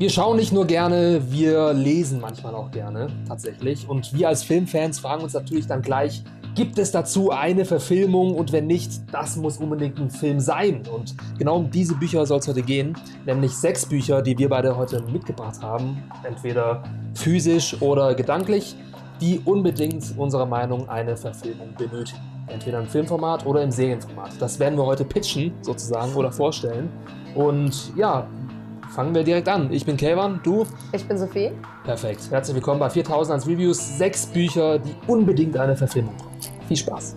Wir 0.00 0.08
schauen 0.08 0.38
nicht 0.38 0.50
nur 0.50 0.64
gerne, 0.64 1.20
wir 1.30 1.74
lesen 1.74 2.22
manchmal 2.22 2.54
auch 2.54 2.70
gerne, 2.70 3.08
tatsächlich. 3.28 3.86
Und 3.86 4.14
wir 4.14 4.28
als 4.28 4.42
Filmfans 4.42 4.98
fragen 4.98 5.22
uns 5.22 5.34
natürlich 5.34 5.66
dann 5.66 5.82
gleich, 5.82 6.24
gibt 6.54 6.78
es 6.78 6.90
dazu 6.90 7.32
eine 7.32 7.66
Verfilmung 7.66 8.34
und 8.34 8.50
wenn 8.50 8.66
nicht, 8.66 8.92
das 9.12 9.36
muss 9.36 9.58
unbedingt 9.58 9.98
ein 9.98 10.08
Film 10.08 10.40
sein. 10.40 10.84
Und 10.90 11.14
genau 11.36 11.58
um 11.58 11.70
diese 11.70 11.94
Bücher 11.96 12.24
soll 12.24 12.38
es 12.38 12.48
heute 12.48 12.62
gehen, 12.62 12.96
nämlich 13.26 13.52
sechs 13.52 13.84
Bücher, 13.84 14.22
die 14.22 14.38
wir 14.38 14.48
beide 14.48 14.74
heute 14.74 15.02
mitgebracht 15.02 15.60
haben, 15.60 16.02
entweder 16.26 16.82
physisch 17.12 17.76
oder 17.82 18.14
gedanklich, 18.14 18.76
die 19.20 19.42
unbedingt 19.44 20.14
unserer 20.16 20.46
Meinung 20.46 20.88
eine 20.88 21.14
Verfilmung 21.14 21.74
benötigen. 21.76 22.22
Entweder 22.46 22.80
im 22.80 22.86
Filmformat 22.86 23.44
oder 23.44 23.62
im 23.62 23.70
Serienformat. 23.70 24.30
Das 24.40 24.58
werden 24.58 24.78
wir 24.78 24.86
heute 24.86 25.04
pitchen, 25.04 25.52
sozusagen, 25.60 26.14
oder 26.14 26.32
vorstellen. 26.32 26.88
Und 27.34 27.92
ja, 27.96 28.26
fangen 28.90 29.14
wir 29.14 29.22
direkt 29.22 29.48
an. 29.48 29.72
Ich 29.72 29.86
bin 29.86 29.96
Kelvan, 29.96 30.40
du? 30.42 30.66
Ich 30.92 31.06
bin 31.06 31.16
Sophie. 31.16 31.52
Perfekt. 31.84 32.30
Herzlich 32.30 32.56
willkommen 32.56 32.80
bei 32.80 32.90
4000 32.90 33.34
als 33.34 33.46
Reviews. 33.46 33.98
Sechs 33.98 34.26
Bücher, 34.26 34.78
die 34.78 34.94
unbedingt 35.06 35.56
eine 35.56 35.76
Verfilmung 35.76 36.16
brauchen. 36.16 36.30
Viel 36.66 36.76
Spaß. 36.76 37.16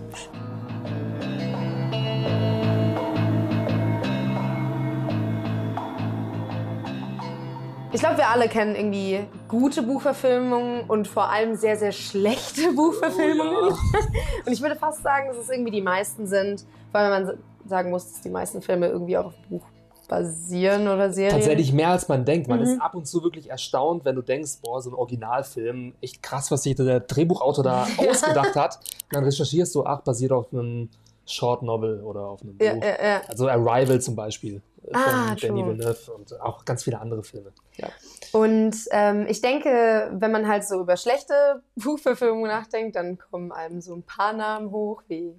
Ich 7.92 8.00
glaube, 8.00 8.18
wir 8.18 8.28
alle 8.28 8.48
kennen 8.48 8.74
irgendwie 8.74 9.20
gute 9.46 9.82
Buchverfilmungen 9.82 10.82
und 10.88 11.06
vor 11.06 11.30
allem 11.30 11.54
sehr, 11.54 11.76
sehr 11.76 11.92
schlechte 11.92 12.72
Buchverfilmungen. 12.72 13.54
Oh, 13.54 13.68
ja. 13.68 13.76
Und 14.46 14.52
ich 14.52 14.60
würde 14.60 14.74
fast 14.74 15.04
sagen, 15.04 15.28
dass 15.28 15.36
es 15.36 15.48
irgendwie 15.48 15.70
die 15.70 15.80
meisten 15.80 16.26
sind, 16.26 16.64
weil 16.90 17.08
man 17.08 17.38
sagen 17.66 17.90
muss, 17.90 18.10
dass 18.10 18.20
die 18.20 18.30
meisten 18.30 18.62
Filme 18.62 18.88
irgendwie 18.88 19.16
auch 19.16 19.26
auf 19.26 19.34
Buch 19.48 19.62
basieren 20.08 20.88
oder 20.88 21.12
Serien. 21.12 21.32
Tatsächlich 21.34 21.72
mehr 21.72 21.88
als 21.90 22.08
man 22.08 22.24
denkt. 22.24 22.48
Man 22.48 22.58
Mhm. 22.60 22.64
ist 22.66 22.80
ab 22.80 22.94
und 22.94 23.06
zu 23.06 23.22
wirklich 23.22 23.50
erstaunt, 23.50 24.04
wenn 24.04 24.14
du 24.16 24.22
denkst, 24.22 24.58
boah, 24.62 24.80
so 24.82 24.90
ein 24.90 24.94
Originalfilm, 24.94 25.94
echt 26.00 26.22
krass, 26.22 26.50
was 26.50 26.62
sich 26.62 26.74
der 26.76 27.00
Drehbuchautor 27.00 27.64
da 27.64 27.86
ausgedacht 27.98 28.54
hat. 28.56 28.76
Und 28.76 29.12
dann 29.16 29.24
recherchierst 29.24 29.74
du, 29.74 29.84
ach, 29.84 30.00
basiert 30.02 30.32
auf 30.32 30.52
einem 30.52 30.88
Short 31.26 31.62
Novel 31.62 32.00
oder 32.02 32.26
auf 32.26 32.42
einem 32.42 32.56
Ja, 32.60 32.74
Buch. 32.74 32.82
ja, 32.82 33.04
ja. 33.06 33.22
Also 33.28 33.48
Arrival 33.48 34.00
zum 34.00 34.14
Beispiel 34.14 34.60
äh, 34.86 34.88
von 34.92 34.94
Ah, 34.96 35.34
Denis 35.34 35.40
true. 35.40 35.66
Villeneuve 35.66 36.12
und 36.12 36.40
auch 36.40 36.64
ganz 36.64 36.84
viele 36.84 37.00
andere 37.00 37.22
Filme. 37.22 37.52
Ja. 37.76 37.88
Und 38.32 38.76
ähm, 38.90 39.26
ich 39.28 39.40
denke, 39.40 40.10
wenn 40.12 40.30
man 40.32 40.46
halt 40.48 40.64
so 40.64 40.80
über 40.80 40.96
schlechte 40.96 41.62
Buchverfilmungen 41.76 42.48
nachdenkt, 42.48 42.96
dann 42.96 43.16
kommen 43.18 43.52
einem 43.52 43.80
so 43.80 43.94
ein 43.94 44.02
paar 44.02 44.32
Namen 44.34 44.70
hoch, 44.70 45.02
wie. 45.08 45.34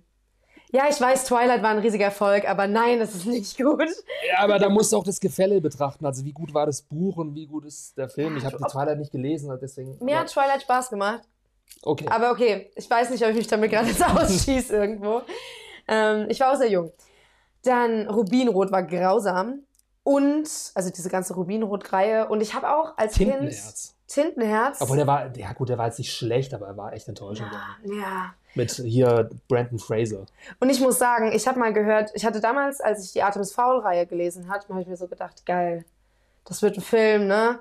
Ja, 0.75 0.89
ich 0.89 0.99
weiß, 0.99 1.23
Twilight 1.23 1.63
war 1.63 1.69
ein 1.69 1.79
riesiger 1.79 2.03
Erfolg, 2.03 2.49
aber 2.49 2.67
nein, 2.67 2.99
das 2.99 3.15
ist 3.15 3.25
nicht 3.25 3.57
gut. 3.57 3.87
ja, 4.29 4.39
aber 4.39 4.59
da 4.59 4.67
musst 4.67 4.91
du 4.91 4.97
auch 4.97 5.05
das 5.05 5.21
Gefälle 5.21 5.61
betrachten. 5.61 6.05
Also 6.05 6.25
wie 6.25 6.33
gut 6.33 6.53
war 6.53 6.65
das 6.65 6.81
Buch 6.81 7.15
und 7.15 7.33
wie 7.33 7.47
gut 7.47 7.63
ist 7.63 7.97
der 7.97 8.09
Film. 8.09 8.35
Ich 8.35 8.43
habe 8.43 8.57
die 8.57 8.63
Twilight 8.69 8.97
nicht 8.97 9.13
gelesen, 9.13 9.57
deswegen. 9.61 9.97
Mir 10.03 10.19
hat 10.19 10.27
Twilight 10.27 10.63
Spaß 10.63 10.89
gemacht. 10.89 11.21
okay. 11.81 12.05
Aber 12.09 12.29
okay, 12.31 12.71
ich 12.75 12.89
weiß 12.89 13.09
nicht, 13.11 13.23
ob 13.23 13.29
ich 13.29 13.37
mich 13.37 13.47
damit 13.47 13.71
gerade 13.71 13.87
jetzt 13.87 14.03
ausschieße 14.05 14.75
irgendwo. 14.75 15.21
Ähm, 15.87 16.25
ich 16.27 16.41
war 16.41 16.51
auch 16.51 16.57
sehr 16.57 16.69
jung. 16.69 16.91
Dann 17.63 18.09
Rubinrot 18.09 18.69
war 18.69 18.83
grausam. 18.83 19.59
Und, 20.03 20.49
also 20.75 20.89
diese 20.89 21.09
ganze 21.09 21.35
Rubinrot-Reihe. 21.35 22.27
Und 22.27 22.41
ich 22.41 22.53
habe 22.53 22.69
auch 22.69 22.97
als 22.97 23.13
Tintenherz. 23.13 23.95
Kind 24.07 24.33
Tintenherz. 24.35 24.81
Obwohl 24.81 24.97
der 24.97 25.07
war, 25.07 25.35
ja 25.37 25.53
gut, 25.53 25.69
der 25.69 25.77
war 25.77 25.85
jetzt 25.85 25.99
nicht 25.99 26.13
schlecht, 26.13 26.53
aber 26.53 26.67
er 26.67 26.77
war 26.77 26.91
echt 26.91 27.07
enttäuschend. 27.07 27.49
ja. 27.85 28.35
Mit 28.55 28.71
hier 28.71 29.29
Brandon 29.47 29.79
Fraser. 29.79 30.25
Und 30.59 30.69
ich 30.69 30.79
muss 30.79 30.97
sagen, 30.97 31.31
ich 31.33 31.47
habe 31.47 31.59
mal 31.59 31.73
gehört, 31.73 32.11
ich 32.13 32.25
hatte 32.25 32.39
damals, 32.39 32.81
als 32.81 33.05
ich 33.05 33.13
die 33.13 33.21
Artemis 33.21 33.53
Fowl-Reihe 33.53 34.07
gelesen 34.07 34.49
hatte, 34.49 34.69
habe 34.69 34.81
ich 34.81 34.87
mir 34.87 34.97
so 34.97 35.07
gedacht, 35.07 35.45
geil, 35.45 35.85
das 36.45 36.61
wird 36.61 36.77
ein 36.77 36.81
Film, 36.81 37.27
ne? 37.27 37.59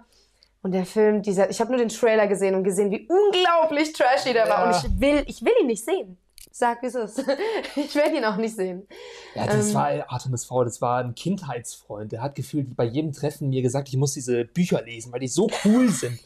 Und 0.62 0.72
der 0.72 0.86
Film, 0.86 1.20
dieser, 1.20 1.50
ich 1.50 1.60
habe 1.60 1.70
nur 1.70 1.78
den 1.78 1.90
Trailer 1.90 2.26
gesehen 2.26 2.54
und 2.54 2.64
gesehen, 2.64 2.90
wie 2.90 3.06
unglaublich 3.06 3.92
trashy 3.92 4.32
der 4.32 4.48
war. 4.48 4.60
Ja. 4.60 4.64
Und 4.64 4.76
ich 4.76 5.00
will, 5.00 5.24
ich 5.26 5.44
will 5.44 5.52
ihn 5.60 5.66
nicht 5.66 5.84
sehen. 5.84 6.16
Sag, 6.50 6.82
wie 6.82 6.86
es 6.86 6.94
ist. 6.94 7.24
Ich 7.76 7.94
werde 7.94 8.16
ihn 8.16 8.24
auch 8.24 8.36
nicht 8.36 8.54
sehen. 8.54 8.86
Ja, 9.34 9.46
das 9.46 9.68
Ähm. 9.70 9.74
war 9.74 9.88
Artemis 10.12 10.44
Fowl, 10.44 10.64
das 10.64 10.80
war 10.80 10.98
ein 11.02 11.14
Kindheitsfreund. 11.14 12.12
Der 12.12 12.22
hat 12.22 12.34
gefühlt 12.36 12.76
bei 12.76 12.84
jedem 12.84 13.12
Treffen 13.12 13.48
mir 13.50 13.62
gesagt, 13.62 13.88
ich 13.88 13.96
muss 13.96 14.12
diese 14.12 14.44
Bücher 14.44 14.82
lesen, 14.82 15.12
weil 15.12 15.20
die 15.20 15.28
so 15.28 15.48
cool 15.64 15.88
sind. 15.88 16.18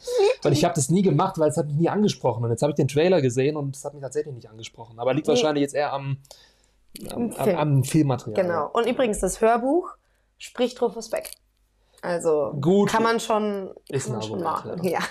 Und 0.44 0.52
ich 0.52 0.64
habe 0.64 0.74
das 0.74 0.90
nie 0.90 1.02
gemacht, 1.02 1.38
weil 1.38 1.48
es 1.48 1.56
hat 1.56 1.66
mich 1.66 1.76
nie 1.76 1.88
angesprochen. 1.88 2.44
Und 2.44 2.50
jetzt 2.50 2.62
habe 2.62 2.70
ich 2.70 2.76
den 2.76 2.88
Trailer 2.88 3.20
gesehen 3.22 3.56
und 3.56 3.74
es 3.76 3.84
hat 3.84 3.94
mich 3.94 4.02
tatsächlich 4.02 4.34
nicht 4.34 4.48
angesprochen. 4.50 4.98
Aber 4.98 5.14
liegt 5.14 5.26
Nee. 5.26 5.32
wahrscheinlich 5.32 5.62
jetzt 5.62 5.74
eher 5.74 5.92
am, 5.92 6.18
am, 7.10 7.22
Im 7.22 7.32
am, 7.36 7.44
Film. 7.44 7.56
am 7.58 7.84
Filmmaterial. 7.84 8.42
Genau. 8.44 8.70
Und 8.72 8.86
übrigens, 8.86 9.20
das 9.20 9.40
Hörbuch 9.40 9.90
spricht 10.36 10.80
Rufus 10.82 11.08
Beck. 11.10 11.30
Also 12.00 12.52
Gut. 12.60 12.90
kann 12.90 13.02
man 13.02 13.18
schon, 13.18 13.70
Ist 13.88 14.04
kann 14.06 14.12
man 14.18 14.22
schon 14.22 14.40
machen. 14.42 14.84
Ja. 14.84 15.00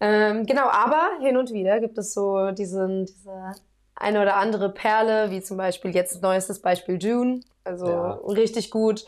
ähm, 0.00 0.46
genau, 0.46 0.68
aber 0.70 1.10
hin 1.20 1.36
und 1.36 1.52
wieder 1.52 1.80
gibt 1.80 1.98
es 1.98 2.14
so 2.14 2.50
diesen, 2.52 3.06
diese 3.06 3.52
eine 3.94 4.22
oder 4.22 4.36
andere 4.36 4.70
Perle, 4.72 5.30
wie 5.30 5.42
zum 5.42 5.56
Beispiel 5.58 5.94
jetzt 5.94 6.22
neuestes 6.22 6.60
Beispiel 6.62 6.96
June. 7.02 7.40
Also 7.64 7.86
Ja. 7.86 8.12
richtig 8.28 8.70
gut. 8.70 9.04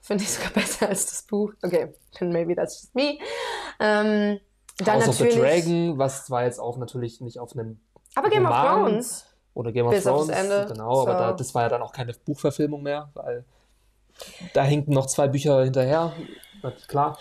Finde 0.00 0.24
ich 0.24 0.30
sogar 0.32 0.50
besser 0.54 0.88
als 0.88 1.06
das 1.06 1.22
Buch. 1.22 1.52
Okay, 1.62 1.94
then 2.18 2.30
maybe 2.30 2.54
that's 2.56 2.80
just 2.82 2.94
me. 2.94 3.18
Ähm, 3.78 4.40
dann 4.78 4.96
House 4.96 5.08
of 5.10 5.16
the 5.16 5.24
natürlich. 5.24 5.40
Dragon, 5.64 5.98
was 5.98 6.26
zwar 6.26 6.44
jetzt 6.44 6.58
auch 6.58 6.76
natürlich 6.76 7.20
nicht 7.20 7.38
auf 7.38 7.52
einem 7.56 7.78
aber 8.16 8.28
Game 8.30 8.44
of 8.44 8.50
Roman. 8.50 8.84
Thrones. 8.84 9.26
oder 9.54 9.70
Game 9.70 9.86
of 9.86 9.92
Bis 9.92 10.02
Thrones, 10.02 10.28
genau, 10.68 11.02
aber 11.02 11.12
So. 11.12 11.18
da, 11.18 11.32
das 11.34 11.54
war 11.54 11.62
ja 11.62 11.68
dann 11.68 11.82
auch 11.82 11.92
keine 11.92 12.12
Buchverfilmung 12.14 12.82
mehr, 12.82 13.10
weil 13.14 13.44
da 14.54 14.64
hinkten 14.64 14.92
noch 14.92 15.06
zwei 15.06 15.28
Bücher 15.28 15.62
hinterher, 15.62 16.12
klar. 16.88 17.16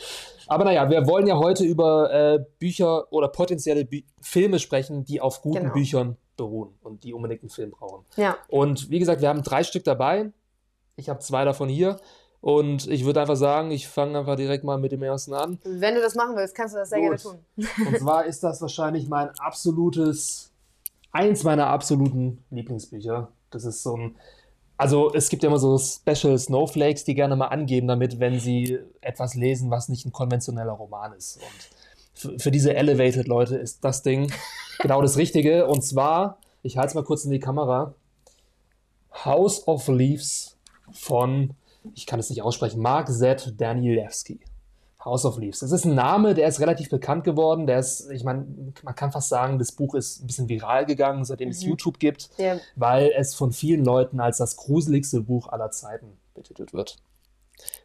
Aber 0.47 0.63
naja, 0.65 0.89
wir 0.89 1.07
wollen 1.07 1.27
ja 1.27 1.37
heute 1.37 1.63
über 1.63 2.11
äh, 2.11 2.39
Bücher 2.59 3.11
oder 3.11 3.27
potenzielle 3.27 3.85
Bü 3.85 4.01
Filme 4.21 4.59
sprechen, 4.59 5.03
die 5.05 5.21
auf 5.21 5.41
guten 5.41 5.61
Genau. 5.63 5.73
Büchern 5.73 6.17
beruhen 6.37 6.73
und 6.81 7.03
die 7.03 7.13
unbedingt 7.13 7.41
einen 7.43 7.49
Film 7.49 7.71
brauchen. 7.71 8.05
Ja. 8.15 8.37
Und 8.47 8.89
wie 8.89 8.99
gesagt, 8.99 9.21
wir 9.21 9.29
haben 9.29 9.43
drei 9.43 9.63
Stück 9.63 9.83
dabei. 9.83 10.31
Ich 10.95 11.09
habe 11.09 11.19
zwei 11.19 11.45
davon 11.45 11.69
hier. 11.69 11.97
Und 12.41 12.87
ich 12.87 13.05
würde 13.05 13.21
einfach 13.21 13.35
sagen, 13.35 13.69
ich 13.69 13.87
fange 13.87 14.17
einfach 14.17 14.35
direkt 14.35 14.63
mal 14.63 14.79
mit 14.79 14.91
dem 14.91 15.03
ersten 15.03 15.33
an. 15.33 15.59
Wenn 15.63 15.93
du 15.93 16.01
das 16.01 16.15
machen 16.15 16.35
willst, 16.35 16.55
kannst 16.55 16.73
du 16.73 16.79
das 16.79 16.89
sehr 16.89 16.99
Gut. 16.99 17.21
gerne 17.21 17.21
tun. 17.21 17.85
Und 17.87 17.99
zwar 17.99 18.25
ist 18.25 18.43
das 18.43 18.59
wahrscheinlich 18.61 19.07
mein 19.07 19.29
absolutes, 19.39 20.51
eins 21.11 21.43
meiner 21.43 21.67
absoluten 21.67 22.43
Lieblingsbücher. 22.49 23.31
Das 23.51 23.63
ist 23.65 23.83
so 23.83 23.95
ein, 23.95 24.15
also 24.81 25.13
es 25.13 25.29
gibt 25.29 25.43
ja 25.43 25.49
immer 25.49 25.59
so 25.59 25.77
Special 25.77 26.39
Snowflakes, 26.39 27.03
die 27.03 27.13
gerne 27.13 27.35
mal 27.35 27.49
angeben 27.49 27.87
damit, 27.87 28.19
wenn 28.19 28.39
sie 28.39 28.79
etwas 28.99 29.35
lesen, 29.35 29.69
was 29.69 29.89
nicht 29.89 30.07
ein 30.07 30.11
konventioneller 30.11 30.71
Roman 30.71 31.13
ist. 31.13 31.39
Und 32.15 32.41
für, 32.41 32.49
diese 32.49 32.73
Elevated-Leute 32.73 33.57
ist 33.57 33.83
das 33.85 34.01
Ding 34.01 34.33
genau 34.79 35.03
das 35.03 35.17
Richtige. 35.17 35.67
Und 35.67 35.83
zwar, 35.83 36.39
ich 36.63 36.77
halte 36.77 36.87
es 36.87 36.93
mal 36.95 37.03
kurz 37.03 37.25
in 37.25 37.29
die 37.29 37.39
Kamera, 37.39 37.93
House 39.23 39.67
of 39.67 39.87
Leaves 39.87 40.57
von, 40.91 41.53
ich 41.93 42.07
kann 42.07 42.19
es 42.19 42.31
nicht 42.31 42.41
aussprechen, 42.41 42.81
Mark 42.81 43.07
Z. 43.07 43.53
Danielewski. 43.61 44.39
House 45.03 45.25
of 45.25 45.37
Leaves. 45.37 45.59
Das 45.59 45.71
ist 45.71 45.85
ein 45.85 45.95
Name, 45.95 46.33
der 46.33 46.47
ist 46.47 46.59
relativ 46.59 46.89
bekannt 46.89 47.23
geworden. 47.23 47.65
Der 47.67 47.79
ist, 47.79 48.09
ich 48.11 48.23
meine, 48.23 48.45
man 48.83 48.95
kann 48.95 49.11
fast 49.11 49.29
sagen, 49.29 49.57
das 49.57 49.71
Buch 49.71 49.95
ist 49.95 50.21
ein 50.21 50.27
bisschen 50.27 50.47
viral 50.47 50.85
gegangen, 50.85 51.25
seitdem 51.25 51.49
es 51.49 51.61
Mhm. 51.63 51.69
YouTube 51.69 51.99
gibt, 51.99 52.29
Der, 52.37 52.59
weil 52.75 53.11
es 53.17 53.33
von 53.33 53.51
vielen 53.51 53.83
Leuten 53.83 54.19
als 54.19 54.37
das 54.37 54.55
gruseligste 54.55 55.21
Buch 55.21 55.47
aller 55.47 55.71
Zeiten 55.71 56.17
betitelt 56.35 56.73
wird. 56.73 56.97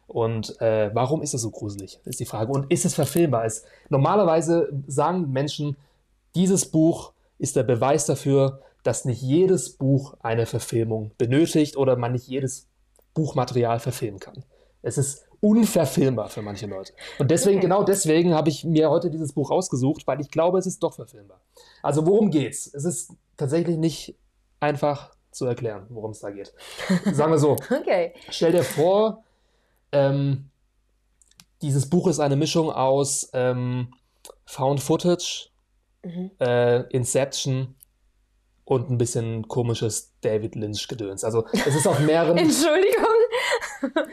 Und 0.07 0.59
äh, 0.61 0.89
warum 0.93 1.21
ist 1.21 1.33
es 1.33 1.41
so 1.41 1.51
gruselig, 1.51 1.99
ist 2.05 2.19
die 2.19 2.25
Frage. 2.25 2.51
Und 2.51 2.71
ist 2.71 2.85
es 2.85 2.93
verfilmbar? 2.93 3.45
Es, 3.45 3.63
normalerweise 3.89 4.69
sagen 4.87 5.31
Menschen, 5.31 5.75
dieses 6.35 6.65
Buch 6.69 7.13
ist 7.39 7.55
der 7.55 7.63
Beweis 7.63 8.05
dafür, 8.05 8.61
dass 8.83 9.05
nicht 9.05 9.21
jedes 9.21 9.71
Buch 9.71 10.15
eine 10.21 10.45
Verfilmung 10.45 11.11
benötigt 11.17 11.77
oder 11.77 11.95
man 11.97 12.13
nicht 12.13 12.27
jedes 12.27 12.67
Buchmaterial 13.13 13.79
verfilmen 13.79 14.19
kann. 14.19 14.45
Es 14.81 14.97
ist 14.97 15.26
unverfilmbar 15.41 16.29
für 16.29 16.41
manche 16.41 16.65
Leute. 16.67 16.93
Und 17.19 17.29
deswegen, 17.31 17.57
Okay. 17.57 17.67
genau 17.67 17.83
deswegen 17.83 18.33
habe 18.33 18.49
ich 18.49 18.63
mir 18.63 18.89
heute 18.89 19.09
dieses 19.09 19.33
Buch 19.33 19.51
ausgesucht, 19.51 20.07
weil 20.07 20.19
ich 20.21 20.29
glaube, 20.31 20.57
es 20.59 20.65
ist 20.65 20.81
doch 20.83 20.93
verfilmbar. 20.93 21.41
Also 21.83 22.05
worum 22.05 22.31
geht's? 22.31 22.71
Es 22.73 22.85
ist 22.85 23.11
tatsächlich 23.37 23.77
nicht 23.77 24.15
einfach 24.59 25.11
zu 25.31 25.45
erklären, 25.45 25.85
worum 25.89 26.11
es 26.11 26.19
da 26.19 26.31
geht. 26.31 26.53
Sagen 27.11 27.31
wir 27.31 27.37
so, 27.37 27.51
okay. 27.69 28.13
stell 28.29 28.51
dir 28.51 28.63
vor, 28.63 29.23
ähm, 29.91 30.49
dieses 31.61 31.89
Buch 31.89 32.07
ist 32.07 32.19
eine 32.19 32.35
Mischung 32.35 32.71
aus 32.71 33.29
ähm, 33.33 33.93
Found 34.45 34.79
Footage, 34.81 35.49
Mhm. 36.03 36.29
äh, 36.39 36.81
Inception 36.95 37.75
und 38.63 38.89
ein 38.89 38.97
bisschen 38.99 39.47
komisches 39.47 40.13
David 40.21 40.55
Lynch-Gedöns. 40.55 41.23
Also 41.23 41.45
es 41.51 41.75
ist 41.75 41.87
auf 41.87 41.99
mehreren... 41.99 42.37
Entschuldigung. 42.37 43.06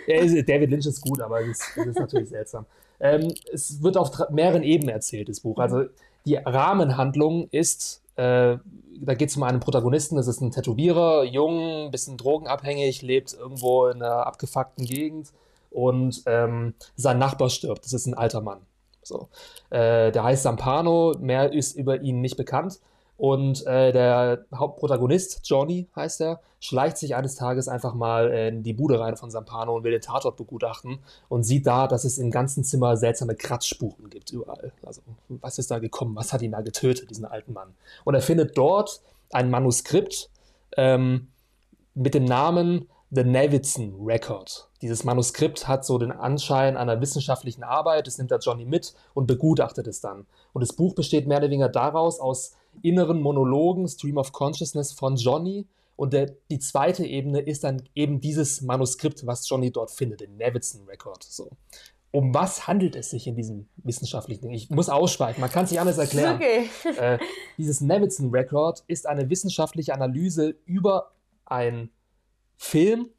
Ist- 0.07 0.49
David 0.49 0.71
Lynch 0.71 0.87
ist 0.87 1.01
gut, 1.01 1.21
aber 1.21 1.41
es 1.41 1.59
ist, 1.77 1.77
ist 1.77 1.99
natürlich 1.99 2.29
seltsam. 2.29 2.67
Ähm, 3.01 3.35
es 3.53 3.83
wird 3.83 3.97
auf 3.97 4.11
mehreren 4.31 4.63
Ebenen 4.63 4.91
erzählt, 4.95 5.29
das 5.29 5.41
Buch. 5.41 5.59
Also 5.59 5.85
die 6.27 6.37
Rahmenhandlung 6.37 7.49
ist, 7.51 8.03
äh, 8.17 8.57
da 9.01 9.15
geht 9.15 9.29
es 9.31 9.37
um 9.37 9.43
einen 9.43 9.61
Protagonisten, 9.61 10.17
das 10.17 10.29
ist 10.29 10.41
ein 10.41 10.53
Tätowierer, 10.53 11.25
jung, 11.25 11.91
bisschen 11.91 12.17
drogenabhängig, 12.17 13.03
lebt 13.03 13.35
irgendwo 13.35 13.87
in 13.89 14.03
einer 14.03 14.27
abgefuckten 14.27 14.87
Gegend 14.87 15.33
und 15.71 16.23
ähm, 16.27 16.75
sein 16.97 17.19
Nachbar 17.19 17.51
stirbt. 17.51 17.85
Das 17.85 17.93
ist 17.93 18.07
ein 18.07 18.15
alter 18.15 18.41
Mann. 18.41 18.61
So. 19.03 19.29
Äh, 19.71 20.13
der 20.13 20.23
heißt 20.23 20.45
Sampano, 20.45 21.15
mehr 21.21 21.53
ist 21.53 21.77
über 21.77 22.01
ihn 22.01 22.21
nicht 22.21 22.37
bekannt. 22.37 22.79
Und 23.17 23.65
äh, 23.67 23.93
der 23.93 24.45
Hauptprotagonist, 24.55 25.41
Johnny 25.45 25.89
heißt 25.95 26.21
er, 26.21 26.41
schleicht 26.59 26.99
sich 26.99 27.15
eines 27.15 27.37
Tages 27.37 27.69
einfach 27.69 27.95
mal 27.95 28.29
in 28.29 28.63
die 28.63 28.73
Bude 28.73 28.99
rein 28.99 29.17
von 29.17 29.31
Sampano 29.31 29.77
und 29.77 29.85
will 29.85 29.93
den 29.93 30.01
Tatort 30.01 30.37
begutachten 30.37 30.99
und 31.29 31.45
sieht 31.45 31.67
da, 31.67 31.87
dass 31.87 32.05
es 32.05 32.19
im 32.19 32.31
ganzen 32.31 32.65
Zimmer 32.65 32.97
seltsame 32.97 33.37
Kratzspuren 33.37 34.11
gibt 34.11 34.33
überall. 34.33 34.73
Also, 34.83 35.03
was 35.29 35.59
ist 35.59 35.71
da 35.71 35.79
gekommen? 35.79 36.17
Was 36.17 36.33
hat 36.33 36.43
ihn 36.43 36.53
da 36.53 36.63
getötet, 36.63 37.11
diesen 37.11 37.25
alten 37.25 37.53
Mann? 37.53 37.75
Und 38.05 38.15
er 38.15 38.23
findet 38.23 38.57
dort 38.59 39.01
ein 39.31 39.51
Manuskript 39.51 40.31
ähm, 40.77 41.29
mit 41.95 42.15
dem 42.15 42.25
Namen 42.25 42.89
The 43.11 43.23
Nevitzen 43.23 43.95
Record. 44.05 44.69
Dieses 44.83 45.05
Manuskript 45.05 45.69
hat 45.69 45.85
so 45.85 45.99
den 45.99 46.11
Anschein 46.11 46.77
einer 46.77 47.01
wissenschaftlichen 47.01 47.63
Arbeit. 47.63 48.09
Das 48.09 48.19
nimmt 48.19 48.33
der 48.33 48.41
Johnny 48.41 48.65
mit 48.65 48.95
und 49.13 49.27
begutachtet 49.27 49.87
es 49.87 50.01
dann. 50.01 50.27
Und 50.53 50.63
das 50.63 50.73
Buch 50.73 50.95
besteht 50.95 51.29
mehr 51.29 51.39
oder 51.39 51.47
weniger 51.47 51.69
daraus 51.69 52.19
aus 52.19 52.57
inneren 52.83 53.21
Monologen, 53.21 53.89
Stream 53.89 54.19
of 54.19 54.33
Consciousness 54.33 54.93
von 54.93 55.17
Johnny. 55.17 55.67
Und 55.97 56.13
der, 56.13 56.35
die 56.51 56.59
zweite 56.59 57.07
Ebene 57.07 57.41
ist 57.41 57.65
dann 57.65 57.83
eben 57.95 58.21
dieses 58.21 58.63
Manuskript, 58.63 59.27
was 59.27 59.49
Johnny 59.49 59.71
dort 59.71 59.91
findet, 59.91 60.21
den 60.21 60.37
Nevitzen 60.37 60.87
Record. 60.87 61.23
So. 61.23 61.51
Um 62.11 62.35
was 62.35 62.67
handelt 62.67 62.97
es 62.97 63.11
sich 63.11 63.27
in 63.27 63.37
diesem 63.37 63.69
wissenschaftlichen 63.77 64.43
Ding? 64.43 64.53
Ich 64.53 64.71
muss 64.71 64.89
ausschweifen, 64.89 65.41
man 65.41 65.51
kann 65.51 65.65
es 65.65 65.71
nicht 65.71 65.81
anders 65.81 65.99
erklären. 65.99 66.37
Okay. 66.37 66.69
Äh, 66.99 67.19
dieses 67.59 67.81
Nevitzen 67.81 68.31
Record 68.31 68.85
ist 68.87 69.07
eine 69.07 69.31
wissenschaftliche 69.31 69.95
Analyse 69.95 70.57
über 70.65 71.13
ein 71.45 71.91
Film 72.57 73.11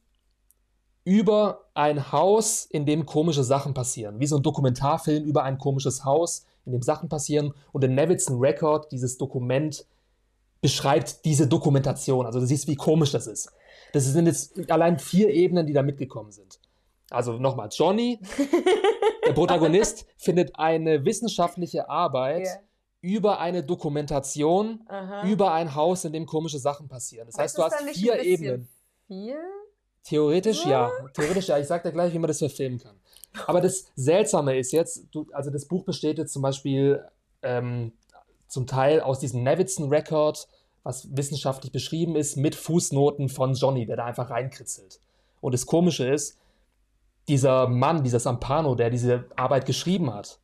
über 1.06 1.68
ein 1.76 2.12
Haus, 2.12 2.66
in 2.66 2.86
dem 2.86 3.06
komische 3.06 3.44
Sachen 3.44 3.74
passieren. 3.74 4.20
Wie 4.20 4.28
so 4.28 4.38
ein 4.38 4.44
Dokumentarfilm 4.44 5.24
über 5.24 5.44
ein 5.44 5.60
komisches 5.60 6.04
Haus, 6.04 6.46
in 6.66 6.72
dem 6.72 6.82
Sachen 6.82 7.10
passieren. 7.10 7.54
Und 7.72 7.82
der 7.82 7.90
Nevitzen 7.90 8.38
Record, 8.40 8.92
dieses 8.92 9.18
Dokument, 9.18 9.86
beschreibt 10.62 11.26
diese 11.26 11.48
Dokumentation. 11.48 12.26
Also 12.26 12.40
du 12.40 12.46
siehst, 12.46 12.68
wie 12.68 12.76
komisch 12.76 13.12
das 13.12 13.28
ist. 13.28 13.52
Das 13.94 14.06
sind 14.06 14.26
jetzt 14.26 14.72
allein 14.72 15.00
vier 15.00 15.30
Ebenen, 15.30 15.66
die 15.68 15.74
da 15.74 15.84
mitgekommen 15.84 16.32
sind. 16.32 16.60
Also 17.12 17.34
nochmal, 17.34 17.70
Johnny, 17.72 18.20
der 19.26 19.34
Protagonist, 19.34 20.06
findet 20.18 20.58
eine 20.58 21.06
wissenschaftliche 21.06 21.88
Arbeit 21.88 22.46
Ja. 22.48 22.54
über 23.02 23.40
eine 23.40 23.64
Dokumentation 23.64 24.82
Aha. 24.88 25.28
über 25.28 25.54
ein 25.54 25.76
Haus, 25.76 26.04
in 26.04 26.14
dem 26.14 26.26
komische 26.26 26.58
Sachen 26.58 26.88
passieren. 26.88 27.28
Das 27.28 27.38
heißt, 27.38 27.58
du 27.58 27.64
hast 27.64 27.80
vier 27.94 28.20
Ebenen. 28.24 28.68
Viel? 29.08 29.38
Theoretisch 30.04 30.66
ja. 30.66 30.92
Theoretisch 31.14 31.48
ja. 31.48 31.58
Ich 31.60 31.68
sag 31.68 31.84
dir 31.84 31.92
gleich, 31.92 32.12
wie 32.14 32.20
man 32.20 32.28
das 32.28 32.40
verfilmen 32.40 32.80
kann. 32.80 33.00
Aber 33.48 33.62
das 33.62 33.86
Seltsame 33.96 34.58
ist 34.58 34.72
jetzt, 34.72 35.06
du, 35.12 35.28
also 35.32 35.50
das 35.50 35.66
Buch 35.66 35.84
besteht 35.84 36.18
jetzt 36.18 36.34
zum 36.34 36.42
Beispiel 36.42 37.04
ähm, 37.42 37.94
zum 38.48 38.68
Teil 38.68 39.02
aus 39.02 39.20
diesem 39.20 39.44
Nevitzen 39.44 39.90
Record, 39.90 40.48
was 40.84 41.16
wissenschaftlich 41.16 41.72
beschrieben 41.72 42.16
ist, 42.16 42.38
mit 42.38 42.56
Fußnoten 42.56 43.30
von 43.30 43.54
Johnny, 43.54 43.86
der 43.86 43.98
da 43.98 44.06
einfach 44.06 44.30
reinkritzelt. 44.30 45.00
Und 45.42 45.54
das 45.54 45.66
Komische 45.66 46.08
ist, 46.08 46.38
dieser 47.28 47.68
Mann, 47.68 48.04
dieser 48.04 48.20
Sampano, 48.20 48.76
der 48.76 48.90
diese 48.90 49.26
Arbeit 49.36 49.66
geschrieben 49.66 50.14
hat, 50.14 50.40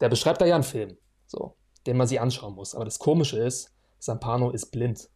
der 0.00 0.08
beschreibt 0.08 0.40
da 0.40 0.46
ja 0.46 0.54
einen 0.54 0.64
Film, 0.64 0.96
so, 1.26 1.54
den 1.86 1.96
man 1.96 2.06
sich 2.06 2.20
anschauen 2.20 2.54
muss. 2.54 2.74
Aber 2.74 2.84
das 2.84 2.98
Komische 2.98 3.38
ist, 3.38 3.72
Sampano 3.98 4.50
ist 4.50 4.66
blind. 4.66 5.08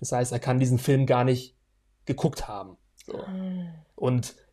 Das 0.00 0.12
heißt, 0.12 0.32
er 0.32 0.40
kann 0.40 0.58
diesen 0.58 0.78
Film 0.78 1.06
gar 1.06 1.24
nicht 1.24 1.56
geguckt 2.04 2.46
haben. 2.46 2.76
So. 3.06 3.24
Und 3.94 4.34
er, 4.34 4.43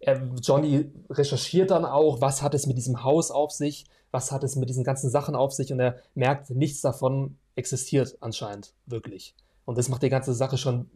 Johnny 0.42 0.92
recherchiert 1.10 1.72
dann 1.72 1.86
auch, 1.86 2.22
was 2.22 2.42
hat 2.42 2.54
es 2.54 2.66
mit 2.66 2.78
diesem 2.78 3.04
Haus 3.04 3.32
auf 3.32 3.52
sich, 3.52 3.86
was 4.12 4.32
hat 4.32 4.44
es 4.44 4.56
mit 4.56 4.70
diesen 4.70 4.84
ganzen 4.84 5.10
Sachen 5.10 5.36
auf 5.36 5.54
sich 5.54 5.72
und 5.72 5.80
er 5.80 5.98
merkt, 6.16 6.50
nichts 6.50 6.82
davon 6.82 7.38
existiert 7.56 8.18
anscheinend 8.20 8.74
wirklich. 8.86 9.36
Und 9.66 9.78
das 9.78 9.90
macht 9.90 10.04
die 10.04 10.10
ganze 10.10 10.34
Sache 10.34 10.58
schon 10.58 10.90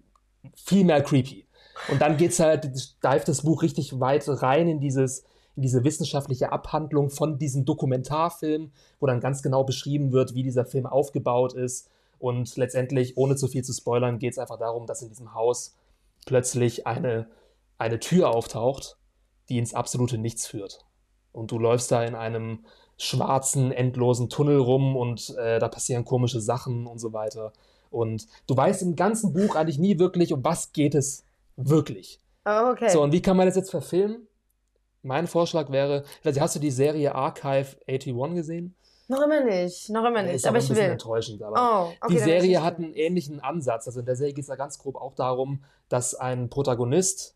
viel 0.55 0.83
mehr 0.83 1.01
creepy. 1.01 1.45
Und 1.91 2.01
dann 2.01 2.17
geht's 2.17 2.39
halt, 2.39 2.65
dive 2.65 3.23
das 3.25 3.43
Buch 3.43 3.61
richtig 3.61 3.99
weit 3.99 4.23
rein 4.27 4.67
in 4.67 4.79
dieses, 4.79 5.23
in 5.55 5.61
diese 5.61 5.83
wissenschaftliche 5.83 6.51
Abhandlung 6.51 7.09
von 7.09 7.37
diesem 7.37 7.65
Dokumentarfilm, 7.65 8.71
wo 8.99 9.07
dann 9.07 9.19
ganz 9.19 9.41
genau 9.43 9.63
beschrieben 9.63 10.11
wird, 10.11 10.33
wie 10.35 10.43
dieser 10.43 10.65
Film 10.65 10.85
aufgebaut 10.85 11.53
ist. 11.53 11.89
Und 12.17 12.55
letztendlich, 12.55 13.17
ohne 13.17 13.35
zu 13.35 13.47
viel 13.47 13.63
zu 13.63 13.73
spoilern, 13.73 14.19
geht 14.19 14.33
es 14.33 14.39
einfach 14.39 14.57
darum, 14.57 14.87
dass 14.87 15.01
in 15.01 15.09
diesem 15.09 15.33
Haus 15.33 15.75
plötzlich 16.25 16.87
eine, 16.87 17.27
eine 17.77 17.99
Tür 17.99 18.29
auftaucht, 18.29 18.97
die 19.49 19.57
ins 19.57 19.73
absolute 19.73 20.17
Nichts 20.17 20.47
führt. 20.47 20.85
Und 21.31 21.51
du 21.51 21.59
läufst 21.59 21.91
da 21.91 22.03
in 22.03 22.15
einem 22.15 22.65
schwarzen, 22.97 23.71
endlosen 23.71 24.29
Tunnel 24.29 24.57
rum 24.57 24.95
und 24.95 25.35
äh, 25.37 25.59
da 25.59 25.67
passieren 25.67 26.05
komische 26.05 26.39
Sachen 26.39 26.87
und 26.87 26.99
so 26.99 27.11
weiter. 27.13 27.51
Und 27.89 28.27
du 28.47 28.55
weißt 28.55 28.81
im 28.83 28.95
ganzen 28.95 29.33
Buch 29.33 29.55
eigentlich 29.55 29.79
nie 29.79 29.99
wirklich, 29.99 30.33
um 30.33 30.43
was 30.43 30.71
geht 30.71 30.95
es 30.95 31.25
wirklich. 31.57 32.19
Oh, 32.45 32.71
okay. 32.71 32.89
So, 32.89 33.01
und 33.01 33.11
wie 33.11 33.21
kann 33.21 33.37
man 33.37 33.47
das 33.47 33.55
jetzt 33.55 33.71
verfilmen? 33.71 34.27
Mein 35.01 35.27
Vorschlag 35.27 35.69
wäre, 35.71 36.03
nicht, 36.23 36.39
hast 36.39 36.55
du 36.55 36.59
die 36.59 36.71
Serie 36.71 37.13
Archive 37.13 37.75
81 37.87 38.35
gesehen? 38.35 38.75
noch 39.07 39.21
immer 39.21 39.43
nicht, 39.43 39.89
noch 39.89 40.03
immer 40.03 40.13
Der 40.15 40.23
nicht, 40.23 40.35
ist 40.37 40.47
aber 40.47 40.57
ich 40.57 40.67
bisschen 40.67 40.83
will. 40.83 40.91
enttäuschend. 40.93 41.43
Aber 41.43 41.89
Oh, 41.91 41.93
okay, 42.01 42.13
die 42.13 42.19
Serie 42.19 42.63
hat 42.63 42.77
einen 42.77 42.93
ähnlichen 42.93 43.39
Ansatz. 43.39 43.85
Also 43.87 43.99
in 43.99 44.05
der 44.07 44.15
Serie 44.15 44.33
geht 44.33 44.41
es 44.43 44.47
da 44.47 44.55
ganz 44.55 44.79
grob 44.79 44.95
auch 44.95 45.13
darum, 45.13 45.63
dass 45.89 46.15
ein 46.15 46.49
Protagonist 46.49 47.34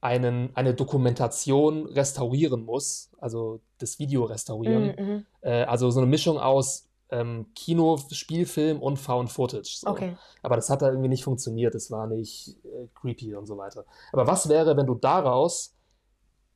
einen, 0.00 0.54
eine 0.54 0.74
Dokumentation 0.74 1.86
restaurieren 1.86 2.64
muss, 2.64 3.10
also 3.18 3.60
das 3.78 3.98
Video 3.98 4.24
restaurieren. 4.24 4.94
Mhm, 4.98 5.04
mhm. 5.04 5.26
Äh, 5.40 5.64
also 5.64 5.90
so 5.90 6.00
eine 6.00 6.06
Mischung 6.06 6.38
aus 6.38 6.88
ähm, 7.10 7.46
Kino, 7.54 7.98
Spielfilm 8.10 8.80
und 8.80 8.98
Found 8.98 9.30
Footage. 9.30 9.78
So. 9.78 9.88
Okay. 9.88 10.16
Aber 10.42 10.56
das 10.56 10.70
hat 10.70 10.82
da 10.82 10.88
irgendwie 10.88 11.08
nicht 11.08 11.24
funktioniert. 11.24 11.74
Das 11.74 11.90
war 11.90 12.06
nicht 12.06 12.56
äh, 12.64 12.86
creepy 12.94 13.34
und 13.34 13.46
so 13.46 13.56
weiter. 13.56 13.84
Aber 14.12 14.26
was 14.26 14.48
wäre, 14.48 14.76
wenn 14.76 14.86
du 14.86 14.94
daraus 14.94 15.74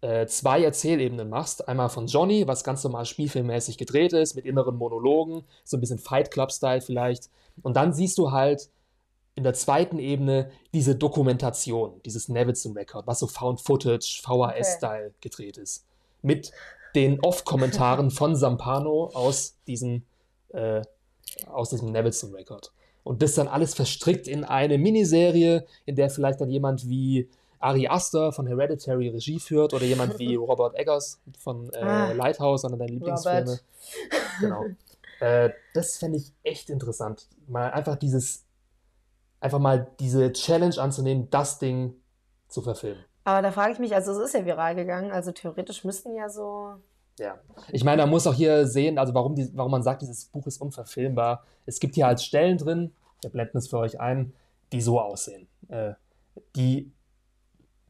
äh, 0.02 0.26
zwei 0.26 0.62
Erzählebenen 0.62 1.28
machst? 1.28 1.66
Einmal 1.68 1.88
von 1.88 2.06
Johnny, 2.06 2.46
was 2.46 2.64
ganz 2.64 2.84
normal 2.84 3.06
spielfilmmäßig 3.06 3.78
gedreht 3.78 4.12
ist, 4.12 4.34
mit 4.34 4.44
inneren 4.44 4.76
Monologen, 4.76 5.44
so 5.64 5.76
ein 5.76 5.80
bisschen 5.80 5.98
Fight 5.98 6.30
Club-Style 6.30 6.82
vielleicht. 6.82 7.30
Und 7.62 7.76
dann 7.76 7.92
siehst 7.92 8.18
du 8.18 8.30
halt 8.30 8.68
in 9.34 9.44
der 9.44 9.54
zweiten 9.54 9.98
Ebene 9.98 10.50
diese 10.74 10.94
Dokumentation, 10.94 12.00
dieses 12.04 12.28
Nevitzen 12.28 12.72
Record, 12.76 13.06
was 13.06 13.20
so 13.20 13.26
Found 13.26 13.60
Footage, 13.60 14.20
VHS-Style 14.22 15.12
gedreht 15.20 15.56
ist. 15.56 15.84
Mit 16.20 16.52
den 16.94 17.20
Off-Kommentaren 17.20 18.10
von 18.18 18.36
Sampano 18.36 19.10
aus 19.14 19.56
diesem, 19.66 20.02
äh, 20.50 20.82
aus 21.46 21.70
diesem 21.70 21.90
Nevitzen 21.92 22.34
Record. 22.34 22.72
Und 23.04 23.22
das 23.22 23.34
dann 23.34 23.48
alles 23.48 23.74
verstrickt 23.74 24.28
in 24.28 24.44
eine 24.44 24.78
Miniserie, 24.78 25.66
in 25.86 25.96
der 25.96 26.10
vielleicht 26.10 26.40
dann 26.40 26.50
jemand 26.50 26.88
wie 26.88 27.28
Ari 27.58 27.88
Aster 27.88 28.32
von 28.32 28.46
Hereditary 28.46 29.08
Regie 29.08 29.40
führt 29.40 29.72
oder 29.72 29.84
jemand 29.84 30.18
wie 30.18 30.34
Robert 30.36 30.76
Eggers 30.76 31.20
von 31.38 31.72
äh, 31.72 31.78
Ah. 31.78 32.12
Lighthouse, 32.12 32.64
einer 32.64 32.76
deiner 32.76 32.92
Lieblingsfilme. 32.92 33.40
Robert. 33.40 33.62
Genau. 34.40 34.64
äh, 35.20 35.50
das 35.74 35.96
fände 35.96 36.18
ich 36.18 36.32
echt 36.42 36.70
interessant. 36.70 37.26
Mal 37.48 37.70
einfach 37.70 37.96
dieses, 37.96 38.44
einfach 39.42 39.58
mal 39.58 39.90
diese 39.98 40.32
Challenge 40.32 40.78
anzunehmen, 40.78 41.28
das 41.30 41.58
Ding 41.58 41.94
zu 42.48 42.62
verfilmen. 42.62 43.04
Aber 43.24 43.42
da 43.42 43.52
frage 43.52 43.72
ich 43.72 43.78
mich, 43.78 43.94
also 43.94 44.12
es 44.12 44.18
ist 44.18 44.34
ja 44.34 44.44
viral 44.44 44.74
gegangen, 44.74 45.10
also 45.10 45.32
theoretisch 45.32 45.84
müssten 45.84 46.14
ja 46.14 46.28
so. 46.28 46.74
Ja. 47.18 47.38
Ich 47.70 47.84
meine, 47.84 48.02
man 48.02 48.10
muss 48.10 48.26
auch 48.26 48.34
hier 48.34 48.66
sehen, 48.66 48.98
also 48.98 49.14
warum, 49.14 49.34
die, 49.34 49.50
warum 49.54 49.70
man 49.70 49.82
sagt, 49.82 50.02
dieses 50.02 50.24
Buch 50.26 50.46
ist 50.46 50.60
unverfilmbar. 50.60 51.44
Es 51.66 51.78
gibt 51.78 51.94
hier 51.94 52.06
halt 52.06 52.20
Stellen 52.20 52.58
drin, 52.58 52.92
wir 53.20 53.30
blenden 53.30 53.58
es 53.58 53.68
für 53.68 53.78
euch 53.78 54.00
ein, 54.00 54.32
die 54.72 54.80
so 54.80 55.00
aussehen. 55.00 55.46
Äh, 55.68 55.92
die, 56.56 56.90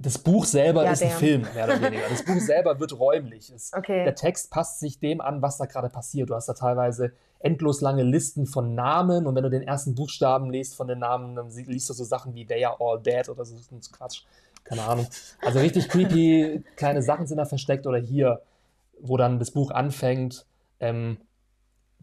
das 0.02 0.18
Buch 0.18 0.44
selber 0.44 0.84
Ja, 0.84 0.92
ist 0.92 1.02
ein 1.02 1.10
damn. 1.10 1.18
Film, 1.18 1.46
mehr 1.54 1.64
oder 1.64 1.80
weniger. 1.82 2.02
Das 2.10 2.24
Buch 2.24 2.40
selber 2.40 2.78
wird 2.80 2.98
räumlich. 2.98 3.50
Es, 3.50 3.72
Okay. 3.74 4.04
Der 4.04 4.14
Text 4.14 4.50
passt 4.50 4.80
sich 4.80 4.98
dem 4.98 5.20
an, 5.20 5.42
was 5.42 5.58
da 5.58 5.66
gerade 5.66 5.88
passiert. 5.88 6.30
Du 6.30 6.34
hast 6.34 6.48
da 6.48 6.54
teilweise 6.54 7.12
endlos 7.40 7.80
lange 7.80 8.02
Listen 8.02 8.46
von 8.46 8.74
Namen 8.74 9.26
und 9.26 9.34
wenn 9.34 9.42
du 9.42 9.50
den 9.50 9.62
ersten 9.62 9.94
Buchstaben 9.94 10.50
liest 10.50 10.74
von 10.74 10.88
den 10.88 10.98
Namen, 11.00 11.34
dann 11.36 11.48
liest 11.50 11.88
du 11.88 11.94
so 11.94 12.04
Sachen 12.04 12.34
wie 12.34 12.46
They 12.46 12.64
are 12.64 12.76
all 12.80 13.00
dead 13.00 13.28
oder 13.28 13.44
so 13.44 13.56
das 13.56 13.70
ist 13.70 13.92
Quatsch. 13.92 14.22
Keine 14.64 14.82
Ahnung. 14.82 15.06
Also 15.40 15.58
richtig 15.58 15.88
creepy 15.88 16.62
kleine 16.76 17.02
Sachen 17.02 17.26
sind 17.26 17.38
da 17.38 17.44
versteckt 17.44 17.86
oder 17.86 17.98
hier, 17.98 18.42
wo 19.00 19.16
dann 19.16 19.38
das 19.38 19.50
Buch 19.50 19.70
anfängt, 19.70 20.46
ähm, 20.78 21.18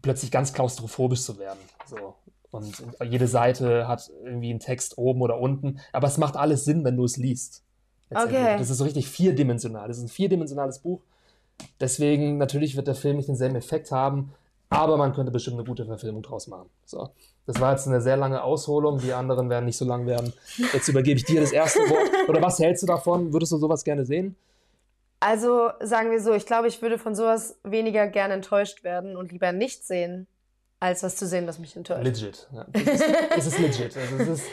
plötzlich 0.02 0.30
ganz 0.30 0.52
klaustrophobisch 0.52 1.22
zu 1.22 1.38
werden. 1.38 1.58
So. 1.86 2.14
Und 2.50 2.82
jede 3.04 3.28
Seite 3.28 3.86
hat 3.88 4.10
irgendwie 4.24 4.50
einen 4.50 4.60
Text 4.60 4.98
oben 4.98 5.22
oder 5.22 5.38
unten, 5.38 5.80
aber 5.92 6.08
es 6.08 6.18
macht 6.18 6.36
alles 6.36 6.64
Sinn, 6.64 6.84
wenn 6.84 6.96
du 6.96 7.04
es 7.04 7.16
liest. 7.16 7.62
Okay. 8.10 8.56
Das 8.58 8.70
ist 8.70 8.78
so 8.78 8.84
richtig 8.84 9.08
vierdimensional. 9.08 9.88
Das 9.88 9.98
ist 9.98 10.04
ein 10.04 10.08
vierdimensionales 10.08 10.80
Buch. 10.80 11.00
Deswegen, 11.78 12.38
natürlich 12.38 12.76
wird 12.76 12.88
der 12.88 12.94
Film 12.94 13.16
nicht 13.16 13.28
denselben 13.28 13.56
Effekt 13.56 13.92
haben, 13.92 14.32
aber 14.70 14.96
man 14.96 15.12
könnte 15.12 15.30
bestimmt 15.30 15.58
eine 15.58 15.66
gute 15.66 15.84
Verfilmung 15.84 16.22
draus 16.22 16.46
machen. 16.46 16.68
So. 16.86 17.10
Das 17.46 17.60
war 17.60 17.72
jetzt 17.72 17.86
eine 17.86 18.00
sehr 18.00 18.16
lange 18.16 18.42
Ausholung, 18.42 18.98
die 18.98 19.12
anderen 19.12 19.50
werden 19.50 19.64
nicht 19.64 19.76
so 19.76 19.84
lang 19.84 20.06
werden. 20.06 20.32
Jetzt 20.72 20.88
übergebe 20.88 21.18
ich 21.18 21.24
dir 21.24 21.40
das 21.40 21.52
erste 21.52 21.80
Wort. 21.80 22.28
Oder 22.28 22.40
was 22.40 22.58
hältst 22.58 22.82
du 22.82 22.86
davon? 22.86 23.32
Würdest 23.32 23.52
du 23.52 23.56
sowas 23.56 23.82
gerne 23.84 24.06
sehen? 24.06 24.36
Also 25.18 25.70
sagen 25.80 26.10
wir 26.10 26.20
so, 26.20 26.32
ich 26.32 26.46
glaube, 26.46 26.68
ich 26.68 26.80
würde 26.80 26.98
von 26.98 27.14
sowas 27.14 27.58
weniger 27.62 28.06
gerne 28.06 28.34
enttäuscht 28.34 28.84
werden 28.84 29.16
und 29.16 29.32
lieber 29.32 29.52
nicht 29.52 29.84
sehen, 29.84 30.26
als 30.78 31.02
was 31.02 31.16
zu 31.16 31.26
sehen, 31.26 31.46
was 31.46 31.58
mich 31.58 31.76
enttäuscht. 31.76 32.04
Legit. 32.04 32.48
Ja. 32.52 32.66
Es, 32.72 32.82
ist, 32.82 33.04
es 33.36 33.46
ist 33.46 33.58
legit. 33.58 33.96
Also 33.96 34.16
es 34.16 34.28
ist 34.28 34.44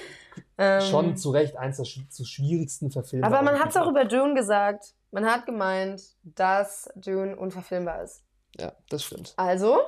Ähm, 0.58 0.82
schon 0.82 1.18
zu 1.18 1.32
Recht 1.32 1.56
eins 1.58 1.78
der 1.78 1.86
sch 1.86 2.08
zu 2.10 2.26
schwierigsten 2.26 2.92
Verfilmungen. 2.92 3.34
aber 3.34 3.44
man 3.44 3.60
hat 3.60 3.70
es 3.70 3.78
auch 3.78 3.88
über 3.88 4.06
Dune 4.06 4.34
gesagt. 4.34 4.94
Man 5.12 5.26
hat 5.26 5.46
gemeint, 5.46 6.02
dass 6.24 6.90
Dune 6.96 7.36
unverfilmbar 7.36 8.04
ist. 8.04 8.24
Ja, 8.60 8.74
das 8.90 9.04
stimmt. 9.04 9.34
Also, 9.38 9.80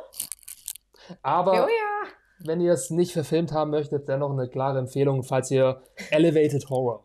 Aber 1.21 1.51
oh 1.51 1.67
ja. 1.67 2.09
wenn 2.39 2.61
ihr 2.61 2.71
es 2.73 2.89
nicht 2.89 3.13
verfilmt 3.13 3.51
haben 3.51 3.71
möchtet, 3.71 4.07
dennoch 4.07 4.31
eine 4.31 4.47
klare 4.47 4.79
Empfehlung, 4.79 5.23
falls 5.23 5.49
ihr 5.51 5.81
Elevated 6.11 6.69
Horror 6.69 7.03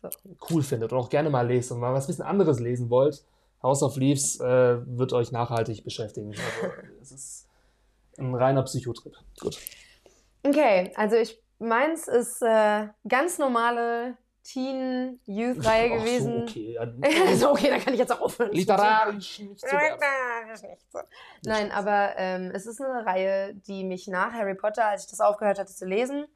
So. 0.00 0.08
cool 0.50 0.62
findet 0.62 0.92
und 0.92 0.98
auch 0.98 1.08
gerne 1.08 1.28
mal 1.30 1.46
lest 1.46 1.72
und 1.72 1.80
mal 1.80 1.92
was 1.92 2.06
bisschen 2.06 2.24
anderes 2.24 2.60
lesen 2.60 2.88
wollt. 2.90 3.24
House 3.62 3.82
of 3.82 3.96
Leaves 3.96 4.40
äh, 4.40 4.78
wird 4.86 5.12
euch 5.12 5.30
nachhaltig 5.32 5.84
beschäftigen. 5.84 6.30
Also, 6.30 6.72
es 7.00 7.12
ist 7.12 7.48
ein 8.18 8.34
reiner 8.34 8.62
Psychotrip. 8.62 9.14
Gut. 9.40 9.58
Okay, 10.44 10.92
also 10.96 11.16
ich 11.16 11.41
meins 11.62 12.08
ist 12.08 12.42
äh, 12.42 12.88
ganz 13.08 13.38
normale 13.38 14.16
Teen-Youth-Reihe 14.44 15.92
Ach 15.92 15.98
so, 15.98 16.04
gewesen. 16.04 16.42
okay. 16.42 16.72
Ja, 16.74 16.82
also 17.26 17.50
okay, 17.50 17.70
dann 17.70 17.80
kann 17.80 17.94
ich 17.94 18.00
jetzt 18.00 18.12
auch 18.12 18.20
aufhören. 18.20 18.52
Literarisch 18.52 19.38
nicht 19.40 19.60
zu. 19.60 19.66
Literarisch 19.66 20.62
nicht 20.62 20.92
so. 20.92 20.98
Nein, 21.44 21.70
aber 21.70 22.14
ähm, 22.16 22.50
es 22.52 22.66
ist 22.66 22.80
eine 22.80 23.06
Reihe, 23.06 23.54
die 23.54 23.84
mich 23.84 24.08
nach 24.08 24.32
Harry 24.32 24.54
Potter, 24.54 24.86
als 24.86 25.04
ich 25.04 25.10
das 25.10 25.20
aufgehört 25.20 25.58
hatte 25.58 25.72
zu 25.72 25.86
lesen, 25.86 26.26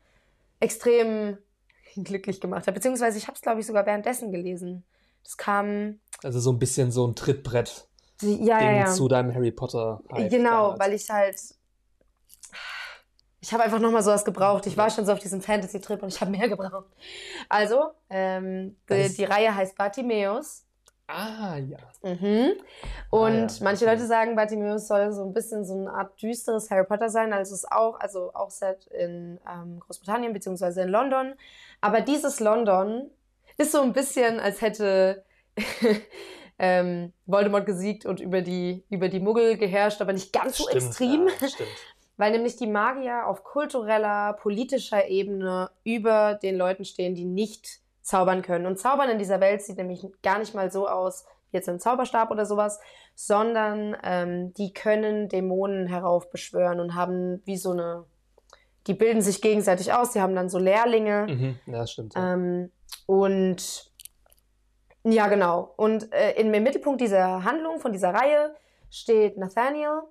extrem 0.60 1.38
glücklich 1.96 2.40
gemacht 2.40 2.66
hat. 2.66 2.74
Beziehungsweise 2.74 3.18
ich 3.18 3.26
habe 3.26 3.34
es, 3.34 3.42
glaube 3.42 3.60
ich, 3.60 3.66
sogar 3.66 3.84
währenddessen 3.86 4.30
gelesen. 4.30 4.84
Das 5.24 5.36
kam, 5.36 5.98
Also 6.22 6.38
so 6.38 6.52
ein 6.52 6.58
bisschen 6.60 6.92
so 6.92 7.06
ein 7.06 7.16
Trittbrett 7.16 7.88
ja, 8.22 8.28
ja, 8.28 8.58
Ding 8.60 8.76
ja. 8.78 8.86
zu 8.86 9.08
deinem 9.08 9.34
Harry 9.34 9.50
Potter. 9.50 10.00
Genau, 10.30 10.72
damals. 10.72 10.80
weil 10.80 10.92
ich 10.94 11.10
halt. 11.10 11.36
Ich 13.46 13.52
habe 13.52 13.62
einfach 13.62 13.78
nochmal 13.78 14.02
sowas 14.02 14.24
gebraucht. 14.24 14.66
Ich 14.66 14.76
war 14.76 14.90
schon 14.90 15.06
so 15.06 15.12
auf 15.12 15.20
diesem 15.20 15.40
Fantasy-Trip 15.40 16.02
und 16.02 16.08
ich 16.08 16.20
habe 16.20 16.32
mehr 16.32 16.48
gebraucht. 16.48 16.90
Also, 17.48 17.92
ähm, 18.10 18.74
die, 18.90 19.08
die 19.14 19.22
Reihe 19.22 19.54
heißt 19.54 19.76
Bartimeus. 19.78 20.64
Ah, 21.06 21.56
ja. 21.58 21.78
Mhm. 22.02 22.54
Und 23.10 23.22
Ah, 23.22 23.46
ja, 23.46 23.62
manche. 23.62 23.84
Leute 23.84 24.04
sagen, 24.04 24.34
Bartimeus 24.34 24.88
soll 24.88 25.12
so 25.12 25.22
ein 25.22 25.32
bisschen 25.32 25.64
so 25.64 25.74
eine 25.74 25.92
Art 25.92 26.20
düsteres 26.20 26.68
Harry 26.72 26.84
Potter 26.84 27.08
sein. 27.08 27.32
Also 27.32 27.54
es 27.54 27.62
ist 27.62 27.70
auch, 27.70 28.00
also 28.00 28.34
auch 28.34 28.50
set 28.50 28.88
in 28.88 29.38
ähm, 29.48 29.78
Großbritannien 29.78 30.32
beziehungsweise 30.32 30.82
in 30.82 30.88
London. 30.88 31.34
Aber 31.80 32.00
dieses 32.00 32.40
London 32.40 33.08
ist 33.58 33.70
so 33.70 33.80
ein 33.80 33.92
bisschen, 33.92 34.40
als 34.40 34.60
hätte 34.60 35.24
ähm, 36.58 37.12
Voldemort 37.26 37.66
gesiegt 37.66 38.06
und 38.06 38.18
über 38.18 38.42
die, 38.42 38.84
über 38.90 39.08
die 39.08 39.20
Muggel 39.20 39.56
geherrscht, 39.56 40.00
aber 40.00 40.12
nicht 40.12 40.32
ganz 40.32 40.56
so 40.56 40.64
Stimmt, 40.64 40.84
extrem. 40.84 41.28
Ja, 41.40 41.48
stimmt. 41.48 41.68
Weil 42.16 42.32
nämlich 42.32 42.56
die 42.56 42.66
Magier 42.66 43.26
auf 43.26 43.44
kultureller, 43.44 44.34
politischer 44.34 45.08
Ebene 45.08 45.70
über 45.84 46.34
den 46.34 46.56
Leuten 46.56 46.84
stehen, 46.84 47.14
die 47.14 47.24
nicht 47.24 47.80
zaubern 48.06 48.42
können. 48.42 48.66
Und 48.66 48.78
Zaubern 48.78 49.10
in 49.10 49.18
dieser 49.18 49.40
Welt 49.40 49.62
sieht 49.62 49.76
nämlich 49.76 50.06
gar 50.22 50.38
nicht 50.38 50.54
mal 50.54 50.70
so 50.70 50.88
aus, 50.88 51.26
wie 51.50 51.56
jetzt 51.56 51.68
ein 51.68 51.80
Zauberstab 51.80 52.30
oder 52.30 52.46
sowas, 52.46 52.80
sondern 53.14 53.96
ähm, 54.02 54.54
die 54.54 54.72
können 54.72 55.28
Dämonen 55.28 55.86
heraufbeschwören 55.86 56.80
und 56.80 56.94
haben 56.94 57.42
wie 57.44 57.56
so 57.56 57.72
eine, 57.72 58.04
die 58.86 58.94
bilden 58.94 59.22
sich 59.22 59.42
gegenseitig 59.42 59.92
aus, 59.92 60.12
die 60.12 60.20
haben 60.20 60.34
dann 60.34 60.48
so 60.48 60.58
Lehrlinge. 60.58 61.26
Mhm. 61.28 61.58
Ja, 61.66 61.86
stimmt. 61.86 62.14
Ja. 62.14 62.34
Ähm, 62.34 62.70
und 63.06 63.90
ja, 65.02 65.26
genau. 65.28 65.72
Und 65.76 66.12
äh, 66.12 66.32
im 66.40 66.50
Mittelpunkt 66.50 67.00
dieser 67.00 67.44
Handlung, 67.44 67.80
von 67.80 67.92
dieser 67.92 68.14
Reihe, 68.14 68.54
steht 68.90 69.36
Nathaniel 69.36 70.02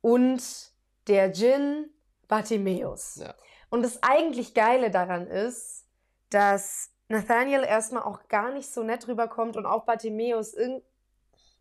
und 0.00 0.42
der 1.08 1.28
Djinn 1.28 1.90
Bartimeus. 2.28 3.16
Ja. 3.16 3.34
Und 3.70 3.82
das 3.82 4.02
eigentlich 4.02 4.54
Geile 4.54 4.90
daran 4.90 5.26
ist, 5.26 5.86
dass 6.30 6.90
Nathaniel 7.08 7.62
erstmal 7.62 8.02
auch 8.02 8.28
gar 8.28 8.52
nicht 8.52 8.72
so 8.72 8.82
nett 8.82 9.06
rüberkommt 9.08 9.56
und 9.56 9.66
auch 9.66 9.84
Bartimeus 9.84 10.54
irgend. 10.54 10.82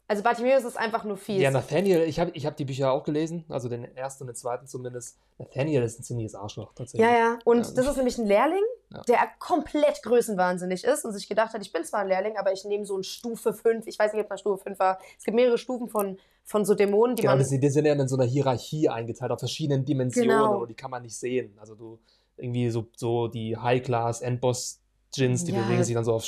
Also 0.08 0.22
Bartimeus 0.22 0.64
ist 0.66 0.78
einfach 0.78 1.06
nur 1.06 1.16
fies. 1.18 1.42
Ja, 1.42 1.50
Nathaniel, 1.50 2.02
ich 2.02 2.20
habe 2.20 2.32
ich 2.34 2.46
hab 2.46 2.58
die 2.58 2.66
Bücher 2.66 2.92
auch 2.92 3.04
gelesen, 3.04 3.46
also 3.48 3.70
den 3.70 3.86
ersten 3.96 4.24
und 4.24 4.28
den 4.28 4.36
zweiten 4.36 4.68
zumindest. 4.68 5.18
Nathaniel 5.38 5.82
ist 5.82 6.00
ein 6.00 6.04
ziemliches 6.04 6.36
Arschloch 6.36 6.74
tatsächlich. 6.76 7.10
Ja, 7.10 7.18
ja. 7.18 7.40
Und 7.46 7.66
Ja. 7.68 7.74
das 7.74 7.88
ist 7.88 7.96
nämlich 7.96 8.18
ein 8.18 8.28
Lehrling, 8.28 8.64
Ja. 8.92 9.02
der 9.08 9.20
komplett 9.40 10.04
größenwahnsinnig 10.04 10.84
ist 10.84 11.06
und 11.06 11.14
sich 11.14 11.28
gedacht 11.30 11.54
hat, 11.54 11.62
ich 11.62 11.72
bin 11.72 11.86
zwar 11.86 12.02
ein 12.02 12.10
Lehrling, 12.10 12.38
aber 12.38 12.52
ich 12.52 12.66
nehme 12.66 12.86
so 12.86 12.98
ein 12.98 13.04
Stufe 13.04 13.54
5. 13.54 13.88
Ich 13.88 13.98
weiß 13.98 14.12
nicht, 14.14 14.22
ob 14.22 14.30
das 14.30 14.42
Stufe 14.42 14.62
5 14.62 14.78
war. 14.78 15.00
Es 15.18 15.24
gibt 15.24 15.36
mehrere 15.36 15.58
Stufen 15.58 15.88
von, 15.88 16.18
von 16.44 16.66
so 16.66 16.76
Dämonen, 16.76 17.16
die 17.16 17.22
Genau, 17.22 17.34
man. 17.34 17.40
das, 17.40 17.50
die 17.50 17.70
sind 17.70 17.86
ja 17.86 17.94
in 17.94 18.08
so 18.08 18.18
einer 18.18 18.26
Hierarchie 18.26 18.90
eingeteilt, 18.90 19.32
auf 19.32 19.40
verschiedenen 19.40 19.86
Dimensionen 19.86 20.30
Genau. 20.30 20.62
und 20.62 20.68
die 20.70 20.76
kann 20.76 20.92
man 20.92 21.02
nicht 21.04 21.16
sehen. 21.18 21.58
Also 21.60 21.76
du, 21.76 21.98
irgendwie 22.36 22.70
so, 22.70 22.86
so 22.98 23.30
die 23.30 23.56
High-Class, 23.58 24.22
Endboss-Djinns, 24.22 25.46
die 25.46 25.54
Ja. 25.54 25.62
bewegen 25.64 25.84
sich 25.84 25.96
dann 25.96 26.04
so 26.04 26.14
auf. 26.14 26.26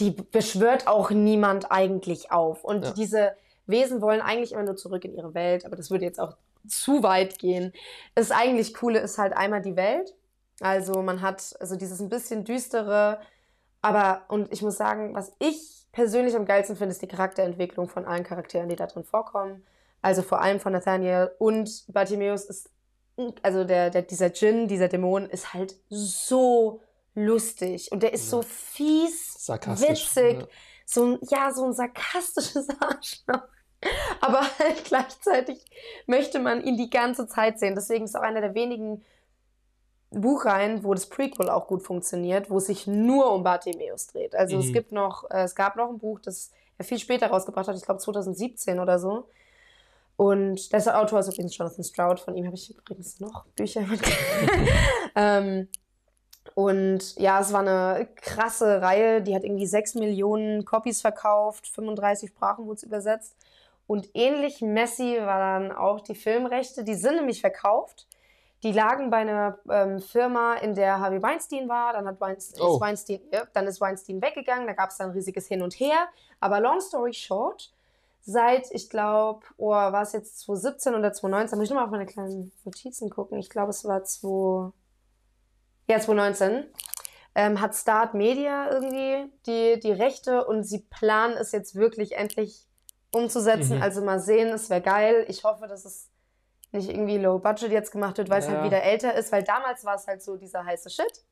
Die 0.00 0.10
beschwört 0.10 0.86
auch 0.86 1.10
niemand 1.10 1.70
eigentlich 1.70 2.32
auf. 2.32 2.64
Und 2.64 2.84
Ja. 2.84 2.90
diese 2.92 3.32
Wesen 3.66 4.00
wollen 4.00 4.20
eigentlich 4.20 4.52
immer 4.52 4.62
nur 4.64 4.76
zurück 4.76 5.04
in 5.04 5.14
ihre 5.14 5.34
Welt, 5.34 5.64
aber 5.64 5.76
das 5.76 5.90
würde 5.90 6.04
jetzt 6.04 6.18
auch 6.18 6.36
zu 6.66 7.02
weit 7.02 7.38
gehen. 7.38 7.72
Das 8.14 8.30
eigentlich 8.30 8.74
Coole 8.74 8.98
ist 9.00 9.18
halt 9.18 9.32
einmal 9.34 9.62
die 9.62 9.76
Welt. 9.76 10.14
Also 10.60 11.02
man 11.02 11.22
hat 11.22 11.54
also 11.60 11.76
dieses 11.76 12.00
ein 12.00 12.08
bisschen 12.08 12.44
düstere, 12.44 13.20
aber 13.80 14.22
und 14.28 14.52
ich 14.52 14.62
muss 14.62 14.76
sagen, 14.76 15.14
was 15.14 15.32
ich 15.38 15.86
persönlich 15.92 16.36
am 16.36 16.44
geilsten 16.44 16.76
finde, 16.76 16.92
ist 16.92 17.02
die 17.02 17.08
Charakterentwicklung 17.08 17.88
von 17.88 18.04
allen 18.04 18.24
Charakteren, 18.24 18.68
die 18.68 18.76
da 18.76 18.86
drin 18.86 19.04
vorkommen. 19.04 19.64
Also 20.02 20.22
vor 20.22 20.40
allem 20.40 20.60
von 20.60 20.72
Nathaniel 20.72 21.30
und 21.38 21.84
Bartimeus 21.88 22.44
ist, 22.44 22.70
also 23.42 23.64
der, 23.64 23.90
der, 23.90 24.02
dieser 24.02 24.30
Djinn, 24.30 24.68
dieser 24.68 24.88
Dämon 24.88 25.28
ist 25.28 25.52
halt 25.54 25.76
so 25.88 26.80
lustig 27.14 27.90
und 27.92 28.02
der 28.02 28.12
ist 28.12 28.30
so 28.30 28.38
Ja. 28.40 28.46
fies, 28.48 29.34
Sarkastisch. 29.46 29.88
witzig, 30.16 30.40
Ja. 30.40 30.46
so 30.86 31.04
ein, 31.06 31.18
ja, 31.30 31.52
so 31.52 31.64
ein 31.64 31.72
sarkastisches 31.72 32.68
Arschloch. 32.80 33.42
Aber 34.20 34.40
halt 34.58 34.84
gleichzeitig 34.84 35.64
möchte 36.06 36.38
man 36.38 36.62
ihn 36.62 36.76
die 36.76 36.90
ganze 36.90 37.26
Zeit 37.26 37.58
sehen. 37.58 37.74
Deswegen 37.74 38.04
ist 38.04 38.16
auch 38.16 38.22
einer 38.22 38.40
der 38.40 38.54
wenigen 38.54 39.04
Buchreihen, 40.10 40.82
wo 40.82 40.92
das 40.92 41.06
Prequel 41.08 41.48
auch 41.48 41.68
gut 41.68 41.82
funktioniert, 41.82 42.50
wo 42.50 42.58
es 42.58 42.66
sich 42.66 42.86
nur 42.86 43.32
um 43.32 43.44
Bartimeus 43.44 44.08
dreht. 44.08 44.34
Also 44.34 44.58
es 44.58 44.66
Mhm. 44.66 44.72
gibt 44.72 44.92
noch, 44.92 45.30
äh, 45.30 45.42
es 45.44 45.54
gab 45.54 45.76
noch 45.76 45.88
ein 45.88 45.98
Buch, 45.98 46.18
das 46.20 46.50
er 46.78 46.84
viel 46.84 46.98
später 46.98 47.28
rausgebracht 47.28 47.68
hat, 47.68 47.76
ich 47.76 47.84
glaube 47.84 48.00
2017 48.00 48.80
oder 48.80 48.98
so. 48.98 49.28
Und 50.16 50.72
der 50.72 50.98
Autor 51.00 51.20
ist 51.20 51.28
übrigens 51.28 51.56
Jonathan 51.56 51.84
Stroud, 51.84 52.20
von 52.20 52.36
ihm 52.36 52.44
habe 52.46 52.56
ich 52.56 52.76
übrigens 52.76 53.20
noch 53.20 53.46
Bücher 53.56 53.82
ähm, 55.14 55.68
und 56.54 57.16
ja, 57.16 57.40
es 57.40 57.52
war 57.52 57.60
eine 57.60 58.08
krasse 58.16 58.80
Reihe, 58.82 59.22
die 59.22 59.34
hat 59.34 59.44
irgendwie 59.44 59.66
6 59.66 59.94
Millionen 59.96 60.64
Copies 60.64 61.00
verkauft, 61.00 61.66
35 61.68 62.30
Sprachen 62.30 62.66
wurde 62.66 62.76
es 62.76 62.82
übersetzt. 62.82 63.36
Und 63.86 64.08
ähnlich 64.14 64.60
messy 64.60 65.18
war 65.20 65.38
dann 65.38 65.72
auch 65.72 66.00
die 66.00 66.14
Filmrechte, 66.14 66.84
die 66.84 66.94
sind 66.94 67.16
nämlich 67.16 67.40
verkauft. 67.40 68.06
Die 68.62 68.72
lagen 68.72 69.10
bei 69.10 69.16
einer 69.18 69.58
ähm, 69.70 70.00
Firma, 70.00 70.54
in 70.54 70.74
der 70.74 71.00
Harvey 71.00 71.22
Weinstein 71.22 71.68
war. 71.68 71.94
Dann 71.94 72.06
hat 72.06 72.20
Weinstein, 72.20 72.60
Oh. 72.62 72.74
ist 72.74 72.80
Weinstein, 72.80 73.20
ja, 73.32 73.42
dann 73.52 73.66
ist 73.66 73.80
Weinstein 73.80 74.20
weggegangen. 74.22 74.66
Da 74.66 74.74
gab 74.74 74.90
es 74.90 74.98
dann 74.98 75.08
ein 75.08 75.12
riesiges 75.12 75.46
Hin 75.48 75.62
und 75.62 75.74
Her. 75.80 76.08
Aber 76.40 76.60
long 76.60 76.78
story 76.80 77.14
short, 77.14 77.72
seit, 78.20 78.70
ich 78.70 78.90
glaube, 78.90 79.40
oh, 79.56 79.70
war 79.70 80.02
es 80.02 80.12
jetzt 80.12 80.40
2017 80.40 80.94
oder 80.94 81.12
2019, 81.12 81.58
muss 81.58 81.64
ich 81.64 81.70
nochmal 81.70 81.86
auf 81.86 81.90
meine 81.90 82.06
kleinen 82.06 82.52
Notizen 82.64 83.08
gucken. 83.10 83.38
Ich 83.38 83.48
glaube, 83.50 83.70
es 83.70 83.84
war 83.86 84.04
2, 84.04 84.70
ja, 85.90 86.00
2019, 86.00 86.64
ähm, 87.34 87.60
hat 87.60 87.74
Start 87.74 88.14
Media 88.14 88.70
irgendwie 88.70 89.32
die, 89.46 89.78
die 89.80 89.92
Rechte 89.92 90.44
und 90.46 90.64
sie 90.64 90.80
planen 90.90 91.36
es 91.36 91.52
jetzt 91.52 91.74
wirklich 91.74 92.16
endlich 92.16 92.66
umzusetzen. 93.12 93.76
Mhm. 93.76 93.82
Also 93.82 94.02
mal 94.02 94.20
sehen, 94.20 94.48
es 94.48 94.70
wäre 94.70 94.80
geil. 94.80 95.24
Ich 95.28 95.44
hoffe, 95.44 95.66
dass 95.66 95.84
es 95.84 96.08
nicht 96.72 96.88
irgendwie 96.88 97.18
low 97.18 97.38
budget 97.38 97.70
jetzt 97.72 97.90
gemacht 97.90 98.18
wird, 98.18 98.30
weil 98.30 98.38
es 98.40 98.46
Ja. 98.46 98.52
halt 98.54 98.64
wieder 98.64 98.82
älter 98.82 99.14
ist, 99.14 99.32
weil 99.32 99.42
damals 99.42 99.84
war 99.84 99.96
es 99.96 100.06
halt 100.06 100.22
so 100.22 100.36
dieser 100.36 100.64
heiße 100.64 100.90
Shit 100.90 101.24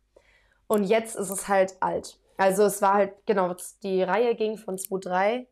und 0.66 0.84
jetzt 0.84 1.14
ist 1.16 1.30
es 1.30 1.46
halt 1.48 1.74
alt. 1.80 2.18
Also 2.36 2.64
es 2.64 2.82
war 2.82 2.94
halt, 2.94 3.12
genau, 3.26 3.54
die 3.82 4.02
Reihe 4.02 4.34
ging 4.34 4.56
von 4.58 4.78
2003 4.78 5.46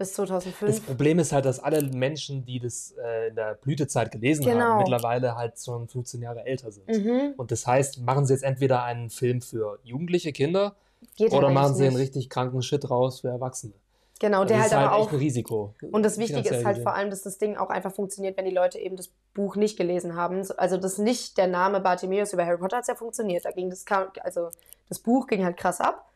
bis 0.00 0.14
2005. 0.14 0.58
Das 0.68 0.80
Problem 0.80 1.18
ist 1.20 1.30
halt, 1.32 1.44
dass 1.44 1.60
alle 1.60 1.82
Menschen, 1.82 2.44
die 2.44 2.58
das 2.58 2.92
äh, 3.00 3.28
in 3.28 3.36
der 3.36 3.54
Blütezeit 3.54 4.10
gelesen 4.10 4.44
Genau. 4.44 4.60
haben, 4.64 4.78
mittlerweile 4.78 5.36
halt 5.36 5.54
schon 5.62 5.86
15 5.86 6.22
Jahre 6.22 6.44
älter 6.44 6.72
sind. 6.72 6.88
Mhm. 6.88 7.34
Und 7.36 7.52
das 7.52 7.66
heißt, 7.66 8.00
machen 8.00 8.26
sie 8.26 8.32
jetzt 8.32 8.42
entweder 8.42 8.82
einen 8.82 9.10
Film 9.10 9.40
für 9.42 9.78
jugendliche 9.84 10.32
Kinder 10.32 10.74
Geht 11.16 11.32
oder 11.32 11.46
halt 11.48 11.54
machen 11.54 11.74
sie 11.74 11.84
einen 11.84 11.92
nicht. 11.94 12.02
richtig 12.02 12.28
kranken 12.30 12.62
Shit 12.62 12.90
raus 12.90 13.20
für 13.20 13.28
Erwachsene. 13.28 13.72
Genau, 14.18 14.44
der 14.44 14.58
das 14.58 14.64
halt 14.64 14.66
ist 14.72 14.72
aber 14.76 14.90
halt 14.90 15.00
auch 15.02 15.12
ein 15.12 15.18
Risiko. 15.18 15.74
Und 15.92 16.02
das 16.02 16.18
Wichtige 16.18 16.40
ist 16.48 16.64
halt 16.64 16.76
gesehen. 16.76 16.82
vor 16.82 16.94
allem, 16.94 17.08
dass 17.10 17.22
das 17.22 17.38
Ding 17.38 17.56
auch 17.56 17.70
einfach 17.70 17.92
funktioniert, 17.92 18.36
wenn 18.36 18.44
die 18.44 18.50
Leute 18.54 18.78
eben 18.78 18.96
das 18.96 19.08
Buch 19.32 19.56
nicht 19.56 19.78
gelesen 19.78 20.14
haben. 20.14 20.46
Also 20.58 20.76
das 20.76 20.98
nicht 20.98 21.38
der 21.38 21.46
Name 21.46 21.80
Bartimeus 21.80 22.32
über 22.34 22.44
Harry 22.44 22.58
Potter 22.58 22.76
hat 22.78 22.88
ja 22.88 22.94
funktioniert. 22.94 23.44
Da 23.46 23.50
ging 23.50 23.70
das 23.70 23.86
kam- 23.86 24.08
also 24.22 24.48
das 24.90 24.98
Buch 24.98 25.26
ging 25.26 25.44
halt 25.44 25.56
krass 25.56 25.80
ab 25.80 26.06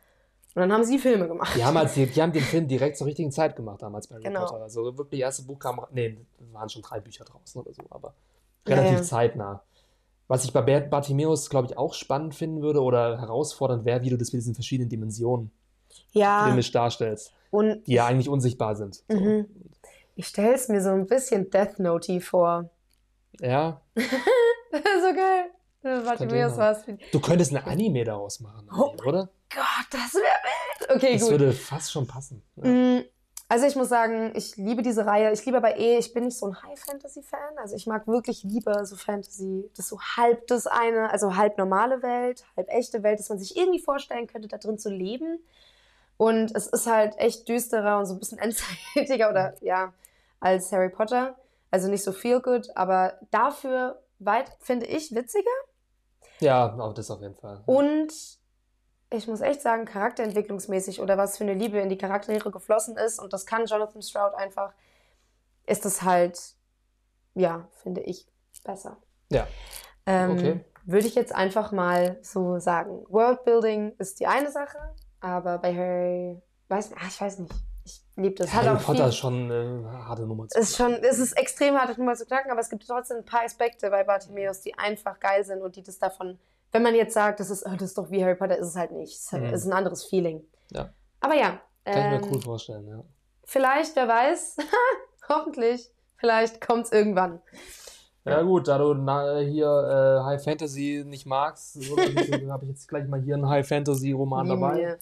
Und 0.55 0.61
dann 0.61 0.73
haben 0.73 0.85
sie 0.85 0.99
Filme 0.99 1.27
gemacht. 1.27 1.57
Die 1.57 1.65
haben, 1.65 1.77
halt, 1.77 1.95
die, 1.97 2.07
die 2.07 2.23
haben 2.23 2.33
den 2.33 2.43
Film 2.43 2.69
direkt 2.69 2.97
zur 2.97 3.07
richtigen 3.09 3.33
Zeit 3.33 3.57
gemacht 3.57 3.83
damals 3.83 4.07
bei 4.07 4.15
Harry 4.17 4.25
Genau. 4.25 4.41
Potter. 4.47 4.63
Also 4.63 4.85
wirklich, 4.85 5.21
das 5.21 5.27
erste 5.27 5.43
Buch 5.43 5.59
kam, 5.59 5.81
nee, 5.93 6.17
waren 6.53 6.69
schon 6.69 6.83
drei 6.83 7.01
Bücher 7.01 7.25
draußen 7.25 7.61
oder 7.61 7.73
so, 7.73 7.83
aber 7.91 8.15
Ja, 8.69 8.75
relativ 8.77 8.99
ja. 8.99 9.03
zeitnah. 9.03 9.63
Was 10.29 10.45
ich 10.45 10.53
bei 10.53 10.63
Bert 10.63 10.91
Bartimeus, 10.91 11.51
glaube 11.51 11.67
ich, 11.69 11.77
auch 11.77 11.93
spannend 11.93 12.35
finden 12.35 12.63
würde 12.63 12.81
oder 12.83 13.21
herausfordernd 13.21 13.85
wäre, 13.85 14.03
wie 14.03 14.11
du 14.11 14.17
das 14.17 14.33
mit 14.33 14.41
diesen 14.41 14.55
verschiedenen 14.55 14.89
Dimensionen 14.89 15.51
Ja, 16.13 16.45
filmisch 16.45 16.71
darstellst, 16.71 17.33
und 17.51 17.85
die 17.87 17.95
ja 17.95 18.07
eigentlich 18.07 18.29
unsichtbar 18.29 18.75
sind. 18.77 19.03
So. 19.09 19.19
Mhm. 19.19 19.47
ich 20.15 20.29
stelle 20.29 20.55
es 20.55 20.69
mir 20.69 20.81
so 20.81 20.91
ein 20.91 21.07
bisschen 21.07 21.51
Death 21.51 21.79
Note 21.81 22.21
vor. 22.21 22.71
Ja, 23.41 23.81
so 23.97 25.15
geil. 25.15 25.51
Bartimeus 25.83 26.57
war 26.57 26.73
es. 26.73 26.85
du 27.13 27.21
könntest 27.21 27.53
ein 27.55 27.63
Anime 27.65 28.05
daraus 28.05 28.41
machen, 28.41 28.69
Oh 28.75 28.95
oder? 29.05 29.29
Das 29.95 30.15
wäre 30.15 30.25
wild. 30.25 30.97
Okay, 30.97 31.13
Das 31.15 31.23
gut. 31.23 31.31
würde 31.33 31.53
fast 31.53 31.93
schon 31.93 32.07
passen. 32.07 32.43
Mm, 32.57 33.01
Also 33.49 33.67
ich 33.67 33.77
muss 33.77 33.89
sagen, 33.89 34.33
ich 34.35 34.57
liebe 34.57 34.83
diese 34.83 35.07
Reihe. 35.07 35.31
Ich 35.33 35.45
liebe 35.45 35.59
aber 35.59 35.77
eh, 35.77 35.99
ich 35.99 36.13
bin 36.13 36.25
nicht 36.25 36.39
so 36.39 36.47
ein 36.47 36.63
High-Fantasy-Fan. 36.63 37.59
Also 37.59 37.77
ich 37.77 37.87
mag 37.87 38.07
wirklich 38.09 38.43
lieber 38.43 38.85
so 38.87 38.97
Fantasy, 38.97 39.71
das 39.77 39.89
so 39.89 40.01
halb 40.01 40.47
das 40.49 40.67
eine, 40.67 41.11
also 41.11 41.37
halb 41.37 41.59
normale 41.59 42.03
Welt, 42.03 42.45
halb 42.57 42.69
echte 42.71 43.03
Welt, 43.03 43.19
dass 43.21 43.29
man 43.29 43.39
sich 43.39 43.57
irgendwie 43.57 43.81
vorstellen 43.81 44.27
könnte, 44.27 44.49
da 44.49 44.59
drin 44.59 44.79
zu 44.79 44.91
leben. 44.91 45.39
Und 46.17 46.55
es 46.57 46.67
ist 46.69 46.87
halt 46.87 47.19
echt 47.19 47.49
düsterer 47.49 47.99
und 47.99 48.07
so 48.07 48.15
ein 48.15 48.19
bisschen 48.19 48.39
endzeitiger 48.95 49.31
oder 49.31 49.55
ja, 49.61 49.93
als 50.41 50.73
Harry 50.73 50.91
Potter. 50.91 51.37
Also 51.71 51.89
nicht 51.89 52.03
so 52.05 52.13
feel 52.13 52.41
good, 52.41 52.69
aber 52.77 53.19
dafür 53.31 54.01
weit, 54.21 54.51
finde 54.61 54.87
ich, 54.87 55.15
witziger. 55.15 55.51
Ja, 56.41 56.65
aber 56.65 56.95
das 56.95 57.11
auf 57.11 57.21
jeden 57.21 57.35
Fall. 57.37 57.63
Und 57.67 58.13
ich 59.17 59.27
muss 59.27 59.41
echt 59.41 59.63
sagen, 59.63 59.85
charakterentwicklungsmäßig 59.85 61.01
oder 61.01 61.17
was 61.17 61.39
für 61.39 61.45
eine 61.45 61.55
Liebe 61.55 61.79
in 61.79 61.89
die 61.89 61.99
Charaktere 61.99 62.51
geflossen 62.51 62.97
ist, 62.97 63.19
und 63.19 63.33
das 63.33 63.47
kann 63.47 63.67
Jonathan 63.67 64.03
Stroud 64.03 64.35
einfach, 64.35 64.73
ist 65.67 65.87
es 65.87 66.03
halt, 66.03 66.39
ja, 67.35 67.69
finde 67.83 68.03
ich, 68.03 68.27
besser. 68.65 68.97
Ja. 69.31 69.47
Ähm, 70.07 70.31
Okay. 70.33 70.65
Würde 70.87 71.07
ich 71.07 71.15
jetzt 71.15 71.35
einfach 71.35 71.73
mal 71.73 72.19
so 72.21 72.59
sagen. 72.59 73.07
Worldbuilding 73.09 73.95
ist 73.97 74.21
die 74.21 74.27
eine 74.27 74.51
Sache, 74.51 74.77
aber 75.21 75.57
bei 75.57 75.75
Harry, 75.75 76.43
weiß, 76.69 76.93
ah, 76.93 77.07
ich 77.09 77.19
weiß 77.19 77.39
nicht. 77.39 77.55
Ich 77.87 78.03
liebe 78.17 78.35
das. 78.35 78.53
Harry 78.53 78.77
Potter 78.77 78.99
viel, 78.99 79.09
ist 79.09 79.17
schon 79.17 79.51
eine 79.51 80.07
harte 80.07 80.27
Nummer 80.27 80.47
zu 80.49 80.59
ist 80.59 80.77
schon, 80.77 80.93
es 81.03 81.19
ist 81.19 81.33
extrem 81.39 81.75
hart, 81.75 81.91
das 81.91 81.97
mal 81.97 82.17
zu 82.17 82.27
knacken, 82.27 82.51
aber 82.51 82.61
es 82.61 82.69
gibt 82.69 82.87
trotzdem 82.87 83.19
ein 83.19 83.25
paar 83.25 83.45
Aspekte 83.45 83.89
bei 83.91 84.05
Bartimeus, 84.05 84.61
die 84.61 84.77
einfach 84.77 85.19
geil 85.21 85.45
sind 85.45 85.63
und 85.63 85.77
die 85.77 85.83
das 85.83 85.99
davon, 85.99 86.39
wenn 86.75 86.83
man 86.83 86.95
jetzt 86.97 87.15
sagt, 87.15 87.39
das 87.39 87.51
ist, 87.51 87.65
oh, 87.65 87.71
das 87.73 87.83
ist 87.91 87.99
doch 87.99 88.11
wie 88.11 88.23
Harry 88.23 88.35
Potter, 88.35 88.59
ist 88.59 88.67
es 88.67 88.75
halt 88.77 88.91
nicht. 88.91 89.13
Es 89.15 89.33
ist, 89.33 89.33
Mhm. 89.33 89.45
ist 89.55 89.65
ein 89.65 89.73
anderes 89.73 90.05
Feeling. 90.05 90.43
Ja. 90.73 90.91
Aber 91.21 91.35
ja, 91.35 91.61
Kann 91.85 91.97
ich 91.97 91.97
ähm, 91.97 92.11
mir 92.21 92.33
cool 92.33 92.41
vorstellen, 92.43 92.89
ja. 92.89 93.01
vielleicht, 93.45 93.95
wer 93.95 94.09
weiß, 94.09 94.57
hoffentlich, 95.29 95.89
vielleicht 96.17 96.61
kommt 96.61 96.87
es 96.87 96.93
irgendwann. 96.93 97.41
Ja 98.25 98.43
gut, 98.43 98.67
da 98.69 98.79
du 98.79 98.95
na, 98.95 99.39
hier 99.39 99.67
äh, 99.67 100.25
High 100.25 100.43
Fantasy 100.43 101.05
nicht 101.07 101.27
magst, 101.27 101.75
so, 101.75 101.97
habe 102.49 102.65
ich 102.65 102.71
jetzt 102.71 102.89
gleich 102.89 103.07
mal 103.07 103.21
hier 103.21 103.35
einen 103.35 103.49
High 103.49 103.67
Fantasy 103.69 104.11
Roman 104.13 104.49
dabei. 104.49 104.99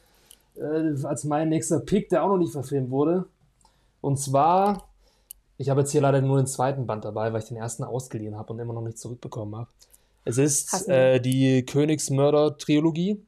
Äh, 0.57 1.07
als 1.07 1.25
mein 1.25 1.49
nächster 1.49 1.81
Pick, 1.81 2.11
der 2.11 2.23
auch 2.25 2.29
noch 2.29 2.37
nicht 2.37 2.53
verfilmt 2.53 2.91
wurde. 2.91 3.25
Und 4.03 4.19
zwar, 4.19 4.89
ich 5.57 5.71
habe 5.71 5.81
jetzt 5.81 5.93
hier 5.93 6.03
leider 6.03 6.21
nur 6.21 6.37
den 6.37 6.47
zweiten 6.49 6.87
Band 6.87 7.05
dabei, 7.07 7.33
weil 7.33 7.41
ich 7.41 7.49
den 7.49 7.57
ersten 7.57 7.85
ausgeliehen 7.85 8.37
habe 8.37 8.53
und 8.53 8.59
immer 8.59 8.75
noch 8.75 8.83
nicht 8.83 8.99
zurückbekommen 8.99 9.57
habe. 9.57 9.69
Es 10.25 10.39
ist 10.39 10.89
äh, 10.89 11.21
die 11.21 11.65
Königsmörder-Trilogie 11.65 13.25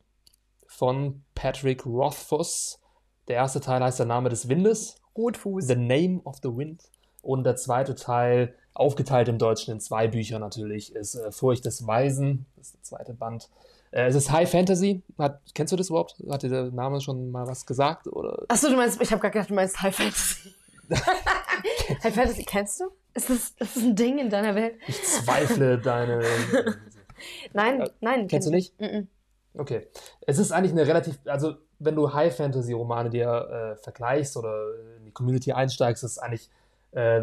von 0.66 1.24
Patrick 1.34 1.84
Rothfuss. 1.86 2.80
Der 3.28 3.36
erste 3.36 3.60
Teil 3.60 3.82
heißt 3.82 3.98
Der 3.98 4.06
Name 4.06 4.28
des 4.28 4.48
Windes. 4.48 4.96
Rotfuß. 5.16 5.66
The 5.66 5.76
Name 5.76 6.20
of 6.24 6.36
the 6.42 6.48
Wind. 6.48 6.82
Und 7.22 7.44
der 7.44 7.56
zweite 7.56 7.94
Teil, 7.94 8.54
aufgeteilt 8.74 9.28
im 9.28 9.38
Deutschen 9.38 9.72
in 9.72 9.80
zwei 9.80 10.08
Bücher 10.08 10.38
natürlich, 10.38 10.94
ist 10.94 11.14
äh, 11.14 11.32
Furcht 11.32 11.64
des 11.64 11.86
Weisen. 11.86 12.46
Das 12.56 12.66
ist 12.66 12.74
der 12.74 12.82
zweite 12.82 13.14
Band. 13.14 13.48
Äh, 13.90 14.06
es 14.06 14.14
ist 14.14 14.30
High 14.30 14.50
Fantasy. 14.50 15.02
Hat, 15.18 15.40
kennst 15.54 15.72
du 15.72 15.76
das 15.76 15.88
überhaupt? 15.88 16.16
Hat 16.30 16.42
dir 16.42 16.50
der 16.50 16.70
Name 16.70 17.00
schon 17.00 17.30
mal 17.30 17.46
was 17.46 17.66
gesagt? 17.66 18.06
Oder? 18.08 18.44
Achso, 18.48 18.68
du 18.68 18.76
meinst, 18.76 19.00
ich 19.00 19.10
habe 19.10 19.20
gerade 19.20 19.32
gedacht, 19.32 19.50
du 19.50 19.54
meinst 19.54 19.80
High 19.80 19.96
Fantasy. 19.96 20.54
High 22.04 22.14
Fantasy 22.14 22.44
kennst 22.44 22.80
du? 22.80 22.84
Ist 23.14 23.30
das, 23.30 23.36
ist 23.38 23.60
das 23.60 23.76
ein 23.76 23.94
Ding 23.96 24.18
in 24.18 24.28
deiner 24.30 24.54
Welt? 24.54 24.74
Ich 24.88 25.02
zweifle 25.02 25.78
deine. 25.78 26.22
Nein, 27.52 27.80
Äh, 27.80 27.90
nein. 28.00 28.26
kennst 28.26 28.48
du 28.48 28.50
kenn 28.50 28.58
ich 28.58 28.72
nicht? 28.78 28.92
Mhm. 28.92 29.08
Okay. 29.56 29.86
Es 30.26 30.38
ist 30.38 30.50
eigentlich 30.52 30.72
eine 30.72 30.86
relativ, 30.86 31.18
also 31.26 31.54
wenn 31.78 31.94
du 31.94 32.12
High 32.12 32.34
Fantasy 32.36 32.72
Romane 32.72 33.08
dir 33.10 33.28
äh, 33.28 33.82
vergleichst 33.82 34.36
oder 34.36 34.66
in 34.98 35.04
die 35.04 35.12
Community 35.12 35.52
einsteigst, 35.52 36.02
ist 36.02 36.18
eigentlich 36.18 36.50
äh, 36.92 37.22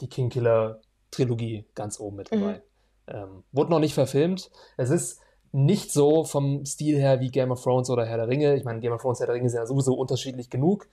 die 0.00 0.08
Kingkiller 0.08 0.80
Trilogie 1.10 1.64
ganz 1.74 1.98
oben 2.00 2.16
mit 2.16 2.32
dabei. 2.32 2.62
Ähm, 3.06 3.42
wurde 3.52 3.70
noch 3.70 3.80
nicht 3.80 3.94
verfilmt. 3.94 4.50
Es 4.76 4.90
ist 4.90 5.20
nicht 5.52 5.92
so 5.92 6.24
vom 6.24 6.64
Stil 6.64 6.98
her 6.98 7.20
wie 7.20 7.30
Game 7.30 7.50
of 7.50 7.62
Thrones 7.62 7.90
oder 7.90 8.04
Herr 8.06 8.16
der 8.16 8.28
Ringe. 8.28 8.56
Ich 8.56 8.64
meine, 8.64 8.80
Game 8.80 8.92
of 8.92 9.02
Thrones, 9.02 9.20
Herr 9.20 9.26
der 9.26 9.34
Ringe 9.36 9.48
sind 9.50 9.58
ja 9.60 9.66
sowieso 9.66 9.94
unterschiedlich 9.94 10.48
genug. 10.50 10.88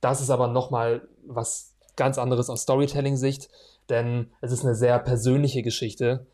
Das 0.00 0.20
ist 0.20 0.30
aber 0.30 0.46
nochmal 0.48 1.08
was 1.26 1.74
ganz 1.98 2.16
anderes 2.16 2.48
aus 2.48 2.62
Storytelling-Sicht, 2.62 3.50
denn 3.90 4.30
es 4.40 4.52
ist 4.52 4.64
eine 4.64 4.74
sehr 4.74 4.98
persönliche 4.98 5.62
Geschichte, 5.62 6.26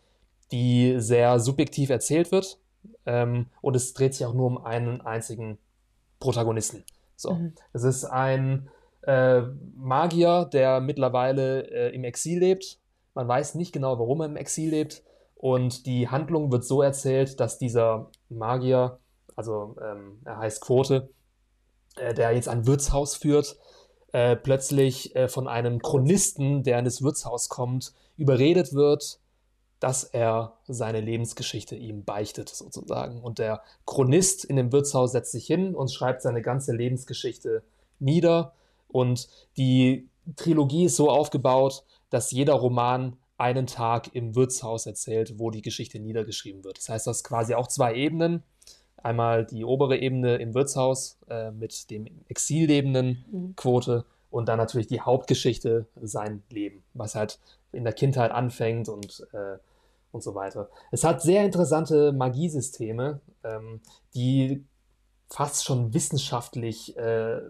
die 0.53 0.95
sehr 0.99 1.41
subjektiv 1.41 1.91
erzählt 1.91 2.31
wird. 2.31 2.59
Ähm, 3.07 3.47
und 3.61 3.75
es 3.75 3.95
dreht 3.95 4.15
sich 4.15 4.25
auch 4.27 4.35
nur 4.35 4.47
um 4.47 4.65
einen 4.65 5.01
einzigen 5.01 5.59
Protagonisten. 6.21 6.85
So. 7.17 7.33
Mhm. 7.33 7.55
Es 7.73 7.83
ist 7.83 8.05
ein 8.05 8.69
äh, 9.03 9.43
Magier, 9.77 10.49
der 10.53 10.81
mittlerweile 10.81 11.63
äh, 11.71 11.95
im 11.95 12.05
Exil 12.05 12.39
lebt. 12.39 12.79
Man 13.15 13.27
weiß 13.27 13.55
nicht 13.57 13.73
genau, 13.73 13.99
warum 13.99 14.21
er 14.21 14.27
im 14.27 14.37
Exil 14.37 14.71
lebt. 14.71 15.03
Und 15.35 15.87
die 15.87 16.09
Handlung 16.09 16.53
wird 16.53 16.65
so 16.65 16.83
erzählt, 16.83 17.41
dass 17.41 17.59
dieser 17.59 18.11
Magier, 18.29 18.99
also 19.37 19.77
ähm, 19.83 20.21
er 20.25 20.39
heißt 20.39 20.61
Quote, 20.61 21.11
äh, 21.97 22.15
der 22.15 22.33
jetzt 22.33 22.49
ein 22.49 22.67
Wirtshaus 22.67 23.15
führt, 23.15 23.57
äh, 24.15 24.37
plötzlich 24.37 25.17
äh, 25.17 25.27
von 25.27 25.49
einem 25.49 25.83
Chronisten, 25.83 26.63
der 26.63 26.79
in 26.79 26.85
das 26.85 27.03
Wirtshaus 27.03 27.49
kommt, 27.49 27.93
überredet 28.17 28.73
wird, 28.73 29.19
dass 29.81 30.05
er 30.05 30.57
seine 30.69 31.01
Lebensgeschichte 31.01 31.75
ihm 31.75 32.05
beichtet, 32.05 32.49
sozusagen. 32.49 33.21
Und 33.21 33.41
der 33.41 33.61
Chronist 33.87 34.45
in 34.45 34.55
dem 34.55 34.71
Wirtshaus 34.71 35.11
setzt 35.11 35.33
sich 35.33 35.49
hin 35.49 35.75
und 35.75 35.93
schreibt 35.93 36.23
seine 36.23 36.43
ganze 36.43 36.73
Lebensgeschichte 36.73 37.65
nieder. 37.99 38.53
Und 38.87 39.29
die 39.57 40.09
Trilogie 40.37 40.85
ist 40.85 40.95
so 40.95 41.11
aufgebaut, 41.11 41.83
dass 42.11 42.31
jeder 42.31 42.55
Roman 42.55 43.17
einen 43.37 43.67
Tag 43.67 44.15
im 44.15 44.37
Wirtshaus 44.37 44.87
erzählt, 44.87 45.41
wo 45.41 45.51
die 45.51 45.63
Geschichte 45.63 45.99
niedergeschrieben 45.99 46.63
wird. 46.63 46.79
Das 46.79 46.89
heißt, 46.89 47.09
das 47.09 47.25
quasi 47.25 47.55
auch 47.55 47.67
zwei 47.67 47.97
Ebenen. 47.97 48.45
Einmal 49.05 49.45
die 49.45 49.65
obere 49.65 49.99
Ebene 49.99 50.37
im 50.37 50.55
Wirtshaus 50.55 51.19
äh, 51.29 51.51
mit 51.51 51.91
dem 51.91 52.07
im 52.07 52.21
Exil 52.29 52.67
lebenden 52.67 53.25
Mhm. 53.31 53.55
Quote 53.55 54.05
und 54.31 54.49
dann 54.49 54.59
natürlich 54.59 54.87
die 54.87 55.01
Hauptgeschichte, 55.01 55.87
sein 56.03 56.43
Leben, 56.51 56.83
was 56.95 57.15
halt 57.15 57.39
in 57.71 57.85
der 57.85 57.93
Kindheit 57.93 58.31
anfängt 58.31 58.89
und, 58.89 59.27
äh, 59.33 59.59
und 60.11 60.23
so 60.23 60.35
weiter. 60.35 60.69
Es 60.91 61.05
hat 61.05 61.23
sehr 61.23 61.45
interessante 61.45 62.13
Magiesysteme, 62.13 63.21
ähm, 63.45 63.81
die 64.15 64.65
fast 65.29 65.65
schon 65.65 65.93
wissenschaftlich 65.93 66.97
äh, 66.97 67.41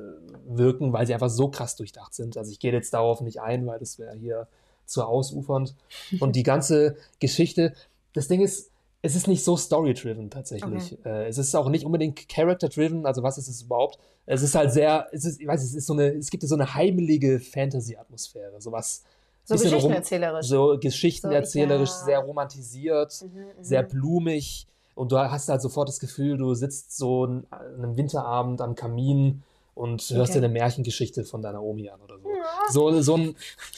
wirken, 0.46 0.92
weil 0.92 1.06
sie 1.06 1.14
einfach 1.14 1.30
so 1.30 1.48
krass 1.48 1.76
durchdacht 1.76 2.14
sind. 2.14 2.36
Also 2.36 2.50
ich 2.50 2.58
gehe 2.58 2.72
jetzt 2.72 2.94
darauf 2.94 3.20
nicht 3.20 3.40
ein, 3.40 3.66
weil 3.66 3.78
das 3.78 3.98
wäre 3.98 4.16
hier 4.16 4.48
zu 4.86 5.04
ausufernd. 5.04 5.74
Und 6.20 6.36
die 6.36 6.42
ganze 6.42 6.96
Geschichte, 7.20 7.74
das 8.12 8.28
Ding 8.28 8.40
ist, 8.40 8.70
es 9.04 9.14
ist 9.14 9.28
nicht 9.28 9.44
so 9.44 9.54
story-driven 9.56 10.30
tatsächlich. 10.30 10.98
Äh, 11.04 11.26
es 11.28 11.36
ist 11.36 11.54
auch 11.54 11.68
nicht 11.68 11.84
unbedingt 11.84 12.26
character-driven, 12.28 13.04
also 13.04 13.22
was 13.22 13.36
ist 13.36 13.48
es 13.48 13.60
überhaupt? 13.62 13.98
Es 14.24 14.40
ist 14.42 14.54
halt 14.54 14.72
sehr, 14.72 15.06
es 15.12 15.26
ist, 15.26 15.40
ich 15.42 15.46
weiß, 15.46 15.62
es 15.62 15.74
ist 15.74 15.86
so 15.86 15.92
eine, 15.92 16.06
es 16.08 16.30
gibt 16.30 16.42
so 16.42 16.54
eine 16.54 16.74
heimelige 16.74 17.38
Fantasy-Atmosphäre, 17.38 18.60
sowas. 18.62 19.04
So 19.44 19.56
geschichtenerzählerisch. 19.56 20.46
So 20.46 20.78
geschichtenerzählerisch, 20.80 21.90
So, 21.90 21.98
ja. 22.00 22.04
sehr 22.06 22.18
romantisiert, 22.20 23.22
Mhm, 23.22 23.38
mhm. 23.40 23.44
sehr 23.60 23.82
blumig. 23.82 24.66
Und 24.94 25.12
du 25.12 25.18
hast 25.18 25.48
halt 25.50 25.60
sofort 25.60 25.88
das 25.88 26.00
Gefühl, 26.00 26.38
du 26.38 26.54
sitzt 26.54 26.96
so 26.96 27.24
an 27.24 27.46
einem 27.52 27.96
Winterabend 27.98 28.62
am 28.62 28.74
Kamin 28.74 29.42
und 29.74 30.00
hörst 30.00 30.30
Okay. 30.30 30.40
dir 30.40 30.46
eine 30.46 30.48
Märchengeschichte 30.48 31.24
von 31.24 31.42
deiner 31.42 31.62
Omi 31.62 31.90
an 31.90 32.00
oder 32.00 32.18
so. 32.18 32.28
Ja. 32.30 32.44
So, 32.72 33.00
so, 33.02 33.16
ein, 33.16 33.36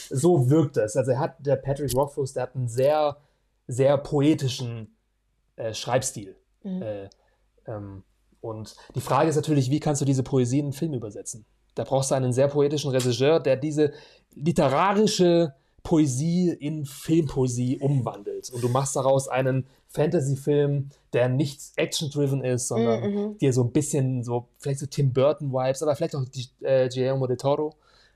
so 0.09 0.49
wirkt 0.51 0.77
es. 0.77 0.95
Also 0.97 1.11
er 1.11 1.19
hat, 1.19 1.35
der 1.45 1.57
Patrick 1.57 1.93
Rothfuss, 1.97 2.35
der 2.35 2.45
hat 2.45 2.55
einen 2.55 2.69
sehr, 2.69 3.17
sehr 3.67 3.97
poetischen 3.99 4.96
äh, 5.57 5.75
Schreibstil. 5.75 6.37
Mhm. 6.63 6.83
Äh, 6.83 7.09
ähm, 7.67 8.03
und 8.41 8.77
die 8.95 9.01
Frage 9.01 9.29
ist 9.29 9.37
natürlich, 9.37 9.71
wie 9.71 9.81
kannst 9.81 10.01
du 10.01 10.05
diese 10.05 10.23
Poesie 10.23 10.61
in 10.61 10.67
einen 10.67 10.73
Film 10.73 10.95
übersetzen? 10.95 11.45
Da 11.75 11.85
brauchst 11.85 12.11
du 12.11 12.15
einen 12.15 12.33
sehr 12.33 12.49
poetischen 12.49 12.91
Regisseur, 12.91 13.41
der 13.41 13.57
diese 13.57 13.93
literarische 14.35 15.55
Poesie 15.83 16.49
in 16.51 16.85
Filmpoesie 16.85 17.79
umwandelt. 17.79 18.51
Und 18.51 18.63
du 18.63 18.69
machst 18.69 18.97
daraus 18.97 19.29
einen 19.29 19.67
Fantasy-Film, 19.89 20.91
der 21.13 21.29
nicht 21.29 21.61
action-driven 21.77 22.43
ist, 22.45 22.69
sondern 22.69 23.13
Mhm, 23.13 23.39
dir 23.39 23.53
so 23.53 23.63
ein 23.63 23.71
bisschen 23.73 24.25
so, 24.25 24.49
vielleicht 24.59 24.81
so 24.81 24.87
Tim 24.87 25.13
Burton-Vibes, 25.13 25.83
aber 25.83 25.95
vielleicht 25.95 26.17
auch 26.17 26.25
die, 26.25 26.49
äh, 26.63 26.89
Guillermo 26.89 27.27
del 27.27 27.37
Toro, 27.37 27.75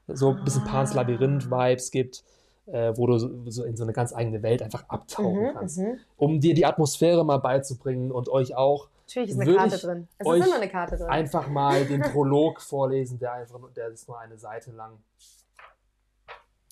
so 0.09 0.31
ein 0.31 0.45
bisschen 0.45 0.65
Pans 0.65 0.93
Ah. 0.93 0.97
Labyrinth-Vibes 0.97 1.91
gibt, 1.93 2.25
äh, 2.73 2.97
wo 2.97 3.07
du 3.07 3.19
so, 3.51 3.65
in 3.65 3.77
so 3.77 3.83
eine 3.85 3.93
ganz 3.93 4.15
eigene 4.15 4.43
Welt 4.43 4.63
einfach 4.63 4.85
abtauchen 4.89 5.41
Mhm, 5.49 5.55
kannst. 5.55 5.79
mhm. 5.79 5.99
Um 6.17 6.41
dir 6.41 6.55
die 6.55 6.65
Atmosphäre 6.67 7.25
mal 7.25 7.39
beizubringen 7.39 8.11
und 8.13 8.29
euch 8.29 8.55
auch 8.57 8.89
Natürlich 9.07 9.31
ist 9.31 9.41
eine 9.41 9.55
Karte 9.57 9.79
drin. 9.79 10.09
Es 10.19 10.27
ist 10.29 10.47
immer 10.47 10.55
eine 10.57 10.69
Karte 10.69 10.97
drin. 10.97 11.07
einfach 11.09 11.49
mal 11.49 11.85
den 11.85 12.01
Prolog 12.01 12.61
vorlesen, 12.61 13.19
der 13.19 13.33
einfach 13.33 13.59
der 13.77 13.89
ist 13.89 14.07
nur 14.07 14.19
eine 14.19 14.39
Seite 14.39 14.71
lang. 14.71 14.99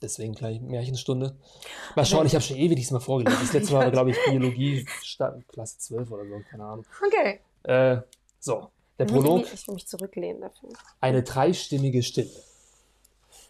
Deswegen 0.01 0.35
gleich 0.35 0.61
Märchenstunde. 0.61 1.35
Mal 1.97 2.05
schauen, 2.05 2.25
ich 2.27 2.35
habe 2.35 2.45
schon 2.45 2.57
ewig 2.57 2.89
mehr 2.93 3.01
vorgelesen. 3.01 3.41
Das 3.43 3.53
letzte 3.53 3.73
Mal 3.75 3.81
war, 3.87 3.91
glaube 3.91 4.11
ich, 4.11 4.17
Biologie 4.27 4.87
Klasse 5.49 5.79
12 5.79 6.11
oder 6.13 6.25
so, 6.25 6.41
keine 6.49 6.65
Ahnung. 6.65 6.85
Okay. 7.05 7.41
Äh, 7.65 8.03
so, 8.39 8.69
der 9.01 9.07
Prolog, 9.07 9.45
Ich 9.53 9.67
will 9.67 9.75
mich 9.75 9.89
zurücklehnen 9.89 10.41
dafür. 10.41 10.69
eine 11.01 11.25
dreistimmige 11.25 12.05
Stille. 12.05 12.31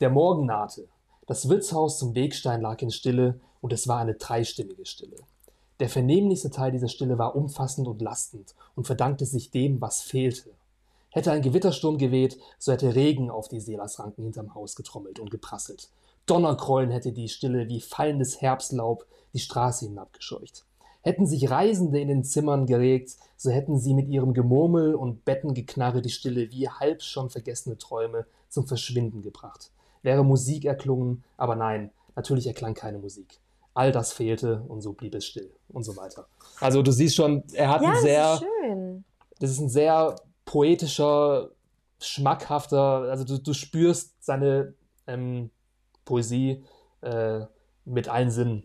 Der 0.01 0.09
Morgen 0.09 0.47
nahte. 0.47 0.89
Das 1.29 1.51
Wirtshaus 1.51 1.99
zum 1.99 2.14
Wegstein 2.14 2.62
lag 2.62 2.81
in 2.81 2.91
Stille 2.91 3.38
und 3.61 3.75
es 3.75 3.87
war 3.87 3.99
eine 3.99 4.14
dreistimmige 4.14 4.87
Stille. 4.87 5.19
Der 5.79 5.91
vernehmlichste 5.91 6.49
Teil 6.49 6.73
dieser 6.73 6.88
Stille 6.88 7.19
war 7.19 7.37
umfassend 7.37 7.87
und 7.87 8.01
lastend 8.01 8.55
und 8.75 8.87
verdankte 8.87 9.27
sich 9.27 9.51
dem, 9.51 9.79
was 9.79 10.01
fehlte. 10.01 10.49
Hätte 11.11 11.31
ein 11.31 11.43
Gewittersturm 11.43 11.99
geweht, 11.99 12.38
so 12.59 12.73
hätte 12.73 12.95
Regen 12.95 13.31
auf 13.31 13.49
die 13.49 13.61
Seelasranken 13.61 14.25
hinterm 14.25 14.55
Haus 14.55 14.75
getrommelt 14.75 15.21
und 15.21 15.31
geprasselt. 15.31 15.91
Donnerkrollen 16.25 16.91
hätte 16.91 17.12
die 17.12 17.29
Stille 17.29 17.69
wie 17.69 17.83
fallendes 17.83 18.41
Herbstlaub 18.41 19.05
die 19.35 19.38
Straße 19.38 19.85
hinabgescheucht. 19.85 20.64
Hätten 21.03 21.27
sich 21.27 21.51
Reisende 21.51 22.01
in 22.01 22.09
den 22.09 22.25
Zimmern 22.25 22.64
geregt, 22.64 23.19
so 23.37 23.51
hätten 23.51 23.79
sie 23.79 23.93
mit 23.93 24.09
ihrem 24.09 24.33
Gemurmel 24.33 24.95
und 24.95 25.27
Bettengeknarre 25.27 26.01
die 26.01 26.09
Stille 26.09 26.51
wie 26.53 26.71
halb 26.71 27.03
schon 27.03 27.29
vergessene 27.29 27.77
Träume 27.77 28.25
zum 28.49 28.67
Verschwinden 28.67 29.21
gebracht. 29.21 29.71
Wäre 30.03 30.25
Musik 30.25 30.65
erklungen, 30.65 31.25
aber 31.37 31.57
nein, 31.57 31.91
natürlich 32.17 32.47
erklang 32.47 32.75
keine 32.75 32.99
Musik. 32.99 33.39
All 33.75 33.93
das 33.93 34.13
fehlte 34.13 34.63
und 34.69 34.81
so 34.81 34.93
blieb 34.93 35.15
es 35.15 35.25
still 35.25 35.51
und 35.69 35.85
so 35.85 35.97
weiter. 35.97 36.27
Also 36.61 36.83
du 36.83 36.91
siehst 36.91 37.15
schon, 37.17 37.45
er 37.53 37.69
hat 37.71 37.83
Ja, 37.83 37.89
ein 37.89 37.93
das 37.95 38.03
sehr, 38.03 38.33
ist 38.35 38.41
schön. 38.41 39.05
das 39.39 39.51
ist 39.51 39.61
ein 39.61 39.69
sehr 39.69 40.17
poetischer, 40.45 41.51
schmackhafter, 42.01 42.79
also 43.11 43.25
du, 43.25 43.39
du 43.39 43.53
spürst 43.53 44.15
seine 44.25 44.75
ähm, 45.07 45.51
Poesie 46.05 46.65
äh, 47.03 47.41
mit 47.85 48.09
allen 48.09 48.31
Sinnen. 48.31 48.65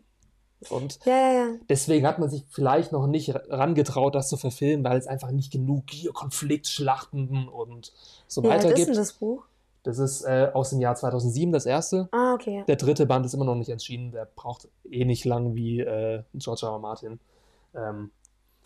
Und 0.70 1.00
Ja, 1.06 1.14
ja, 1.18 1.34
ja. 1.34 1.48
deswegen 1.70 2.08
hat 2.08 2.20
man 2.20 2.30
sich 2.30 2.46
vielleicht 2.50 2.92
noch 2.92 3.06
nicht 3.06 3.34
rangetraut, 3.50 4.16
das 4.16 4.30
zu 4.30 4.38
verfilmen, 4.38 4.84
weil 4.86 4.98
es 4.98 5.08
einfach 5.08 5.32
nicht 5.32 5.52
genug 5.52 5.84
Konfliktschlachten 6.14 7.48
und 7.50 7.92
so 8.28 8.44
Wie 8.44 8.48
alt 8.50 8.60
weiter 8.64 8.70
ist 8.70 8.76
gibt. 8.76 8.88
denn 8.90 8.96
das 8.96 9.14
Buch? 9.14 9.44
Das 9.84 10.00
ist 10.00 10.24
äh, 10.24 10.50
aus 10.54 10.70
dem 10.70 10.80
Jahr 10.80 10.96
2007 10.96 11.52
das 11.52 11.66
erste. 11.66 12.08
Ah, 12.12 12.34
okay. 12.34 12.64
Der 12.68 12.78
dritte 12.78 13.06
Band 13.06 13.26
ist 13.26 13.34
immer 13.34 13.46
noch 13.46 13.56
nicht 13.56 13.70
entschieden. 13.70 14.12
Der 14.12 14.26
braucht 14.26 14.68
eh 14.90 15.06
nicht 15.06 15.26
lang 15.26 15.56
wie 15.56 15.82
äh, 15.82 16.24
George 16.34 16.66
R. 16.66 16.74
R. 16.74 16.80
Martin. 16.80 17.20
Ähm, 17.76 18.12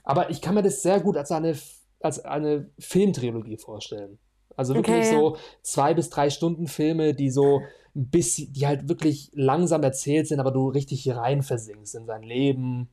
aber 0.03 0.29
ich 0.29 0.41
kann 0.41 0.55
mir 0.55 0.63
das 0.63 0.83
sehr 0.83 0.99
gut 0.99 1.17
als 1.17 1.31
eine, 1.31 1.57
als 2.01 2.23
eine 2.23 2.69
Filmtrilogie 2.77 3.57
vorstellen. 3.57 4.19
Also 4.55 4.75
wirklich 4.75 4.95
Okay, 4.95 5.11
ja. 5.11 5.19
so 5.19 5.37
zwei 5.63 5.93
bis 5.93 6.09
drei 6.09 6.29
Stunden 6.29 6.67
Filme, 6.67 7.13
die 7.13 7.31
so 7.31 7.61
ein 7.95 8.09
bisschen, 8.09 8.53
die 8.53 8.67
halt 8.67 8.87
wirklich 8.87 9.31
langsam 9.33 9.83
erzählt 9.83 10.27
sind, 10.27 10.39
aber 10.39 10.51
du 10.51 10.69
richtig 10.69 11.09
rein 11.09 11.41
versinkst 11.41 11.95
in 11.95 12.05
sein 12.05 12.23
Leben, 12.23 12.89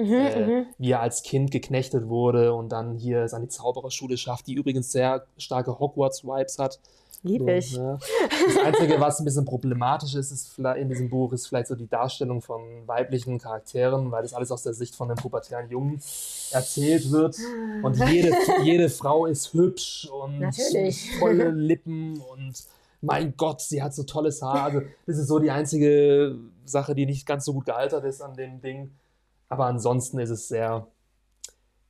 Mhm, 0.00 0.12
äh, 0.14 0.46
mhm. 0.46 0.66
wie 0.78 0.92
er 0.92 1.00
als 1.00 1.22
Kind 1.22 1.50
geknechtet 1.50 2.08
wurde 2.08 2.54
und 2.54 2.70
dann 2.70 2.94
hier 2.96 3.28
seine 3.28 3.48
Zaubererschule 3.48 4.16
schafft, 4.16 4.46
die 4.46 4.54
übrigens 4.54 4.92
sehr 4.92 5.26
starke 5.36 5.78
Hogwarts-Vibes 5.78 6.58
hat. 6.58 6.80
Lieb 7.22 7.42
So, 7.42 7.48
ich. 7.48 7.72
ja. 7.72 7.98
Das 8.46 8.64
Einzige, 8.64 9.00
was 9.00 9.18
ein 9.18 9.24
bisschen 9.24 9.44
problematisch 9.44 10.14
ist, 10.14 10.30
ist 10.30 10.58
in 10.58 10.88
diesem 10.88 11.10
Buch, 11.10 11.32
ist 11.32 11.46
vielleicht 11.46 11.68
so 11.68 11.74
die 11.74 11.88
Darstellung 11.88 12.40
von 12.40 12.62
weiblichen 12.86 13.38
Charakteren, 13.38 14.10
weil 14.10 14.22
das 14.22 14.32
alles 14.32 14.50
aus 14.50 14.62
der 14.62 14.72
Sicht 14.72 14.94
von 14.94 15.08
einem 15.10 15.18
pubertären 15.18 15.68
Jungen 15.70 16.00
erzählt 16.50 17.10
wird. 17.10 17.36
Und 17.82 17.96
jede, 18.08 18.32
jede 18.62 18.88
Frau 18.88 19.26
ist 19.26 19.52
hübsch 19.52 20.08
und 20.08 20.40
Natürlich. 20.40 21.10
volle 21.18 21.50
Lippen 21.50 22.20
und 22.20 22.54
mein 23.02 23.34
Gott, 23.36 23.60
sie 23.62 23.82
hat 23.82 23.94
so 23.94 24.02
tolles 24.02 24.42
Haar. 24.42 24.64
Also, 24.64 24.82
das 25.06 25.16
ist 25.18 25.28
so 25.28 25.38
die 25.38 25.50
einzige 25.50 26.36
Sache, 26.64 26.94
die 26.94 27.06
nicht 27.06 27.26
ganz 27.26 27.44
so 27.46 27.52
gut 27.54 27.64
gealtert 27.64 28.04
ist 28.04 28.20
an 28.20 28.34
dem 28.34 28.60
Ding. 28.60 28.90
Aber 29.48 29.66
ansonsten 29.66 30.18
ist 30.18 30.30
es 30.30 30.48
sehr 30.48 30.86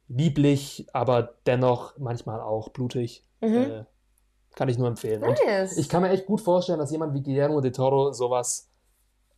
lieblich, 0.09 0.87
aber 0.93 1.35
dennoch 1.47 1.99
manchmal 1.99 2.41
auch 2.41 2.69
blutig. 2.71 3.25
Mhm. 3.41 3.55
Äh, 3.55 3.85
kann 4.61 4.69
ich 4.69 4.77
nur 4.77 4.89
empfehlen. 4.89 5.23
Und 5.25 5.39
Nice. 5.47 5.79
ich 5.79 5.89
kann 5.89 6.03
mir 6.03 6.11
echt 6.11 6.27
gut 6.27 6.43
vorstellen, 6.43 6.79
dass 6.79 6.91
jemand 6.91 7.15
wie 7.15 7.23
Guillermo 7.23 7.63
del 7.63 7.73
Toro 7.73 8.13
sowas 8.13 8.69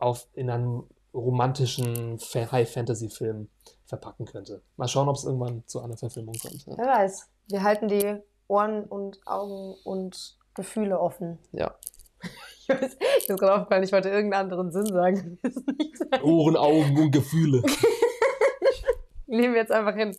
auf, 0.00 0.26
in 0.34 0.50
einem 0.50 0.82
romantischen 1.14 2.18
Fa- 2.18 2.50
High-Fantasy-Film 2.50 3.48
verpacken 3.84 4.26
könnte. 4.26 4.62
Mal 4.76 4.88
schauen, 4.88 5.08
ob 5.08 5.14
es 5.14 5.22
irgendwann 5.22 5.62
zu 5.66 5.78
einer 5.80 5.96
Verfilmung 5.96 6.34
kommt. 6.42 6.66
Ja. 6.66 6.74
Wer 6.76 6.86
weiß. 6.88 7.28
Wir 7.50 7.62
halten 7.62 7.86
die 7.86 8.16
Ohren 8.48 8.82
und 8.82 9.20
Augen 9.24 9.76
und 9.84 10.36
Gefühle 10.54 10.98
offen. 10.98 11.38
ja. 11.52 11.72
Ich 12.64 12.68
weiß, 12.68 12.96
ist 13.28 13.28
gerade 13.40 13.54
aufgefallen, 13.54 13.82
ich 13.82 13.90
wollte 13.92 14.08
irgendeinen 14.08 14.44
anderen 14.50 14.70
Sinn 14.72 14.86
sagen. 14.86 15.38
Ohren, 16.22 16.56
Augen 16.56 16.96
und 16.96 17.10
Gefühle. 17.10 17.60
Nehmen 19.26 19.54
wir 19.54 19.60
jetzt 19.62 19.72
einfach 19.72 19.96
hin. 19.96 20.16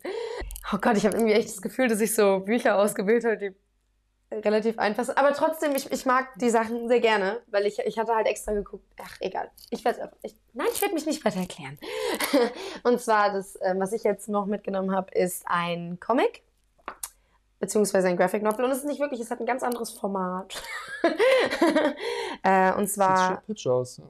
Oh 0.73 0.77
Gott, 0.81 0.97
ich 0.97 1.05
habe 1.05 1.15
irgendwie 1.15 1.33
echt 1.33 1.47
das 1.49 1.61
Gefühl, 1.61 1.87
dass 1.87 2.01
ich 2.01 2.13
so 2.15 2.39
Bücher 2.41 2.77
ausgewählt 2.77 3.23
habe, 3.25 3.37
die 3.37 3.51
relativ 4.41 4.79
einfach 4.79 5.05
sind. 5.05 5.17
Aber 5.17 5.33
trotzdem, 5.33 5.75
ich, 5.75 5.91
ich 5.91 6.05
mag 6.05 6.27
die 6.39 6.49
Sachen 6.49 6.87
sehr 6.87 6.99
gerne, 6.99 7.41
weil 7.47 7.65
ich, 7.65 7.79
ich 7.79 7.97
hatte 7.97 8.15
halt 8.15 8.27
extra 8.27 8.53
geguckt. 8.53 8.85
Ach, 9.01 9.17
egal. 9.19 9.49
Ich 9.69 9.83
werde. 9.85 10.11
Ich, 10.21 10.35
nein, 10.53 10.67
ich 10.73 10.81
werde 10.81 10.93
mich 10.93 11.05
nicht 11.05 11.23
weiter 11.23 11.39
erklären. 11.39 11.77
Und 12.83 12.99
zwar, 12.99 13.31
das, 13.31 13.57
ähm, 13.61 13.79
was 13.79 13.93
ich 13.93 14.03
jetzt 14.03 14.29
noch 14.29 14.45
mitgenommen 14.45 14.95
habe, 14.95 15.11
ist 15.11 15.43
ein 15.45 15.99
Comic. 15.99 16.43
Beziehungsweise 17.59 18.09
ein 18.09 18.17
Graphic 18.17 18.43
Novel. 18.43 18.65
Und 18.65 18.71
es 18.71 18.79
ist 18.79 18.85
nicht 18.85 18.99
wirklich, 18.99 19.21
es 19.21 19.31
hat 19.31 19.39
ein 19.39 19.45
ganz 19.45 19.63
anderes 19.63 19.91
Format. 19.91 20.61
äh, 22.43 22.73
und 22.73 22.87
Sieht 22.87 22.95
zwar. 22.95 23.43
hübsch 23.47 23.67
aus. 23.67 24.01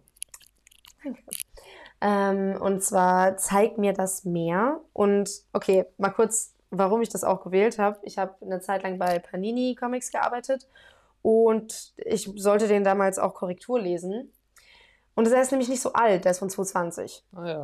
Ähm, 2.02 2.62
und 2.62 2.84
zwar 2.84 3.38
zeig 3.38 3.78
mir 3.78 3.94
das 3.94 4.26
Meer. 4.26 4.82
Und 4.92 5.30
okay, 5.54 5.86
mal 5.98 6.10
kurz, 6.10 6.53
warum 6.78 7.02
ich 7.02 7.10
das 7.10 7.24
auch 7.24 7.44
gewählt 7.44 7.80
habe. 7.80 8.00
Ich 8.04 8.18
habe 8.18 8.36
eine 8.42 8.62
Zeit 8.62 8.84
lang 8.84 8.98
bei 8.98 9.20
Panini 9.20 9.76
Comics 9.76 10.12
gearbeitet 10.12 10.68
und 11.22 11.94
ich 11.98 12.30
sollte 12.36 12.68
den 12.68 12.84
damals 12.84 13.20
auch 13.20 13.34
Korrektur 13.34 13.80
lesen. 13.80 14.32
Und 15.16 15.32
er 15.32 15.42
ist 15.42 15.52
nämlich 15.52 15.70
nicht 15.70 15.82
so 15.82 15.94
alt, 15.94 16.26
der 16.26 16.32
ist 16.32 16.40
von 16.40 16.50
2020. 16.50 17.24
Ah 17.36 17.48
ja. 17.48 17.62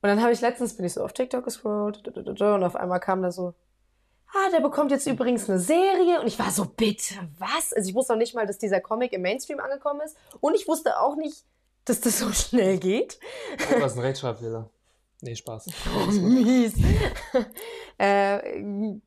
Und 0.00 0.08
dann 0.08 0.22
habe 0.22 0.32
ich 0.32 0.40
letztens, 0.40 0.76
bin 0.76 0.86
ich 0.86 0.92
so 0.92 1.02
auf 1.02 1.12
TikTok 1.12 1.44
gescrollt 1.44 2.06
und 2.16 2.42
auf 2.42 2.76
einmal 2.76 3.00
kam 3.00 3.22
da 3.22 3.32
so, 3.32 3.54
ah, 4.32 4.50
der 4.52 4.60
bekommt 4.60 4.90
jetzt 4.90 5.06
übrigens 5.06 5.48
eine 5.48 5.58
Serie. 5.58 6.20
Und 6.20 6.26
ich 6.26 6.38
war 6.38 6.50
so, 6.50 6.66
bitte, 6.66 7.14
was? 7.38 7.72
Also 7.72 7.88
ich 7.88 7.94
wusste 7.94 8.12
noch 8.12 8.18
nicht 8.18 8.34
mal, 8.34 8.46
dass 8.46 8.58
dieser 8.58 8.80
Comic 8.80 9.12
im 9.12 9.22
Mainstream 9.22 9.58
angekommen 9.58 10.02
ist. 10.02 10.16
Und 10.40 10.54
ich 10.54 10.68
wusste 10.68 11.00
auch 11.00 11.16
nicht, 11.16 11.44
dass 11.84 12.00
das 12.00 12.18
so 12.18 12.30
schnell 12.32 12.78
geht. 12.78 13.18
Oh, 13.74 13.80
das 13.80 13.92
ist 13.92 13.98
ein 13.98 14.04
Rechtschreibfehler. 14.04 14.68
Nee, 15.20 15.34
Spaß. 15.34 15.66
Oh, 15.96 16.10
mies. 16.12 16.74
äh, 17.98 18.60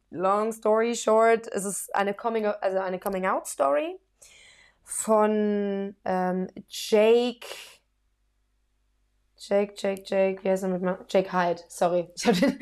long 0.10 0.52
story 0.52 0.96
short, 0.96 1.48
es 1.48 1.66
ist 1.66 1.96
eine 1.96 2.14
Coming, 2.14 2.46
also 2.46 2.80
eine 2.80 3.00
Coming 3.00 3.26
Out 3.26 3.48
Story 3.48 3.98
von 4.84 5.96
ähm, 6.04 6.48
Jake. 6.68 7.48
Jake, 9.38 9.74
Jake, 9.76 10.04
Jake, 10.06 10.44
wie 10.44 10.50
heißt 10.50 10.64
er 10.64 10.70
mit 10.70 10.82
Namen? 10.82 11.06
Jake 11.10 11.32
Hyde, 11.32 11.62
sorry. 11.68 12.10
Ich 12.16 12.28
habe 12.28 12.40
den 12.40 12.60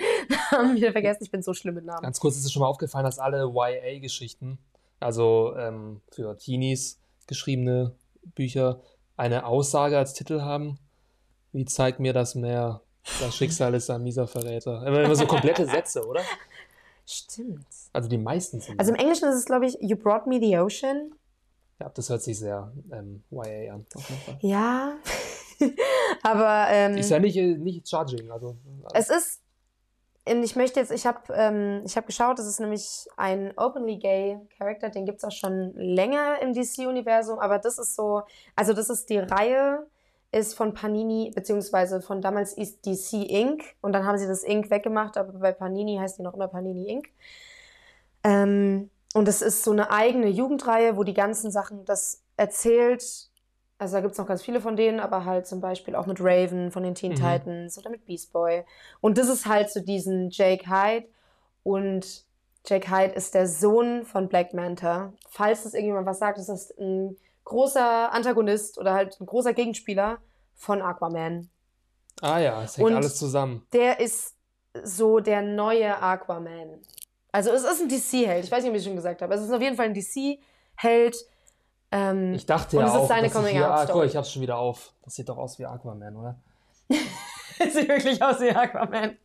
Namen 0.51 0.75
wieder 0.75 0.91
vergessen, 0.91 1.23
ich 1.23 1.31
bin 1.31 1.41
so 1.41 1.53
schlimm 1.53 1.75
mit 1.75 1.85
Namen. 1.85 2.03
Ganz 2.03 2.19
kurz 2.19 2.37
ist 2.37 2.45
es 2.45 2.53
schon 2.53 2.61
mal 2.61 2.67
aufgefallen, 2.67 3.03
dass 3.03 3.19
alle 3.19 3.51
YA-Geschichten, 3.51 4.59
also 4.99 5.55
ähm, 5.57 6.01
für 6.11 6.37
Teenies 6.37 6.99
geschriebene 7.27 7.95
Bücher, 8.35 8.81
eine 9.17 9.45
Aussage 9.45 9.97
als 9.97 10.13
Titel 10.13 10.41
haben. 10.41 10.79
Wie 11.51 11.65
zeigt 11.65 11.99
mir 11.99 12.13
das 12.13 12.35
Meer? 12.35 12.81
Das 13.19 13.35
Schicksal 13.35 13.73
ist 13.73 13.89
ein 13.89 14.03
mieser 14.03 14.27
Verräter. 14.27 14.85
Immer, 14.85 15.03
immer 15.03 15.15
so 15.15 15.25
komplette 15.25 15.65
Sätze, 15.65 16.05
oder? 16.05 16.21
Stimmt. 17.05 17.65
Also 17.91 18.07
die 18.07 18.17
meisten 18.17 18.61
sind. 18.61 18.79
Also 18.79 18.91
im 18.91 18.97
Englischen 18.99 19.29
ist 19.29 19.35
es, 19.35 19.45
glaube 19.45 19.65
ich, 19.65 19.77
You 19.81 19.95
Brought 19.95 20.27
Me 20.27 20.39
the 20.39 20.57
Ocean. 20.59 21.11
ja, 21.79 21.89
das 21.89 22.09
hört 22.09 22.21
sich 22.21 22.37
sehr 22.37 22.71
ähm, 22.91 23.23
YA 23.31 23.73
an. 23.73 23.85
Ja. 24.41 24.95
Aber 26.23 26.67
ähm, 26.69 26.97
Ist 26.97 27.09
ja 27.09 27.19
nicht, 27.19 27.35
äh, 27.35 27.57
nicht 27.57 27.89
judging. 27.91 28.29
Also, 28.31 28.55
Es 28.93 29.09
ist, 29.09 29.41
ich 30.25 30.55
möchte 30.55 30.79
jetzt, 30.79 30.91
ich 30.91 31.07
habe 31.07 31.33
ähm, 31.33 31.81
ich 31.85 31.97
hab 31.97 32.05
geschaut, 32.05 32.37
es 32.39 32.45
ist 32.45 32.59
nämlich 32.59 33.07
ein 33.17 33.53
openly 33.57 33.97
gay 33.97 34.37
Character, 34.57 34.89
den 34.89 35.05
gibt 35.05 35.17
es 35.17 35.23
auch 35.23 35.31
schon 35.31 35.73
länger 35.73 36.39
im 36.41 36.53
DC-Universum, 36.53 37.39
aber 37.39 37.57
das 37.57 37.79
ist 37.79 37.95
so, 37.95 38.21
also 38.55 38.73
das 38.73 38.89
ist 38.89 39.09
die 39.09 39.17
Reihe, 39.17 39.87
ist 40.31 40.53
von 40.55 40.73
Panini, 40.73 41.31
beziehungsweise 41.33 42.01
von 42.01 42.21
damals 42.21 42.53
ist 42.53 42.85
DC 42.85 43.13
Inc. 43.29 43.63
Und 43.81 43.93
dann 43.93 44.05
haben 44.05 44.17
sie 44.17 44.27
das 44.27 44.43
Inc. 44.43 44.69
weggemacht, 44.69 45.17
aber 45.17 45.33
bei 45.33 45.51
Panini 45.51 45.97
heißt 45.97 46.19
die 46.19 46.23
noch 46.23 46.33
immer 46.35 46.47
Panini 46.47 46.87
Inc. 46.89 47.09
Ähm, 48.23 48.89
und 49.13 49.27
es 49.27 49.41
ist 49.41 49.63
so 49.63 49.71
eine 49.71 49.91
eigene 49.91 50.27
Jugendreihe, 50.27 50.97
wo 50.97 51.03
die 51.03 51.13
ganzen 51.13 51.51
Sachen 51.51 51.85
das 51.85 52.21
erzählt. 52.37 53.29
Also 53.79 53.95
da 53.95 54.01
gibt 54.01 54.11
es 54.11 54.17
noch 54.17 54.27
ganz 54.27 54.43
viele 54.43 54.61
von 54.61 54.75
denen, 54.75 54.99
aber 54.99 55.25
halt 55.25 55.47
zum 55.47 55.61
Beispiel 55.61 55.95
auch 55.95 56.05
mit 56.05 56.19
Raven 56.19 56.71
von 56.71 56.83
den 56.83 56.95
Teen 56.95 57.13
Mhm. 57.13 57.15
Titans 57.15 57.77
oder 57.77 57.89
mit 57.89 58.05
Beast 58.05 58.31
Boy. 58.33 58.63
Und 59.01 59.17
das 59.17 59.29
ist 59.29 59.45
halt 59.45 59.71
so 59.71 59.79
diesen 59.79 60.29
Jake 60.29 60.69
Hyde. 60.69 61.07
Und 61.63 62.25
Jake 62.65 62.91
Hyde 62.91 63.13
ist 63.13 63.33
der 63.33 63.47
Sohn 63.47 64.03
von 64.03 64.27
Black 64.27 64.53
Manta. 64.53 65.13
Falls 65.29 65.63
das 65.63 65.73
irgendjemand 65.73 66.05
was 66.05 66.19
sagt, 66.19 66.37
ist 66.37 66.49
das 66.49 66.71
ein 66.77 67.17
großer 67.45 68.11
Antagonist 68.11 68.77
oder 68.77 68.93
halt 68.93 69.19
ein 69.19 69.25
großer 69.25 69.53
Gegenspieler 69.53 70.17
von 70.55 70.81
Aquaman. 70.81 71.49
Ah 72.21 72.39
ja, 72.39 72.63
es 72.63 72.77
hängt 72.77 72.89
Und- 72.89 72.95
alles 72.95 73.15
zusammen. 73.17 73.65
Der 73.73 73.99
ist 73.99 74.35
so 74.83 75.19
der 75.19 75.41
neue 75.41 76.01
Aquaman. 76.01 76.79
Also 77.31 77.51
es 77.51 77.63
ist 77.63 77.81
ein 77.81 77.87
DC-Held. 77.89 78.43
Ich 78.45 78.51
weiß 78.51 78.63
nicht, 78.63 78.71
ob 78.71 78.77
ich 78.77 78.83
schon 78.83 78.95
gesagt 78.95 79.21
habe. 79.21 79.33
Es 79.33 79.41
ist 79.41 79.51
auf 79.51 79.61
jeden 79.61 79.75
Fall 79.75 79.85
ein 79.85 79.93
DC-Held. 79.93 81.15
Ähm, 81.91 82.33
Ich 82.33 82.45
dachte 82.45 82.77
und 82.77 82.83
ja 82.83 82.87
es 82.89 82.93
ist 82.95 82.99
auch, 83.01 83.07
seine 83.07 83.29
dass 83.29 83.45
ich 83.45 83.51
hier, 83.51 83.71
ah, 83.71 83.85
guck, 83.85 84.03
ich 84.05 84.15
hab's 84.15 84.31
schon 84.31 84.41
wieder 84.41 84.57
auf. 84.57 84.93
Das 85.03 85.15
sieht 85.15 85.27
doch 85.29 85.37
aus 85.37 85.57
wie 85.59 85.65
Aquaman, 85.65 86.15
oder? 86.15 86.35
sieht 86.89 87.87
wirklich 87.87 88.21
aus 88.21 88.39
wie 88.41 88.51
Aquaman. 88.51 89.17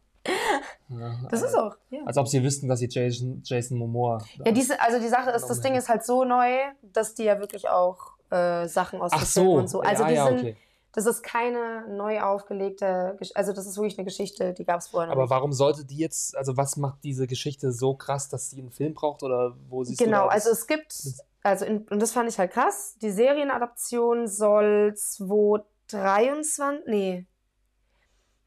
Das 1.31 1.43
äh, 1.43 1.47
ist 1.47 1.55
auch. 1.55 1.77
Ja. 1.91 2.01
Als 2.05 2.17
ob 2.17 2.29
sie 2.29 2.43
wüssten, 2.43 2.69
dass 2.69 2.79
sie 2.79 2.89
Jason, 2.91 3.43
Jason 3.45 3.79
Momoa. 3.79 4.25
Ja, 4.45 4.53
diese, 4.53 4.81
also 4.81 4.99
die 4.99 5.09
Sache 5.09 5.31
ist, 5.31 5.47
das 5.47 5.61
Ding 5.61 5.75
ist 5.75 5.89
halt 5.89 6.05
so 6.05 6.25
neu, 6.25 6.57
dass 6.83 7.15
die 7.15 7.25
ja 7.25 7.39
wirklich 7.41 7.69
auch 7.69 8.15
äh, 8.31 8.67
Sachen 8.69 9.01
aus 9.01 9.13
Ach 9.15 9.21
dem 9.21 9.27
Film 9.27 9.47
so. 9.47 9.53
und 9.55 9.69
so. 9.69 9.81
Also 9.81 10.03
ja, 10.05 10.09
die 10.09 10.15
ja, 10.15 10.27
sind, 10.27 10.39
okay. 10.41 10.57
das 10.93 11.07
ist 11.07 11.23
keine 11.23 11.87
neu 11.89 12.21
aufgelegte, 12.21 13.19
also 13.35 13.53
das 13.53 13.67
ist 13.67 13.77
wirklich 13.77 13.99
eine 13.99 14.05
Geschichte, 14.05 14.53
die 14.55 14.65
gab 14.65 14.81
es 14.81 14.89
vorher 14.89 15.09
noch 15.09 15.17
Aber 15.17 15.31
warum 15.31 15.53
sollte 15.53 15.85
die 15.85 15.99
jetzt, 15.99 16.37
also 16.37 16.57
was 16.57 16.77
macht 16.77 17.05
diese 17.05 17.27
Geschichte 17.27 17.73
so 17.73 17.95
krass, 17.95 18.29
dass 18.29 18.51
sie 18.51 18.61
einen 18.61 18.71
Film 18.71 18.95
braucht 18.95 19.23
oder 19.23 19.57
wo 19.69 19.85
du 19.85 19.95
Genau, 19.95 20.27
also 20.27 20.51
es 20.51 20.67
gibt, 20.67 20.95
also 21.43 21.65
in, 21.65 21.87
und 21.89 22.01
das 22.01 22.13
fand 22.13 22.29
ich 22.29 22.39
halt 22.39 22.53
krass, 22.53 22.97
die 23.01 23.11
Serienadaption 23.11 24.27
soll 24.27 24.95
2023, 24.97 26.87
nee, 26.87 27.27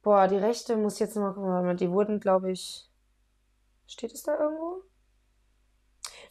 boah, 0.01 0.27
die 0.27 0.37
Rechte 0.37 0.77
muss 0.77 0.95
ich 0.95 0.99
jetzt 1.01 1.15
noch 1.15 1.23
mal 1.23 1.33
gucken, 1.33 1.77
die 1.77 1.91
wurden, 1.91 2.19
glaube 2.19 2.51
ich, 2.51 2.89
steht 3.87 4.13
es 4.13 4.23
da 4.23 4.37
irgendwo? 4.37 4.83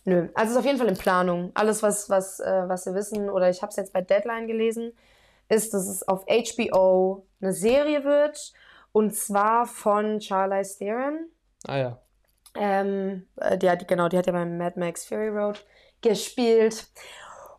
Nö, 0.04 0.28
also 0.34 0.44
es 0.44 0.50
ist 0.52 0.56
auf 0.58 0.64
jeden 0.64 0.78
Fall 0.78 0.88
in 0.88 0.96
Planung. 0.96 1.50
Alles, 1.54 1.82
was, 1.82 2.08
was, 2.08 2.38
äh, 2.40 2.68
was 2.68 2.86
wir 2.86 2.94
wissen, 2.94 3.28
oder 3.28 3.50
ich 3.50 3.62
habe 3.62 3.70
es 3.70 3.76
jetzt 3.76 3.92
bei 3.92 4.02
Deadline 4.02 4.46
gelesen, 4.46 4.92
ist, 5.48 5.74
dass 5.74 5.88
es 5.88 6.06
auf 6.06 6.24
HBO 6.26 7.26
eine 7.40 7.52
Serie 7.52 8.04
wird, 8.04 8.52
und 8.92 9.14
zwar 9.14 9.66
von 9.66 10.20
Charlize 10.20 10.78
Theron. 10.78 11.28
Ah 11.66 11.76
ja. 11.76 11.98
Ähm, 12.54 13.26
äh, 13.36 13.58
die 13.58 13.68
hat, 13.68 13.86
genau, 13.88 14.08
die 14.08 14.16
hat 14.16 14.26
ja 14.26 14.32
beim 14.32 14.56
Mad 14.56 14.78
Max 14.78 15.04
Fury 15.04 15.28
Road 15.28 15.64
gespielt. 16.00 16.86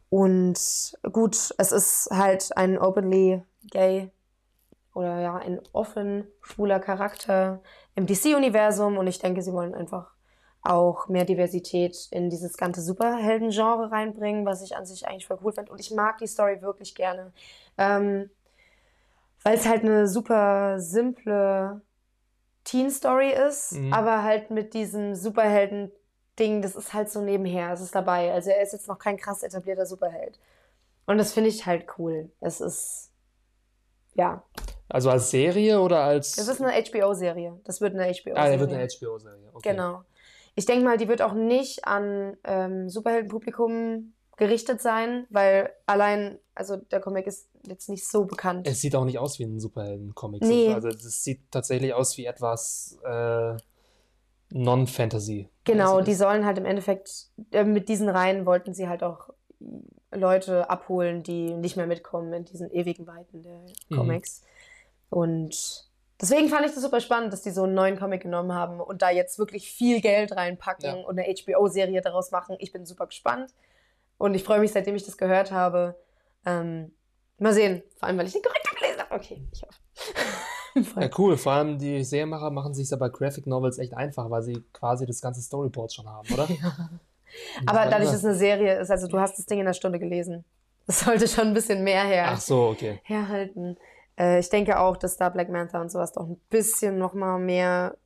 Und 0.10 0.58
gut, 1.12 1.54
es 1.58 1.72
ist 1.72 2.10
halt 2.12 2.56
ein 2.56 2.80
openly 2.80 3.44
gay 3.72 4.10
oder 4.98 5.20
ja, 5.22 5.36
ein 5.36 5.62
offen 5.74 6.28
schwuler 6.42 6.80
Charakter 6.80 7.62
im 7.96 8.08
DC-Universum 8.08 8.98
und 8.98 9.08
ich 9.08 9.20
denke, 9.20 9.42
sie 9.42 9.54
wollen 9.54 9.76
einfach 9.76 10.12
auch 10.64 11.08
mehr 11.08 11.24
Diversität 11.24 12.08
in 12.12 12.30
dieses 12.30 12.58
ganze 12.58 12.82
Superhelden-Genre 12.82 13.92
reinbringen, 13.92 14.46
was 14.46 14.62
ich 14.64 14.76
an 14.76 14.86
sich 14.86 15.08
eigentlich 15.08 15.28
voll 15.28 15.38
cool 15.44 15.54
finde. 15.54 15.72
Und 15.72 15.80
ich 15.80 15.92
mag 15.92 16.18
die 16.18 16.28
Story 16.28 16.62
wirklich 16.62 16.96
gerne. 16.96 17.32
Ähm, 17.78 18.30
weil 19.44 19.56
es 19.56 19.68
halt 19.68 19.84
eine 19.84 20.08
super 20.08 20.80
simple 20.80 21.82
Teen-Story 22.66 23.32
ist, 23.32 23.74
Mhm. 23.74 23.94
aber 23.94 24.24
halt 24.24 24.52
mit 24.52 24.74
diesem 24.74 25.16
Superhelden-Ding, 25.16 26.62
das 26.62 26.76
ist 26.76 26.94
halt 26.94 27.10
so 27.10 27.22
nebenher, 27.22 27.72
es 27.72 27.82
ist 27.82 27.96
dabei. 27.96 28.34
Also 28.34 28.50
er 28.50 28.62
ist 28.62 28.74
jetzt 28.74 28.88
noch 28.90 29.00
kein 29.00 29.16
krass 29.16 29.44
etablierter 29.44 29.86
Superheld. 29.86 30.38
Und 31.06 31.18
das 31.18 31.32
finde 31.32 31.50
ich 31.50 31.66
halt 31.66 31.86
cool. 31.98 32.30
Es 32.42 32.60
ist, 32.60 33.12
ja, 34.16 34.44
Also 34.90 35.10
als 35.10 35.32
Serie 35.32 35.82
oder 35.82 36.02
als. 36.02 36.38
es 36.38 36.48
ist 36.48 36.62
eine 36.62 36.72
HBO-Serie. 36.82 37.60
Das 37.66 37.82
wird 37.82 37.94
eine 37.94 38.06
HBO-Serie. 38.06 38.38
ah, 38.38 38.48
der 38.48 38.60
wird 38.60 38.72
eine 38.72 38.88
HBO-Serie. 38.88 39.50
Okay. 39.54 39.72
Genau. 39.72 40.04
Ich 40.56 40.66
denke 40.66 40.86
mal, 40.86 40.98
die 40.98 41.08
wird 41.08 41.22
auch 41.22 41.34
nicht 41.34 41.86
an 41.86 42.38
ähm, 42.44 42.90
Superheldenpublikum 42.90 44.14
gerichtet 44.38 44.82
sein, 44.82 45.26
weil 45.30 45.72
allein, 45.86 46.40
also 46.56 46.78
der 46.78 47.00
Comic 47.00 47.28
ist 47.28 47.50
jetzt 47.68 47.90
nicht 47.90 48.08
so 48.08 48.26
bekannt. 48.26 48.68
Es 48.68 48.82
sieht 48.82 48.96
auch 48.96 49.06
nicht 49.06 49.20
aus 49.20 49.40
wie 49.40 49.44
ein 49.44 49.60
Superhelden-Comic. 49.60 50.42
Nee. 50.44 50.74
Also 50.74 50.88
es 50.90 51.24
sieht 51.24 51.52
tatsächlich 51.52 51.94
aus 51.94 52.18
wie 52.18 52.26
etwas 52.26 52.98
äh, 53.04 53.56
Non-Fantasy. 54.52 55.50
Genau, 55.66 56.02
die 56.02 56.14
sollen 56.14 56.46
halt 56.46 56.58
im 56.58 56.66
Endeffekt, 56.66 57.28
äh, 57.52 57.64
mit 57.64 57.90
diesen 57.90 58.10
Reihen 58.10 58.46
wollten 58.46 58.74
sie 58.74 58.88
halt 58.88 59.04
auch 59.04 59.30
Leute 60.12 60.70
abholen, 60.70 61.24
die 61.24 61.54
nicht 61.54 61.76
mehr 61.76 61.88
mitkommen 61.88 62.32
in 62.32 62.46
diesen 62.46 62.72
ewigen 62.72 63.06
Weiten 63.08 63.42
der 63.44 63.60
Mhm. 63.90 64.22
Und 65.10 65.86
deswegen 66.22 66.50
fand 66.50 66.66
ich 66.66 66.74
das 66.74 66.82
super 66.84 67.00
spannend, 67.02 67.32
dass 67.34 67.42
die 67.42 67.52
so 67.52 67.64
einen 67.64 67.74
neuen 67.74 67.98
Comic 67.98 68.22
genommen 68.24 68.54
haben 68.54 68.80
und 68.82 69.02
da 69.02 69.10
jetzt 69.10 69.40
wirklich 69.40 69.70
viel 69.72 70.02
Geld 70.02 70.32
reinpacken 70.36 70.86
Ja. 70.86 70.94
und 71.06 71.18
eine 71.20 71.28
HBO-Serie 71.34 72.02
daraus 72.02 72.32
machen. 72.32 72.56
Ich 72.60 72.72
bin 72.72 72.86
super 72.86 73.08
gespannt 73.08 73.54
und 74.18 74.34
ich 74.36 74.44
freue 74.44 74.60
mich, 74.60 74.72
seitdem 74.72 74.96
ich 74.96 75.06
das 75.06 75.18
gehört 75.18 75.52
habe. 75.52 75.96
Ähm, 76.46 76.92
mal 77.40 77.54
sehen, 77.54 77.84
vor 77.98 78.08
allem, 78.08 78.18
weil 78.18 78.28
ich 78.28 78.34
den 78.34 78.42
Korrektor 78.42 78.78
gelesen 78.80 79.00
habe. 79.02 79.16
Okay, 79.16 79.42
ich 79.52 79.62
hoffe. 79.64 79.74
Ja, 81.00 81.10
cool. 81.18 81.38
Vor 81.38 81.54
allem 81.54 81.80
die 81.80 82.04
Serienmacher 82.04 82.52
machen 82.52 82.76
sich 82.76 82.88
bei 83.00 83.10
Graphic 83.10 83.48
Novels 83.48 83.80
echt 83.80 83.96
einfach, 83.96 84.30
weil 84.30 84.44
sie 84.44 84.64
quasi 84.74 85.08
das 85.08 85.22
ganze 85.22 85.42
Storyboard 85.42 85.92
schon 85.92 86.08
haben, 86.08 86.32
oder? 86.32 86.44
Aber 87.66 87.84
Ja, 87.86 87.90
dadurch, 87.90 88.06
ja. 88.06 88.12
dass 88.12 88.14
es 88.14 88.26
eine 88.26 88.36
Serie 88.36 88.80
ist, 88.80 88.92
also 88.92 89.08
du 89.08 89.20
hast 89.20 89.40
das 89.40 89.48
Ding 89.48 89.58
in 89.60 89.66
einer 89.66 89.74
Stunde 89.74 89.98
gelesen. 89.98 90.46
Das 90.86 91.00
sollte 91.00 91.28
schon 91.28 91.48
ein 91.48 91.54
bisschen 91.56 91.84
mehr 91.84 92.04
her, 92.04 92.28
Ach 92.30 92.40
so, 92.40 92.68
okay. 92.68 93.00
herhalten. 93.04 93.76
Äh, 94.18 94.40
ich 94.40 94.50
denke 94.50 94.80
auch, 94.80 94.98
dass 94.98 95.18
da 95.18 95.30
Black 95.30 95.50
Manta 95.50 95.82
und 95.82 95.92
sowas 95.92 96.12
doch 96.12 96.28
ein 96.28 96.40
bisschen 96.50 96.98
noch 96.98 97.14
mal 97.14 97.40
mehr, 97.40 97.98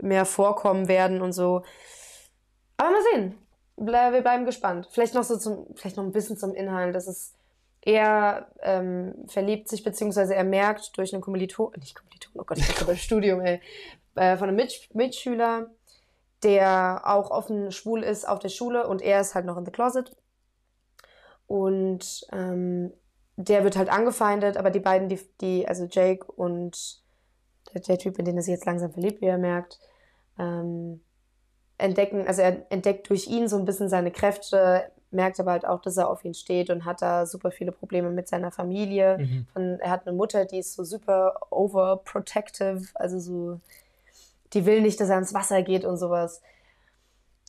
mehr 0.00 0.24
vorkommen 0.24 0.88
werden 0.88 1.22
und 1.22 1.32
so. 1.32 1.62
Aber 2.76 2.90
mal 2.90 3.02
sehen. 3.12 3.38
Ble 3.76 4.12
wir 4.12 4.20
bleiben 4.20 4.44
gespannt. 4.44 4.88
Vielleicht 4.90 5.14
noch 5.14 5.24
so 5.24 5.36
zum, 5.38 5.66
vielleicht 5.74 5.96
noch 5.96 6.04
ein 6.04 6.12
bisschen 6.12 6.36
zum 6.36 6.54
Inhalt. 6.54 6.94
Das 6.94 7.08
ist 7.08 7.34
er 7.82 8.48
ähm, 8.60 9.14
verliebt 9.26 9.68
sich, 9.68 9.82
beziehungsweise 9.82 10.34
er 10.36 10.44
merkt 10.44 10.96
durch 10.96 11.12
einen 11.12 11.20
Kommiliton, 11.20 11.72
nicht 11.78 11.96
Kommiliton, 11.96 12.32
oh 12.36 12.44
Gott, 12.44 12.58
ich 12.58 12.68
dachte 12.68 12.84
bei 12.86 12.94
Studium, 12.96 13.40
ey, 13.40 13.60
äh, 14.14 14.36
von 14.36 14.48
einem 14.48 14.56
Mitsch 14.56 14.88
Mitschüler, 14.94 15.68
der 16.44 17.02
auch 17.04 17.30
offen 17.30 17.72
schwul 17.72 18.04
ist 18.04 18.26
auf 18.28 18.38
der 18.38 18.50
Schule 18.50 18.86
und 18.86 19.02
er 19.02 19.20
ist 19.20 19.34
halt 19.34 19.46
noch 19.46 19.56
in 19.56 19.64
the 19.64 19.72
closet. 19.72 20.14
Und 21.48 22.24
ähm, 22.32 22.92
der 23.36 23.64
wird 23.64 23.76
halt 23.76 23.88
angefeindet, 23.88 24.56
aber 24.56 24.70
die 24.70 24.80
beiden, 24.80 25.08
die, 25.08 25.20
die 25.40 25.66
also 25.66 25.86
Jake 25.90 26.24
und 26.32 27.00
der, 27.72 27.80
der 27.80 27.98
Typ, 27.98 28.18
in 28.18 28.24
den 28.24 28.36
er 28.36 28.42
sich 28.42 28.52
jetzt 28.52 28.66
langsam 28.66 28.92
verliebt, 28.92 29.20
wie 29.20 29.26
er 29.26 29.38
merkt, 29.38 29.78
ähm, 30.38 31.00
entdecken, 31.78 32.26
also 32.26 32.42
er 32.42 32.70
entdeckt 32.70 33.08
durch 33.08 33.26
ihn 33.26 33.48
so 33.48 33.56
ein 33.56 33.64
bisschen 33.64 33.88
seine 33.88 34.10
Kräfte, 34.10 34.90
merkt 35.10 35.38
aber 35.40 35.52
halt 35.52 35.66
auch, 35.66 35.80
dass 35.80 35.96
er 35.96 36.08
auf 36.08 36.24
ihn 36.24 36.34
steht 36.34 36.70
und 36.70 36.84
hat 36.84 37.02
da 37.02 37.26
super 37.26 37.50
viele 37.50 37.72
Probleme 37.72 38.10
mit 38.10 38.28
seiner 38.28 38.50
Familie. 38.50 39.18
Mhm. 39.18 39.46
Und 39.54 39.80
er 39.80 39.90
hat 39.90 40.06
eine 40.06 40.16
Mutter, 40.16 40.44
die 40.44 40.58
ist 40.58 40.74
so 40.74 40.84
super 40.84 41.34
overprotective, 41.50 42.82
also 42.94 43.18
so, 43.18 43.60
die 44.54 44.64
will 44.64 44.80
nicht, 44.80 45.00
dass 45.00 45.10
er 45.10 45.18
ins 45.18 45.34
Wasser 45.34 45.62
geht 45.62 45.84
und 45.84 45.96
sowas. 45.98 46.40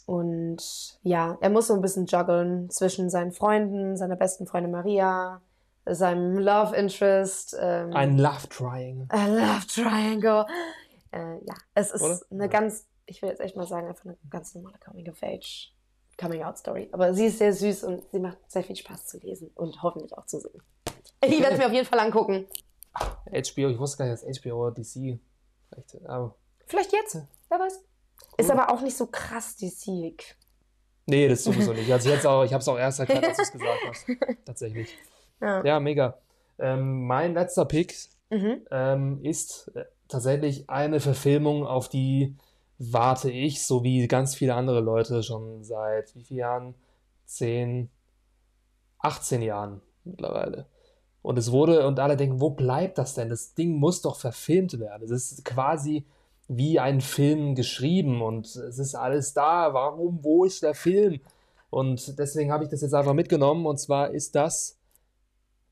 Und 0.06 1.00
ja, 1.04 1.38
er 1.40 1.50
muss 1.50 1.68
so 1.68 1.74
ein 1.74 1.82
bisschen 1.82 2.08
juggeln 2.08 2.70
zwischen 2.70 3.10
seinen 3.10 3.32
Freunden, 3.32 3.96
seiner 3.96 4.18
besten 4.18 4.46
Freundin 4.46 4.72
Maria, 4.72 5.42
seinem 5.86 6.38
Love 6.38 6.76
Interest. 6.76 7.56
Ähm, 7.60 7.94
Ein 7.94 8.18
Love 8.18 8.48
Triangle. 8.50 9.06
A 9.10 9.28
Love 9.28 9.68
Triangle. 9.68 10.46
Äh, 11.12 11.36
ja, 11.46 11.54
es 11.76 11.92
ist 11.92 12.02
Oder? 12.02 12.20
eine 12.32 12.44
Ja. 12.44 12.48
ganz, 12.50 12.88
ich 13.06 13.22
will 13.22 13.30
jetzt 13.30 13.42
echt 13.42 13.56
mal 13.56 13.68
sagen, 13.68 13.88
einfach 13.88 14.06
eine 14.06 14.18
ganz 14.30 14.56
normale 14.56 14.78
Coming 14.80 15.10
of 15.10 15.22
Age, 15.22 15.74
Coming 16.18 16.44
Out 16.44 16.58
Story. 16.58 16.90
Aber 16.92 17.14
sie 17.14 17.26
ist 17.28 17.38
sehr 17.40 17.54
süß 17.54 17.84
und 17.84 18.04
sie 18.12 18.20
macht 18.20 18.38
sehr 18.48 18.64
viel 18.64 18.76
Spaß 18.76 19.08
zu 19.08 19.20
lesen 19.20 19.52
und 19.56 19.82
hoffentlich 19.84 20.18
auch 20.18 20.26
zu 20.26 20.40
sehen. 20.40 20.62
Ich 21.24 21.40
werde 21.42 21.54
es 21.54 21.58
mir 21.60 21.68
auf 21.68 21.74
jeden 21.74 21.88
Fall 21.88 22.00
angucken. 22.00 22.48
HBO, 23.26 23.70
ich 23.70 23.80
wusste 23.80 23.98
gar 24.00 24.06
nicht, 24.10 24.24
dass 24.24 24.40
HBO 24.42 24.70
DC 24.72 25.20
Rechte. 25.72 26.02
Aber 26.08 26.36
Vielleicht 26.66 26.94
jetzt, 26.94 27.18
wer 27.50 27.60
weiß. 27.60 27.80
Ist 28.38 28.50
aber 28.52 28.72
auch 28.72 28.82
nicht 28.82 28.96
so 28.96 29.08
krass 29.08 29.56
DC-ig. 29.58 30.24
nee, 31.08 31.28
das 31.28 31.44
sowieso 31.44 31.74
nicht. 31.74 31.92
Also 31.92 32.10
jetzt 32.10 32.26
auch, 32.26 32.44
ich 32.44 32.54
habe 32.54 32.62
es 32.62 32.68
auch 32.68 32.78
erst 32.78 33.00
erkannt, 33.00 33.26
als 33.26 33.38
du 33.38 33.44
es 33.44 33.52
gesagt 33.52 33.80
hast. 33.88 34.06
Tatsächlich. 34.46 34.98
Ja. 35.44 35.64
Ja, 35.66 35.80
mega. 35.80 36.18
Ähm, 36.60 37.06
mein 37.06 37.34
letzter 37.34 37.66
Pick 37.66 37.96
Mhm. 38.30 38.62
ähm, 38.72 39.20
ist 39.22 39.72
äh, 39.76 39.86
tatsächlich 40.08 40.68
eine 40.68 41.00
Verfilmung, 41.00 41.68
auf 41.68 41.88
die 41.88 42.36
warte 42.80 43.30
ich, 43.30 43.64
so 43.64 43.84
wie 43.84 44.08
ganz 44.08 44.34
viele 44.34 44.56
andere 44.56 44.80
Leute 44.82 45.22
schon 45.22 45.64
seit 45.64 46.16
wie 46.16 46.24
vielen 46.24 46.40
Jahren? 46.40 46.76
10, 47.26 47.90
18 49.00 49.42
Jahren 49.42 49.82
mittlerweile. 50.04 50.66
Und 51.22 51.38
es 51.38 51.52
wurde, 51.52 51.88
und 51.88 52.00
alle 52.00 52.18
denken, 52.18 52.42
wo 52.42 52.50
bleibt 52.50 52.98
das 52.98 53.14
denn? 53.14 53.30
Das 53.30 53.54
Ding 53.54 53.76
muss 53.78 54.02
doch 54.02 54.18
verfilmt 54.18 54.80
werden. 54.80 55.04
Es 55.04 55.12
ist 55.12 55.46
quasi 55.46 56.06
wie 56.48 56.80
ein 56.80 57.00
Film 57.00 57.56
geschrieben 57.56 58.22
und 58.22 58.46
es 58.48 58.78
ist 58.80 58.96
alles 58.96 59.34
da. 59.34 59.74
Warum, 59.74 60.24
wo 60.24 60.44
ist 60.44 60.64
der 60.64 60.74
Film? 60.76 61.22
Und 61.70 62.20
deswegen 62.20 62.52
habe 62.52 62.66
ich 62.66 62.70
das 62.70 62.82
jetzt 62.82 62.94
einfach 62.94 63.14
mitgenommen. 63.14 63.66
Und 63.66 63.80
zwar 63.80 64.12
ist 64.12 64.36
das 64.36 64.78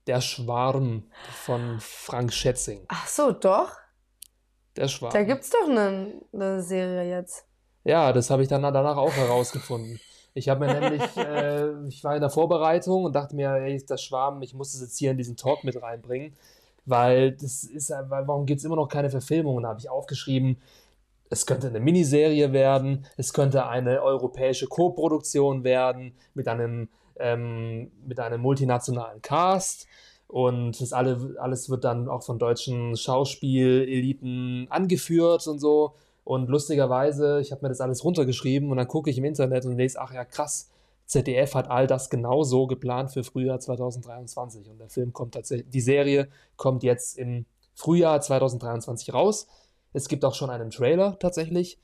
Der 0.08 0.22
Schwarm 0.22 1.04
von 1.44 1.80
Frank 1.80 2.34
Schätzing. 2.34 2.86
Ach 2.88 3.08
so, 3.08 3.32
doch. 3.32 3.72
Der 4.76 4.88
Schwarm. 4.88 5.14
Da 5.14 5.24
gibt's 5.24 5.50
doch 5.50 5.70
eine, 5.70 6.14
eine 6.34 6.62
Serie 6.62 7.10
jetzt. 7.10 7.46
Ja, 7.84 8.14
das 8.14 8.30
habe 8.30 8.42
ich 8.44 8.48
dann 8.48 8.62
danach 8.62 8.98
auch 8.98 9.14
herausgefunden. 9.14 10.00
Ich 10.34 10.50
habe 10.50 10.66
mir 10.66 10.80
nämlich, 10.80 11.02
äh, 11.18 11.88
ich 11.88 12.04
war 12.04 12.16
in 12.16 12.22
der 12.22 12.30
Vorbereitung 12.30 13.04
und 13.06 13.14
dachte 13.14 13.36
mir, 13.36 13.52
ey, 13.52 13.84
das 13.86 14.02
Schwarm, 14.02 14.42
ich 14.42 14.54
muss 14.54 14.74
es 14.74 14.82
jetzt 14.82 14.98
hier 14.98 15.12
in 15.12 15.18
diesen 15.18 15.36
Talk 15.36 15.64
mit 15.64 15.82
reinbringen, 15.82 16.34
weil 16.86 17.34
das 17.34 17.64
ist, 17.64 17.92
weil 17.92 18.28
warum 18.28 18.46
gibt 18.46 18.60
es 18.60 18.66
immer 18.66 18.76
noch 18.76 18.88
keine 18.88 19.10
Verfilmung? 19.10 19.56
Und 19.58 19.64
da 19.64 19.70
habe 19.70 19.80
ich 19.80 19.90
aufgeschrieben, 19.90 20.58
es 21.30 21.46
könnte 21.46 21.68
eine 21.68 21.80
Miniserie 21.80 22.52
werden, 22.52 23.06
es 23.18 23.34
könnte 23.34 23.66
eine 23.66 24.02
europäische 24.02 24.68
Co-Produktion 24.68 25.64
werden 25.64 26.14
mit 26.34 26.48
einem, 26.48 26.90
ähm, 27.22 27.92
mit 28.06 28.20
einem 28.20 28.42
multinationalen 28.42 29.22
Cast. 29.22 29.88
Und 30.28 30.80
das 30.80 30.94
alle, 30.94 31.36
alles 31.40 31.70
wird 31.70 31.84
dann 31.84 32.08
auch 32.08 32.24
von 32.24 32.40
deutschen 32.40 32.96
Schauspieleliten 32.96 34.68
angeführt 34.70 35.46
und 35.48 35.60
so. 35.60 35.94
Und 36.24 36.50
lustigerweise, 36.50 37.42
ich 37.42 37.52
habe 37.52 37.64
mir 37.64 37.70
das 37.70 37.82
alles 37.82 38.04
runtergeschrieben 38.04 38.72
und 38.72 38.78
dann 38.78 38.88
gucke 38.88 39.10
ich 39.10 39.18
im 39.18 39.26
Internet 39.26 39.66
und 39.66 39.78
lese, 39.78 40.00
ach 40.00 40.14
ja, 40.14 40.24
krass, 40.24 40.70
ZDF 41.06 41.56
hat 41.56 41.70
all 41.70 41.88
das 41.88 42.10
genauso 42.10 42.68
geplant 42.68 43.12
für 43.12 43.24
Frühjahr 43.24 43.60
2023. 43.60 44.70
Und 44.70 44.80
der 44.80 44.90
Film 44.90 45.12
kommt 45.12 45.34
tatsächlich, 45.34 45.70
die 45.70 45.82
Serie 45.82 46.30
kommt 46.56 46.84
jetzt 46.84 47.18
im 47.18 47.46
Frühjahr 47.74 48.22
2023 48.22 49.14
raus. 49.14 49.48
Es 49.92 50.08
gibt 50.08 50.24
auch 50.24 50.36
schon 50.36 50.50
einen 50.50 50.70
Trailer 50.70 51.20
tatsächlich. 51.20 51.78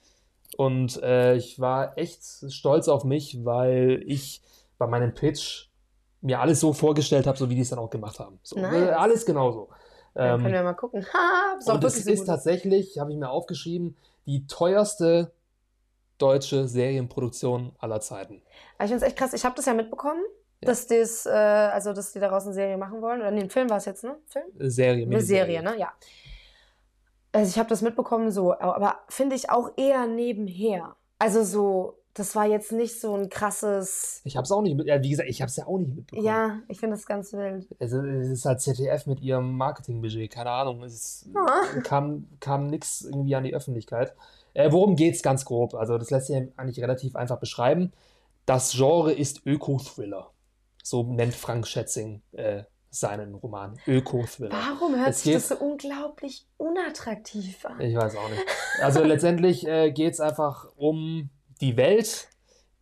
Und 0.55 1.01
äh, 1.03 1.35
ich 1.35 1.59
war 1.59 1.97
echt 1.97 2.23
stolz 2.49 2.87
auf 2.87 3.03
mich, 3.03 3.43
weil 3.43 4.01
ich 4.05 4.41
bei 4.77 4.87
meinem 4.87 5.13
Pitch 5.13 5.67
mir 6.21 6.39
alles 6.39 6.59
so 6.59 6.73
vorgestellt 6.73 7.27
habe, 7.27 7.37
so 7.37 7.49
wie 7.49 7.55
die 7.55 7.61
es 7.61 7.69
dann 7.69 7.79
auch 7.79 7.89
gemacht 7.89 8.19
haben. 8.19 8.39
So, 8.43 8.59
Nice. 8.59 8.73
äh, 8.73 8.91
alles 8.91 9.25
genauso. 9.25 9.69
Dann 10.13 10.35
Ähm, 10.35 10.41
können 10.41 10.53
wir 10.53 10.63
mal 10.63 10.73
gucken. 10.73 11.05
Ha, 11.13 11.53
und 11.73 11.81
so 11.81 12.11
ist 12.11 12.25
tatsächlich, 12.25 12.97
habe 12.99 13.11
ich 13.11 13.17
mir 13.17 13.29
aufgeschrieben, 13.29 13.95
die 14.25 14.47
teuerste 14.47 15.31
deutsche 16.17 16.67
Serienproduktion 16.67 17.73
aller 17.77 18.01
Zeiten. 18.01 18.41
Aber 18.77 18.85
ich 18.85 18.89
finde 18.89 18.95
es 19.05 19.09
echt 19.11 19.17
krass. 19.17 19.33
Ich 19.33 19.45
habe 19.45 19.55
das 19.55 19.65
ja 19.65 19.73
mitbekommen, 19.75 20.21
Ja. 20.61 20.67
dass, 20.69 20.87
das, 20.87 21.27
äh, 21.27 21.29
also, 21.29 21.93
dass 21.93 22.11
die 22.13 22.19
daraus 22.19 22.45
eine 22.45 22.53
Serie 22.53 22.77
machen 22.77 23.01
wollen. 23.03 23.21
Oder 23.21 23.29
nee, 23.31 23.41
ein 23.41 23.51
Film 23.51 23.69
war 23.69 23.77
es 23.77 23.85
jetzt, 23.85 24.03
ne? 24.03 24.17
Film? 24.25 24.45
Serie, 24.57 25.05
Eine 25.05 25.21
Serie, 25.21 25.61
ne? 25.61 25.77
Ja. 25.77 25.93
Also 27.31 27.49
ich 27.51 27.59
habe 27.59 27.69
das 27.69 27.81
mitbekommen, 27.83 28.31
so, 28.31 28.57
aber 28.57 28.99
finde 29.09 29.35
ich 29.35 29.51
auch 29.51 29.71
eher 29.77 30.07
nebenher. 30.07 30.95
Also 31.19 31.43
so, 31.43 31.99
das 32.17 32.35
war 32.35 32.45
jetzt 32.45 32.71
nicht 32.71 32.99
so 32.99 33.13
ein 33.15 33.29
krasses. 33.29 34.21
Ich 34.23 34.35
habe 34.35 34.43
es 34.45 34.51
auch 34.51 34.61
nicht 34.61 34.75
mit, 34.75 34.87
ja, 34.87 35.01
wie 35.01 35.09
gesagt, 35.09 35.29
ich 35.29 35.41
habe 35.41 35.49
es 35.49 35.55
ja 35.55 35.67
auch 35.67 35.77
nicht 35.77 35.95
mitbekommen. 35.95 36.25
Ja, 36.25 36.59
ich 36.67 36.79
finde 36.79 36.95
das 36.95 37.05
ganz 37.05 37.31
wild. 37.33 37.67
Also, 37.79 38.01
es 38.01 38.27
ist 38.29 38.45
halt 38.45 38.61
ZDF 38.61 39.05
mit 39.05 39.21
ihrem 39.21 39.55
Marketingbudget, 39.57 40.31
keine 40.31 40.51
Ahnung. 40.51 40.83
Es 40.83 41.29
Ah. 41.35 41.79
kam, 41.83 42.27
kam 42.39 42.67
nichts 42.67 43.01
irgendwie 43.01 43.35
an 43.35 43.43
die 43.43 43.53
Öffentlichkeit. 43.55 44.13
Äh, 44.53 44.71
worum 44.71 44.95
geht's 44.95 45.21
ganz 45.21 45.45
grob? 45.45 45.73
Also, 45.75 45.97
das 45.97 46.09
lässt 46.09 46.27
sich 46.27 46.35
eigentlich 46.57 46.81
relativ 46.81 47.15
einfach 47.15 47.39
beschreiben. 47.39 47.91
Das 48.45 48.71
Genre 48.71 49.13
ist 49.13 49.45
Öko-Thriller. 49.45 50.31
So 50.83 51.03
nennt 51.03 51.35
Frank 51.35 51.67
Schätzing 51.67 52.21
äh, 52.31 52.63
seinen 52.89 53.35
Roman. 53.35 53.77
Öko-Thriller. 53.85 54.51
Warum 54.55 54.95
hört 54.95 55.09
Es 55.09 55.17
sich 55.23 55.33
geht- 55.33 55.35
das 55.35 55.49
so 55.49 55.55
unglaublich 55.57 56.47
unattraktiv 56.57 57.65
an? 57.65 57.79
Ich 57.81 57.95
weiß 57.95 58.15
auch 58.15 58.29
nicht. 58.29 58.43
Also 58.81 59.03
letztendlich 59.03 59.67
äh, 59.67 59.91
geht 59.91 60.13
es 60.13 60.19
einfach 60.19 60.67
um 60.77 61.29
die 61.61 61.77
Welt, 61.77 62.27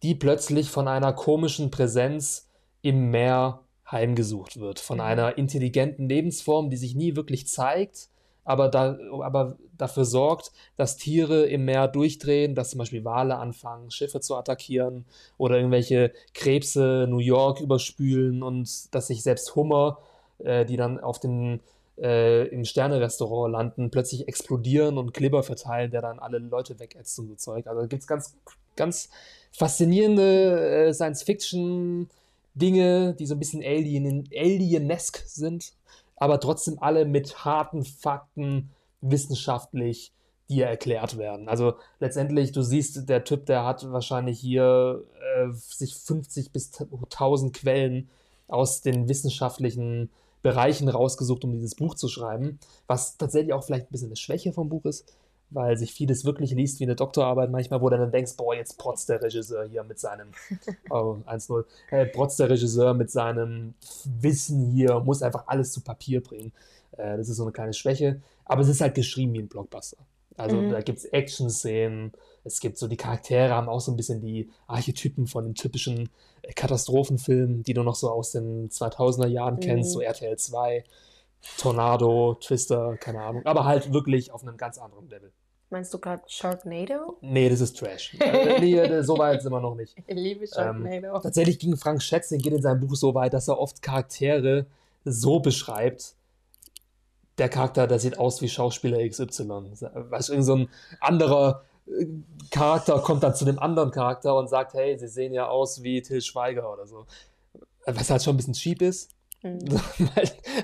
die 0.03 0.15
plötzlich 0.15 0.69
von 0.69 0.88
einer 0.88 1.13
komischen 1.13 1.71
Präsenz 1.71 2.49
im 2.81 3.09
Meer 3.11 3.61
heimgesucht 3.89 4.59
wird. 4.59 4.79
Von 4.79 4.97
Mhm. 4.97 5.03
einer 5.03 5.38
intelligenten 5.38 6.09
Lebensform, 6.09 6.69
die 6.69 6.77
sich 6.77 6.95
nie 6.95 7.15
wirklich 7.15 7.47
zeigt, 7.47 8.09
aber, 8.43 8.69
da, 8.69 8.97
aber 9.21 9.57
dafür 9.75 10.05
sorgt, 10.05 10.51
dass 10.77 10.97
Tiere 10.97 11.45
im 11.47 11.65
Meer 11.65 11.88
durchdrehen, 11.88 12.53
dass 12.53 12.69
zum 12.71 12.77
Beispiel 12.79 13.03
Wale 13.03 13.38
anfangen, 13.38 13.89
Schiffe 13.89 14.19
zu 14.21 14.35
attackieren 14.35 15.05
oder 15.38 15.57
irgendwelche 15.57 16.11
Krebse 16.33 17.07
New 17.09 17.19
York 17.19 17.59
überspülen 17.59 18.43
und 18.43 18.93
dass 18.93 19.07
sich 19.07 19.23
selbst 19.23 19.55
Hummer, 19.55 19.97
äh, 20.39 20.65
die 20.65 20.77
dann 20.77 20.99
auf 20.99 21.19
den 21.19 21.59
äh, 21.97 22.47
im 22.49 22.65
Sterne-Restaurant 22.65 23.53
landen, 23.53 23.89
plötzlich 23.89 24.27
explodieren 24.27 24.97
und 24.97 25.13
Kleber 25.13 25.43
verteilen, 25.43 25.91
der 25.91 26.01
dann 26.01 26.19
alle 26.19 26.39
Leute 26.39 26.77
wegätzt 26.79 27.17
und 27.19 27.29
so 27.29 27.35
Zeug. 27.35 27.67
Also 27.67 27.81
da 27.81 27.88
gibt 27.88 28.01
es 28.01 28.07
ganz, 28.07 28.35
ganz 28.75 29.09
faszinierende 29.51 30.88
äh, 30.88 30.93
Science-Fiction-Dinge, 30.93 33.15
die 33.17 33.25
so 33.25 33.35
ein 33.35 33.39
bisschen 33.39 33.63
Alien, 33.63 34.27
alienesk 34.35 35.23
sind, 35.25 35.73
aber 36.17 36.39
trotzdem 36.39 36.77
alle 36.79 37.05
mit 37.05 37.45
harten 37.45 37.83
Fakten 37.83 38.69
wissenschaftlich 39.01 40.11
dir 40.49 40.67
erklärt 40.67 41.17
werden. 41.17 41.49
Also 41.49 41.73
letztendlich, 41.99 42.51
du 42.51 42.61
siehst, 42.61 43.09
der 43.09 43.23
Typ, 43.23 43.47
der 43.47 43.65
hat 43.65 43.91
wahrscheinlich 43.91 44.39
hier 44.39 45.03
äh, 45.38 45.51
sich 45.51 45.95
50 45.95 46.51
bis 46.51 46.71
1000 46.79 47.55
Quellen 47.55 48.09
aus 48.47 48.81
den 48.81 49.09
wissenschaftlichen 49.09 50.11
Bereichen 50.43 50.88
rausgesucht, 50.88 51.43
um 51.43 51.53
dieses 51.53 51.73
Buch 51.73 51.95
zu 51.95 52.07
schreiben, 52.07 52.59
was 52.85 53.17
tatsächlich 53.17 53.53
auch 53.53 53.63
vielleicht 53.63 53.88
ein 53.88 53.91
bisschen 53.91 54.09
eine 54.09 54.15
Schwäche 54.15 54.53
vom 54.53 54.69
Buch 54.69 54.85
ist, 54.85 55.11
weil 55.49 55.77
sich 55.77 55.93
vieles 55.93 56.25
wirklich 56.25 56.51
liest 56.51 56.79
wie 56.79 56.84
eine 56.86 56.95
Doktorarbeit 56.95 57.49
manchmal, 57.51 57.81
wo 57.81 57.89
du 57.89 57.97
dann 57.97 58.12
denkst, 58.12 58.36
boah, 58.38 58.55
jetzt 58.55 58.77
protzt 58.77 59.10
der 59.10 59.21
Regisseur 59.21 59.65
hier 59.65 59.84
mit 59.84 59.99
seinem, 59.99 60.29
oh, 60.89 61.17
1-0, 61.27 61.63
äh, 61.91 62.05
protzt 62.08 62.39
der 62.39 62.49
Regisseur 62.49 62.93
mit 62.93 63.12
seinem 63.12 63.73
Wissen 64.19 64.71
hier, 64.71 64.99
muss 64.99 65.21
einfach 65.21 65.47
alles 65.47 65.71
zu 65.71 65.81
Papier 65.81 66.21
bringen. 66.21 66.51
Äh, 66.97 67.17
das 67.17 67.29
ist 67.29 67.38
so 67.38 67.43
eine 67.43 67.51
kleine 67.51 67.73
Schwäche, 67.73 68.21
aber 68.45 68.62
es 68.62 68.67
ist 68.67 68.81
halt 68.81 68.95
geschrieben 68.95 69.34
wie 69.34 69.39
ein 69.39 69.47
Blockbuster. 69.47 69.97
Also 70.38 70.58
Mhm. 70.58 70.69
da 70.69 70.81
gibt 70.81 70.99
es 70.99 71.05
Action-Szenen, 71.05 72.12
es 72.43 72.60
gibt 72.60 72.77
so, 72.77 72.88
die 72.88 72.97
Charaktere 72.97 73.53
haben 73.53 73.69
auch 73.69 73.79
so 73.79 73.91
ein 73.91 73.95
bisschen 73.97 74.21
die 74.21 74.49
Archetypen 74.67 75.27
von 75.27 75.45
den 75.45 75.55
typischen 75.55 76.10
äh, 76.41 76.53
Katastrophenfilmen, 76.53 77.63
die 77.63 77.73
du 77.73 77.84
noch 77.84 77.95
so 77.95 78.10
aus 78.10 78.31
den 78.31 78.69
2000er 78.69 79.27
Jahren 79.27 79.60
kennst, 79.60 79.89
Mhm. 79.91 79.93
so 79.93 80.01
RTL 80.01 80.38
2, 80.38 80.84
Tornado, 81.58 82.36
Twister, 82.36 82.97
keine 82.97 83.21
Ahnung, 83.21 83.45
aber 83.45 83.65
halt 83.65 83.93
wirklich 83.93 84.31
auf 84.31 84.41
einem 84.41 84.58
ganz 84.58 84.77
anderen 84.77 85.10
Level. 85.10 85.31
Meinst 85.69 85.93
du 85.93 85.99
gerade 85.99 86.21
Sharknado? 86.27 87.17
Nee, 87.21 87.49
das 87.49 87.60
ist 87.60 87.77
Trash. 87.77 88.15
nee, 88.60 89.01
so 89.01 89.17
weit 89.17 89.41
sind 89.41 89.51
wir 89.51 89.60
noch 89.60 89.75
nicht. 89.75 89.95
Ich 90.05 90.15
liebe 90.15 90.45
Ähm, 90.58 91.03
Tatsächlich 91.21 91.58
ging 91.60 91.75
Frank 91.75 92.01
Schätzing 92.03 92.39
geht 92.39 92.53
in 92.53 92.62
seinem 92.62 92.79
Buch 92.79 92.95
so 92.95 93.15
weit, 93.15 93.34
dass 93.34 93.47
er 93.47 93.60
oft 93.60 93.81
Charaktere 93.81 94.67
so 95.05 95.39
beschreibt. 95.39 96.15
Der 97.38 97.49
Charakter, 97.49 97.88
der 97.88 97.99
sieht 97.99 98.17
aus 98.17 98.41
wie 98.41 98.47
Schauspieler 98.47 99.08
XY. 99.08 99.71
Weißt 100.10 100.29
du, 100.29 100.34
irgend 100.34 100.45
so 100.45 100.55
ein 100.55 100.69
anderer 101.01 101.63
äh, 101.88 102.05
Charakter 102.51 102.99
kommt 102.99 103.23
dann 103.23 103.36
zu 103.36 103.43
dem 103.43 103.60
anderen 103.60 103.91
Charakter 103.91 104.38
und 104.38 104.47
sagt, 104.47 104.75
hey, 104.75 104.97
sie 104.97 105.08
sehen 105.08 105.34
ja 105.34 105.47
aus 105.47 105.81
wie 105.84 106.01
Till 106.01 106.21
Schweiger 106.21 106.71
oder 106.71 106.86
so. 106.86 107.05
Was 107.86 108.10
halt 108.10 108.23
schon 108.23 108.36
ein 108.36 108.38
bisschen 108.38 108.53
cheap 108.53 108.81
ist. 108.81 109.14
Mhm. 109.49 109.79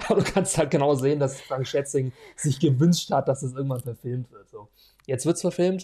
Aber 0.09 0.21
du 0.21 0.31
kannst 0.31 0.57
halt 0.57 0.71
genau 0.71 0.95
sehen, 0.95 1.19
dass 1.19 1.39
Frank 1.39 1.67
Schätzing 1.67 2.11
sich 2.35 2.59
gewünscht 2.59 3.11
hat, 3.11 3.27
dass 3.27 3.43
es 3.43 3.53
irgendwann 3.53 3.81
verfilmt 3.81 4.31
wird. 4.31 4.49
So. 4.49 4.69
Jetzt 5.05 5.25
wird 5.25 5.35
es 5.35 5.41
verfilmt. 5.41 5.83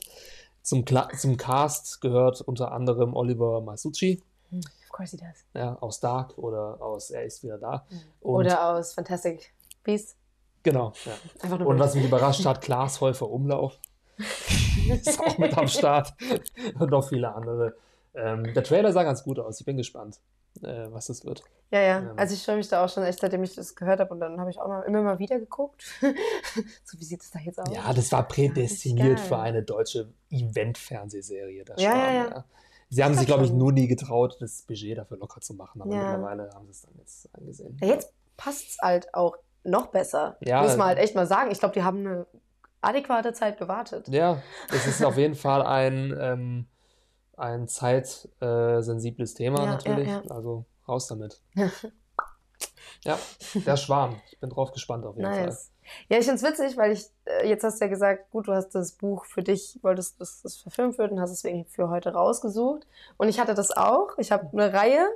Zum, 0.63 0.83
Kla 0.83 1.07
zum 1.17 1.38
Cast 1.38 2.01
gehört 2.01 2.41
unter 2.41 2.71
anderem 2.71 3.13
Oliver 3.13 3.62
Masucci 3.62 4.21
Of 4.51 4.89
course 4.91 5.15
he 5.15 5.17
does. 5.17 5.45
ja, 5.53 5.77
aus 5.79 5.99
Dark 5.99 6.38
oder 6.38 6.81
aus 6.81 7.12
Er 7.12 7.23
ist 7.25 7.43
wieder 7.43 7.57
da. 7.57 7.86
Und 8.21 8.45
Oder 8.45 8.69
aus 8.75 8.93
Fantastic 8.93 9.53
Beasts. 9.83 10.15
genau. 10.63 10.91
Ja. 11.05 11.55
Und 11.57 11.77
was 11.79 11.93
mich 11.95 12.05
überrascht 12.05 12.45
hat, 12.45 12.62
Klaas 12.62 12.99
Häufer 13.01 13.29
Umlauf 13.29 13.79
ist 14.89 15.19
auch 15.19 15.38
mit 15.38 15.55
am 15.57 15.67
Start 15.67 16.13
und 16.79 16.89
noch 16.89 17.07
viele 17.07 17.33
andere. 17.36 17.75
Ähm, 18.15 18.53
der 18.55 18.63
Trailer 18.63 18.91
sah 18.91 19.03
ganz 19.03 19.24
gut 19.24 19.38
aus. 19.38 19.59
Ich 19.59 19.65
bin 19.65 19.78
gespannt, 19.78 20.19
äh, 20.64 20.91
was 20.91 21.08
das 21.08 21.26
wird. 21.26 21.43
Ja, 21.72 21.82
ja. 21.82 21.97
Ähm. 21.99 22.12
Also 22.16 22.34
ich 22.34 22.43
freue 22.45 22.58
mich 22.58 22.70
da 22.70 22.84
auch 22.84 22.89
schon 22.89 23.03
echt, 23.03 23.20
seitdem 23.20 23.43
ich 23.43 23.55
das 23.55 23.76
gehört 23.76 23.99
habe. 23.99 24.14
Und 24.14 24.20
dann 24.20 24.39
habe 24.39 24.49
ich 24.49 24.60
auch 24.60 24.68
mal, 24.68 24.82
immer 24.84 25.01
mal 25.01 25.20
wieder 25.20 25.39
geguckt. 25.39 25.84
so, 26.84 26.99
wie 26.99 27.03
sieht 27.03 27.22
es 27.22 27.32
da 27.32 27.39
jetzt 27.39 27.60
aus? 27.60 27.68
Ja, 27.74 27.91
das 27.93 28.12
war 28.12 28.28
prädestiniert 28.28 29.18
geil. 29.18 29.26
für 29.26 29.38
eine 29.39 29.64
deutsche 29.64 30.10
Event-Fernsehserie. 30.30 31.66
Ja, 31.78 31.97
ja, 31.97 32.14
ja. 32.14 32.45
Sie 32.89 33.03
haben 33.03 33.16
sich, 33.16 33.26
glaube 33.26 33.43
ich, 33.43 33.51
nur 33.51 33.74
nie 33.74 33.88
getraut, 33.88 34.38
das 34.39 34.62
Budget 34.62 34.97
dafür 34.97 35.18
locker 35.18 35.41
zu 35.41 35.53
machen. 35.53 35.82
Aber 35.82 35.93
Ja. 35.93 36.03
mittlerweile 36.12 36.49
haben 36.53 36.66
sie 36.68 36.72
es 36.72 36.82
dann 36.84 36.93
jetzt 36.97 37.30
angesehen. 37.34 37.78
Ja, 37.82 37.88
jetzt 37.88 38.14
passt 38.38 38.70
es 38.70 38.78
halt 38.82 39.14
auch 39.14 39.36
noch 39.64 39.88
besser. 39.88 40.38
Ja. 40.39 40.62
Muss 40.62 40.78
man 40.78 40.88
halt 40.88 40.99
echt 40.99 41.16
mal 41.16 41.28
sagen. 41.28 41.51
Ich 41.51 41.60
glaube, 41.60 41.74
die 41.74 41.84
haben 41.84 41.99
eine 41.99 42.26
adäquate 42.80 43.34
Zeit 43.34 43.58
gewartet. 43.58 44.08
Ja, 44.08 44.41
es 44.74 44.88
ist 44.88 45.03
auf 45.03 45.18
jeden 45.18 45.36
Fall 45.36 45.64
ein, 45.64 46.16
ähm, 46.18 46.68
ein 47.38 47.67
zeitsensibles 47.67 49.33
Thema 49.35 49.63
Ja, 49.63 49.71
natürlich. 49.71 50.07
ja, 50.07 50.21
ja. 50.23 50.31
Also 50.31 50.65
raus 50.88 51.07
damit. 51.07 51.41
Ja, 53.03 53.19
der 53.53 53.77
Schwarm. 53.77 54.19
Ich 54.31 54.39
bin 54.39 54.49
drauf 54.49 54.71
gespannt 54.71 55.05
auf 55.05 55.15
jeden 55.15 55.31
Fall. 55.31 55.45
Nice. 55.45 55.71
Ja, 56.09 56.17
ich 56.17 56.25
finde 56.25 56.43
es 56.43 56.43
witzig, 56.43 56.77
weil 56.77 56.91
ich, 56.91 57.05
äh, 57.25 57.47
jetzt 57.47 57.63
hast 57.63 57.79
du 57.79 57.85
ja 57.85 57.89
gesagt, 57.89 58.31
gut, 58.31 58.47
du 58.47 58.53
hast 58.53 58.69
das 58.69 58.93
Buch 58.93 59.25
für 59.25 59.43
dich, 59.43 59.79
wolltest, 59.81 60.19
dass 60.19 60.41
das 60.41 60.57
verfilmt 60.57 60.97
wird 60.97 61.11
und 61.11 61.21
hast 61.21 61.31
es 61.31 61.41
deswegen 61.41 61.65
für 61.65 61.89
heute 61.89 62.13
rausgesucht. 62.13 62.85
Und 63.17 63.29
ich 63.29 63.39
hatte 63.39 63.53
das 63.53 63.71
auch. 63.71 64.17
Ich 64.17 64.31
habe 64.31 64.49
eine 64.51 64.73
Reihe 64.73 65.07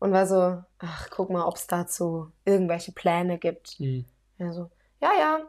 und 0.00 0.12
war 0.12 0.26
so, 0.26 0.62
ach, 0.78 1.08
guck 1.10 1.30
mal, 1.30 1.46
ob 1.46 1.56
es 1.56 1.66
dazu 1.66 2.30
irgendwelche 2.44 2.92
Pläne 2.92 3.38
gibt. 3.38 3.78
Mhm. 3.78 4.04
Ja, 4.38 4.52
so, 4.52 4.70
ja, 5.00 5.10
ja. 5.18 5.40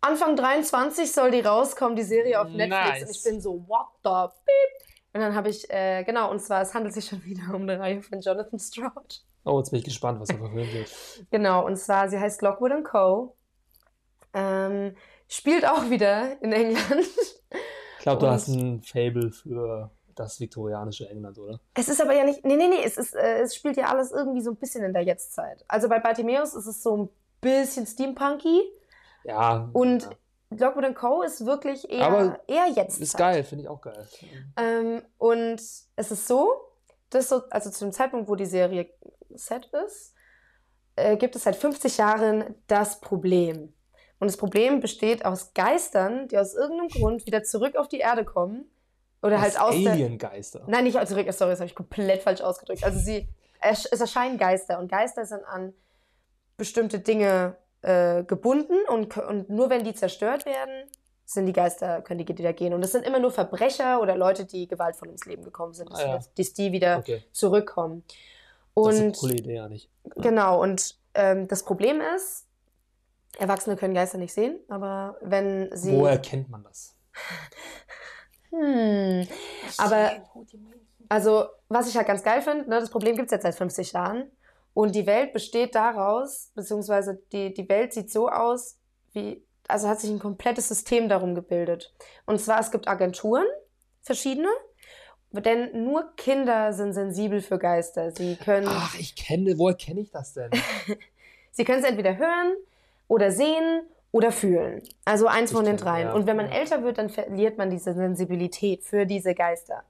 Anfang 0.00 0.36
23 0.36 1.10
soll 1.10 1.32
die 1.32 1.40
rauskommen, 1.40 1.96
die 1.96 2.04
Serie 2.04 2.40
auf 2.40 2.48
Netflix. 2.48 2.70
Nice. 2.70 3.02
Und 3.02 3.16
ich 3.16 3.22
bin 3.24 3.40
so, 3.40 3.64
what 3.66 3.86
the 4.04 4.32
beep? 4.44 4.88
Und 5.18 5.24
dann 5.24 5.34
habe 5.34 5.48
ich, 5.48 5.68
äh, 5.68 6.04
genau, 6.04 6.30
und 6.30 6.38
zwar, 6.38 6.62
es 6.62 6.74
handelt 6.74 6.94
sich 6.94 7.06
schon 7.06 7.24
wieder 7.24 7.52
um 7.52 7.62
eine 7.62 7.80
Reihe 7.80 8.00
von 8.00 8.20
Jonathan 8.20 8.60
Stroud. 8.60 9.24
Oh, 9.44 9.58
jetzt 9.58 9.70
bin 9.70 9.80
ich 9.80 9.84
gespannt, 9.84 10.20
was 10.20 10.28
da 10.28 10.36
verfilmt 10.36 10.72
wird. 10.72 10.94
Genau, 11.32 11.66
und 11.66 11.76
zwar, 11.76 12.08
sie 12.08 12.20
heißt 12.20 12.40
Lockwood 12.42 12.84
Co. 12.84 13.34
Ähm, 14.32 14.94
spielt 15.26 15.66
auch 15.66 15.90
wieder 15.90 16.40
in 16.40 16.52
England. 16.52 17.08
Ich 17.50 18.02
glaube, 18.02 18.20
du 18.20 18.28
hast 18.28 18.46
ein 18.46 18.80
Fable 18.84 19.32
für 19.32 19.90
das 20.14 20.38
viktorianische 20.38 21.08
England, 21.10 21.36
oder? 21.38 21.58
Es 21.74 21.88
ist 21.88 22.00
aber 22.00 22.14
ja 22.14 22.22
nicht, 22.22 22.44
nee, 22.44 22.54
nee, 22.54 22.68
nee, 22.68 22.84
es, 22.84 22.96
ist, 22.96 23.16
äh, 23.16 23.40
es 23.40 23.56
spielt 23.56 23.76
ja 23.76 23.86
alles 23.86 24.12
irgendwie 24.12 24.40
so 24.40 24.50
ein 24.50 24.56
bisschen 24.56 24.84
in 24.84 24.92
der 24.92 25.02
Jetztzeit. 25.02 25.64
Also 25.66 25.88
bei 25.88 25.98
Bartimeus 25.98 26.54
ist 26.54 26.66
es 26.66 26.80
so 26.80 26.96
ein 26.96 27.08
bisschen 27.40 27.88
steampunky 27.88 28.62
Ja. 29.24 29.68
und 29.72 30.04
ja. 30.04 30.10
Lockwood 30.50 30.94
Co. 30.94 31.22
ist 31.22 31.44
wirklich 31.44 31.90
eher, 31.90 32.06
Aber 32.06 32.40
eher 32.46 32.68
Jetztzeit. 32.68 33.02
Ist 33.02 33.16
geil, 33.16 33.44
finde 33.44 33.64
ich 33.64 33.68
auch 33.68 33.80
geil. 33.80 34.06
Ähm, 34.56 35.02
und 35.18 35.60
es 35.60 36.10
ist 36.10 36.26
so, 36.26 36.50
dass 37.10 37.28
so, 37.28 37.42
also 37.50 37.70
zu 37.70 37.84
dem 37.84 37.92
Zeitpunkt, 37.92 38.28
wo 38.28 38.34
die 38.34 38.46
Serie 38.46 38.90
set 39.34 39.66
ist, 39.86 40.14
äh, 40.96 41.16
gibt 41.16 41.36
es 41.36 41.44
seit 41.44 41.56
50 41.56 41.98
Jahren 41.98 42.54
das 42.66 43.00
Problem. 43.00 43.74
Und 44.20 44.26
das 44.26 44.36
Problem 44.36 44.80
besteht 44.80 45.24
aus 45.24 45.54
Geistern, 45.54 46.28
die 46.28 46.38
aus 46.38 46.54
irgendeinem 46.54 46.88
Grund 46.88 47.26
wieder 47.26 47.44
zurück 47.44 47.76
auf 47.76 47.88
die 47.88 47.98
Erde 47.98 48.24
kommen. 48.24 48.70
Oder 49.22 49.40
halt 49.40 49.54
Das 49.54 49.60
aus. 49.60 49.74
Aliengeister. 49.74 50.64
Nein, 50.66 50.84
nicht 50.84 50.94
zurück, 51.08 51.32
sorry, 51.32 51.50
das 51.50 51.60
habe 51.60 51.66
ich 51.66 51.74
komplett 51.74 52.22
falsch 52.22 52.40
ausgedrückt. 52.40 52.84
Also 52.84 52.98
sie, 52.98 53.28
es 53.60 53.84
erscheinen 53.86 54.38
Geister 54.38 54.78
und 54.78 54.90
Geister 54.90 55.24
sind 55.26 55.44
an 55.44 55.74
bestimmte 56.56 57.00
Dinge 57.00 57.56
äh, 57.82 58.24
gebunden 58.24 58.74
und, 58.88 59.16
und 59.16 59.50
nur 59.50 59.70
wenn 59.70 59.84
die 59.84 59.94
zerstört 59.94 60.46
werden, 60.46 60.88
sind 61.24 61.46
die 61.46 61.52
Geister, 61.52 62.00
können 62.02 62.24
die 62.24 62.38
wieder 62.38 62.52
gehen. 62.54 62.72
Und 62.72 62.82
es 62.82 62.92
sind 62.92 63.04
immer 63.04 63.18
nur 63.18 63.30
Verbrecher 63.30 64.00
oder 64.00 64.16
Leute, 64.16 64.44
die 64.46 64.66
gewaltvoll 64.66 65.08
ums 65.08 65.26
Leben 65.26 65.44
gekommen 65.44 65.74
sind, 65.74 65.90
dass, 65.92 66.00
Ah, 66.00 66.06
ja. 66.06 66.18
dass 66.36 66.52
die 66.54 66.72
wieder 66.72 66.98
Okay. 66.98 67.22
zurückkommen. 67.32 68.02
Das 68.74 68.94
ist 68.94 69.00
eine 69.00 69.06
Und 69.08 69.16
coole 69.18 69.34
Idee, 69.34 69.54
ja 69.56 69.68
nicht. 69.68 69.90
genau, 70.16 70.62
und 70.62 70.96
ähm, 71.14 71.46
das 71.48 71.64
Problem 71.64 72.00
ist, 72.16 72.46
Erwachsene 73.38 73.76
können 73.76 73.94
Geister 73.94 74.18
nicht 74.18 74.32
sehen, 74.32 74.58
aber 74.68 75.16
wenn 75.20 75.68
sie. 75.76 75.92
Wo 75.92 76.06
erkennt 76.06 76.48
man 76.48 76.62
das? 76.64 76.94
Hm. 78.50 79.26
Aber 79.76 80.10
Also, 81.10 81.46
was 81.68 81.88
ich 81.88 81.96
halt 81.96 82.06
ganz 82.06 82.22
geil 82.22 82.40
finde, 82.42 82.68
ne, 82.68 82.80
das 82.80 82.90
Problem 82.90 83.14
gibt 83.16 83.26
es 83.26 83.32
jetzt 83.32 83.42
seit 83.42 83.54
50 83.54 83.92
Jahren. 83.92 84.30
Und 84.74 84.94
die 84.94 85.06
Welt 85.06 85.32
besteht 85.32 85.74
daraus, 85.74 86.50
beziehungsweise 86.54 87.20
die, 87.32 87.52
die 87.52 87.68
Welt 87.68 87.92
sieht 87.92 88.10
so 88.12 88.28
aus, 88.28 88.76
wie, 89.12 89.42
also 89.66 89.88
hat 89.88 90.00
sich 90.00 90.10
ein 90.10 90.18
komplettes 90.20 90.68
System 90.68 91.08
darum 91.08 91.34
gebildet. 91.34 91.92
Und 92.26 92.40
zwar, 92.40 92.60
es 92.60 92.70
gibt 92.70 92.86
Agenturen, 92.86 93.44
verschiedene, 94.02 94.48
denn 95.32 95.84
nur 95.84 96.14
Kinder 96.16 96.72
sind 96.72 96.92
sensibel 96.94 97.42
für 97.42 97.58
Geister. 97.58 98.12
Sie 98.12 98.36
können, 98.36 98.66
Ach, 98.70 98.94
ich 98.98 99.14
kenne, 99.16 99.58
woher 99.58 99.74
kenne 99.76 100.00
ich 100.00 100.10
das 100.10 100.32
denn? 100.34 100.50
sie 101.50 101.64
können 101.64 101.82
es 101.82 101.88
entweder 101.88 102.16
hören 102.16 102.54
oder 103.08 103.30
sehen 103.30 103.82
oder 104.12 104.32
fühlen. 104.32 104.82
Also 105.04 105.26
eins 105.26 105.50
Ich 105.50 105.56
von 105.56 105.66
den 105.66 105.76
kenn- 105.76 105.80
dreien. 105.84 106.06
ja, 106.08 106.14
Und 106.14 106.26
wenn 106.26 106.36
man 106.36 106.48
älter 106.50 106.82
wird, 106.82 106.96
dann 106.96 107.10
verliert 107.10 107.58
man 107.58 107.68
diese 107.68 107.92
Sensibilität 107.94 108.84
für 108.84 109.04
diese 109.04 109.34
Geister. 109.34 109.82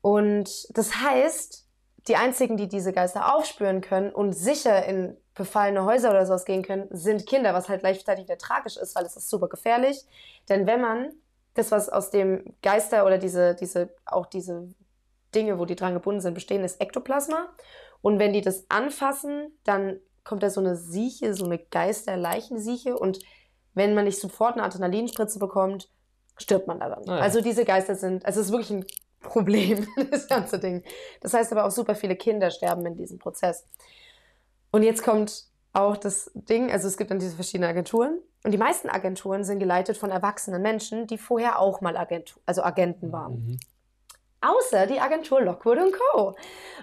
Und 0.00 0.66
das 0.76 0.96
heißt, 0.96 1.66
die 2.08 2.16
einzigen, 2.16 2.56
die 2.56 2.68
diese 2.68 2.92
Geister 2.92 3.34
aufspüren 3.34 3.80
können 3.80 4.10
und 4.10 4.32
sicher 4.32 4.84
in 4.84 5.16
befallene 5.34 5.84
Häuser 5.84 6.10
oder 6.10 6.26
sowas 6.26 6.44
gehen 6.44 6.62
können, 6.62 6.88
sind 6.90 7.26
Kinder, 7.26 7.54
was 7.54 7.68
halt 7.68 7.80
gleichzeitig 7.80 8.24
wieder 8.24 8.38
tragisch 8.38 8.76
ist, 8.76 8.96
weil 8.96 9.04
es 9.04 9.16
ist 9.16 9.30
super 9.30 9.48
gefährlich. 9.48 10.04
Denn 10.48 10.66
wenn 10.66 10.80
man 10.80 11.12
das, 11.54 11.70
was 11.70 11.88
aus 11.88 12.10
dem 12.10 12.54
Geister 12.62 13.06
oder 13.06 13.18
diese, 13.18 13.54
diese, 13.54 13.90
auch 14.04 14.26
diese 14.26 14.68
Dinge, 15.34 15.58
wo 15.58 15.64
die 15.64 15.76
dran 15.76 15.94
gebunden 15.94 16.20
sind, 16.20 16.34
bestehen, 16.34 16.64
ist 16.64 16.80
Ektoplasma. 16.80 17.48
Und 18.00 18.18
wenn 18.18 18.32
die 18.32 18.40
das 18.40 18.64
anfassen, 18.68 19.58
dann 19.64 20.00
kommt 20.24 20.42
da 20.42 20.50
so 20.50 20.60
eine 20.60 20.76
Sieche, 20.76 21.34
so 21.34 21.44
eine 21.44 21.58
Geister-Leichensieche. 21.58 22.96
Und 22.96 23.18
wenn 23.74 23.94
man 23.94 24.04
nicht 24.04 24.20
sofort 24.20 24.54
eine 24.54 24.64
Adrenalinspritze 24.64 25.38
bekommt, 25.38 25.88
stirbt 26.36 26.66
man 26.66 26.80
daran. 26.80 27.02
Ah 27.06 27.16
ja. 27.16 27.22
Also 27.22 27.40
diese 27.40 27.64
Geister 27.64 27.94
sind, 27.94 28.24
also 28.24 28.40
es 28.40 28.46
ist 28.46 28.52
wirklich 28.52 28.70
ein 28.70 28.86
Problem, 29.20 29.86
das 30.10 30.28
ganze 30.28 30.58
Ding. 30.58 30.82
Das 31.20 31.34
heißt 31.34 31.52
aber 31.52 31.64
auch 31.64 31.70
super 31.70 31.94
viele 31.94 32.16
Kinder 32.16 32.50
sterben 32.50 32.84
in 32.86 32.96
diesem 32.96 33.18
Prozess. 33.18 33.66
Und 34.70 34.82
jetzt 34.82 35.02
kommt 35.02 35.44
auch 35.72 35.96
das 35.96 36.30
Ding, 36.34 36.70
also 36.70 36.88
es 36.88 36.96
gibt 36.96 37.10
dann 37.10 37.18
diese 37.18 37.34
verschiedenen 37.34 37.70
Agenturen 37.70 38.18
und 38.44 38.52
die 38.52 38.58
meisten 38.58 38.88
Agenturen 38.88 39.44
sind 39.44 39.58
geleitet 39.58 39.96
von 39.96 40.10
erwachsenen 40.10 40.62
Menschen, 40.62 41.06
die 41.06 41.18
vorher 41.18 41.58
auch 41.58 41.80
mal 41.80 41.96
Agentu 41.96 42.38
also 42.46 42.62
Agenten 42.62 43.12
waren. 43.12 43.32
Mhm. 43.34 43.60
Außer 44.40 44.86
die 44.86 45.00
Agentur 45.00 45.40
Lockwood 45.40 45.78
Co. 45.92 46.36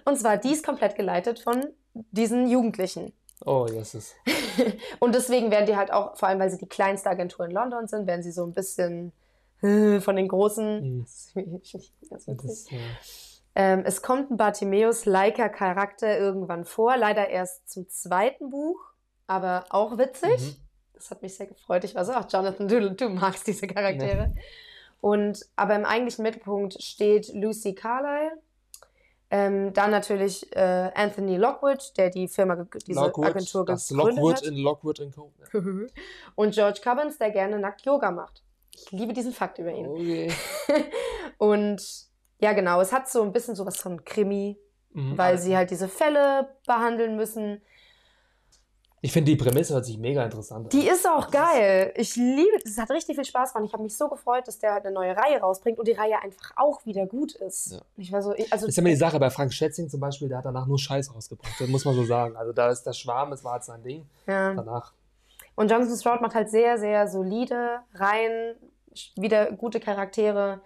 Und 0.04 0.18
zwar 0.18 0.38
die 0.38 0.52
ist 0.52 0.66
komplett 0.66 0.96
geleitet 0.96 1.40
von 1.40 1.66
diesen 1.94 2.50
Jugendlichen. 2.50 3.14
Oh, 3.46 3.68
yes. 3.72 3.96
Ist. 3.96 4.16
Und 5.00 5.16
deswegen 5.16 5.52
werden 5.52 5.66
die 5.66 5.76
halt 5.76 5.92
auch, 5.92 6.18
vor 6.18 6.28
allem 6.28 6.40
weil 6.40 6.50
sie 6.50 6.58
die 6.58 6.68
kleinste 6.68 7.10
Agentur 7.10 7.46
in 7.46 7.52
London 7.52 7.88
sind, 7.88 8.08
werden 8.08 8.24
sie 8.24 8.32
so 8.32 8.44
ein 8.46 8.54
bisschen 8.54 9.14
von 10.02 10.16
den 10.16 10.28
großen. 10.28 10.98
Mhm. 10.98 11.02
Das 11.02 11.32
ist 11.36 12.10
ganz 12.10 12.28
witzig. 12.28 12.72
Ja. 12.72 12.78
Ähm, 13.56 13.84
es 13.86 14.02
kommt 14.02 14.32
ein 14.32 14.38
Bartimeus-liker 14.38 15.48
Charakter 15.50 16.20
irgendwann 16.20 16.66
vor, 16.66 16.98
leider 16.98 17.30
erst 17.30 17.70
zum 17.70 17.88
zweiten 17.88 18.50
Buch, 18.50 18.80
aber 19.28 19.66
auch 19.70 19.98
witzig. 19.98 20.42
Mhm. 20.42 20.56
Das 20.94 21.12
hat 21.12 21.22
mich 21.22 21.36
sehr 21.36 21.48
gefreut. 21.48 21.84
Ich 21.86 21.96
war 21.96 22.04
so, 22.04 22.12
ach 22.14 22.26
Jonathan, 22.30 22.68
du, 22.68 22.92
du 22.92 23.10
magst 23.10 23.48
diese 23.48 23.68
Charaktere. 23.68 24.34
Und 25.02 25.46
aber 25.56 25.76
im 25.76 25.86
eigentlichen 25.86 26.24
Mittelpunkt 26.24 26.82
steht 26.82 27.34
Lucy 27.34 27.76
Carlyle. 27.76 28.42
Ähm, 29.30 29.74
dann 29.74 29.92
natürlich 29.92 30.56
äh, 30.56 30.92
Anthony 30.94 31.38
Lockwood, 31.38 31.94
der 31.98 32.10
die 32.10 32.28
Firma, 32.28 32.66
diese 32.88 33.00
Lockwood, 33.00 33.26
Agentur 33.26 33.66
das 33.66 33.88
gegründet 33.88 34.16
Lockwood 34.16 34.36
hat. 34.36 34.44
in 34.44 34.56
Lockwood 34.56 35.00
in 35.00 35.12
Co. 35.12 35.32
Ja. 35.54 35.62
Und 36.36 36.54
George 36.54 36.80
Cubbins, 36.84 37.18
der 37.18 37.32
gerne 37.32 37.60
nackt 37.60 37.86
Yoga 37.86 38.12
macht. 38.12 38.45
Ich 38.76 38.92
liebe 38.92 39.14
diesen 39.14 39.32
Fakt 39.34 39.58
über 39.58 39.72
ihn. 39.72 39.88
Okay. 39.88 40.32
Und 41.38 41.82
ja, 42.40 42.54
genau, 42.54 42.82
es 42.82 42.92
hat 42.92 43.10
so 43.10 43.22
ein 43.24 43.32
bisschen 43.32 43.56
sowas 43.56 43.78
von 43.78 44.04
Krimi, 44.06 44.58
Mhm. 44.92 45.18
weil 45.18 45.34
Also, 45.34 45.46
sie 45.46 45.58
halt 45.58 45.72
diese 45.72 45.88
Fälle 45.90 46.50
behandeln 46.68 47.16
müssen. 47.18 47.62
Ich 49.02 49.12
finde 49.12 49.32
die 49.32 49.36
Prämisse 49.38 49.74
hört 49.76 49.86
sich 49.86 49.98
mega 50.00 50.24
interessant 50.24 50.66
an. 50.66 50.70
Die 50.70 50.88
ist 50.88 51.06
auch 51.08 51.30
geil. 51.30 51.94
Ich 51.96 52.16
liebe, 52.16 52.58
es 52.64 52.78
hat 52.78 52.90
richtig 52.90 53.16
viel 53.16 53.26
Spaß 53.26 53.54
gemacht. 53.54 53.68
Ich 53.68 53.74
habe 53.74 53.84
mich 53.84 53.96
so 53.96 54.08
gefreut, 54.08 54.48
dass 54.48 54.58
der 54.58 54.72
halt 54.74 54.86
eine 54.86 54.96
neue 54.96 55.16
Reihe 55.16 55.40
rausbringt 55.40 55.78
und 55.78 55.88
die 55.88 55.92
Reihe 55.92 56.20
einfach 56.24 56.54
auch 56.56 56.84
wieder 56.86 57.06
gut 57.06 57.36
ist. 57.36 57.74
Ja. 57.74 57.82
Ich 57.98 58.12
war 58.12 58.22
so, 58.24 58.34
ich- 58.34 58.52
also 58.52 58.66
Das 58.66 58.70
ist 58.70 58.78
ja 58.78 58.82
immer 58.82 58.90
die 58.90 58.96
Sache, 58.96 59.20
bei 59.20 59.30
Frank 59.30 59.54
Schätzing 59.54 59.90
zum 59.90 60.00
Beispiel, 60.00 60.28
der 60.30 60.40
hat 60.40 60.46
danach 60.46 60.66
nur 60.66 60.80
Scheiß 60.80 61.14
rausgebracht, 61.14 61.54
das 61.60 61.68
muss 61.68 61.86
man 61.86 61.94
so 61.94 62.04
sagen. 62.06 62.36
Also 62.36 62.52
da 62.52 62.70
ist 62.72 62.84
der 62.84 62.94
Schwarm, 62.94 63.32
es 63.34 63.44
war 63.44 63.54
halt 63.54 63.64
sein 63.64 63.84
Ding. 63.84 64.08
ja. 64.28 64.54
Danach, 64.56 64.94
Und 65.56 65.72
Jonathan 65.72 65.96
Stroud 65.98 66.22
macht 66.22 66.36
halt 66.36 66.50
sehr, 66.50 66.78
sehr 66.78 67.08
solide 67.08 67.80
Reihen, 67.94 68.56
wieder 69.16 69.52
gute 69.52 69.80
Charaktere, 69.80 70.62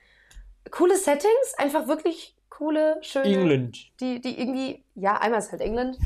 coole 0.71 0.97
Settings, 0.97 1.53
einfach 1.57 1.87
wirklich 1.87 2.35
coole, 2.49 2.97
schöne. 3.01 3.25
England. 3.27 3.99
die, 3.99 4.19
die 4.21 4.39
irgendwie, 4.39 4.83
ja, 4.95 5.17
einmal 5.17 5.39
ist 5.39 5.51
halt 5.51 5.61
England, 5.61 5.97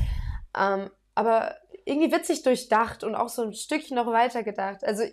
ähm, 0.56 0.90
aber 1.14 1.54
irgendwie 1.84 2.12
witzig 2.12 2.42
durchdacht 2.42 3.04
und 3.04 3.14
auch 3.14 3.28
so 3.28 3.42
ein 3.42 3.52
Stückchen 3.54 3.96
noch 3.96 4.06
weiter 4.06 4.42
gedacht. 4.42 4.84
Also 4.84 5.04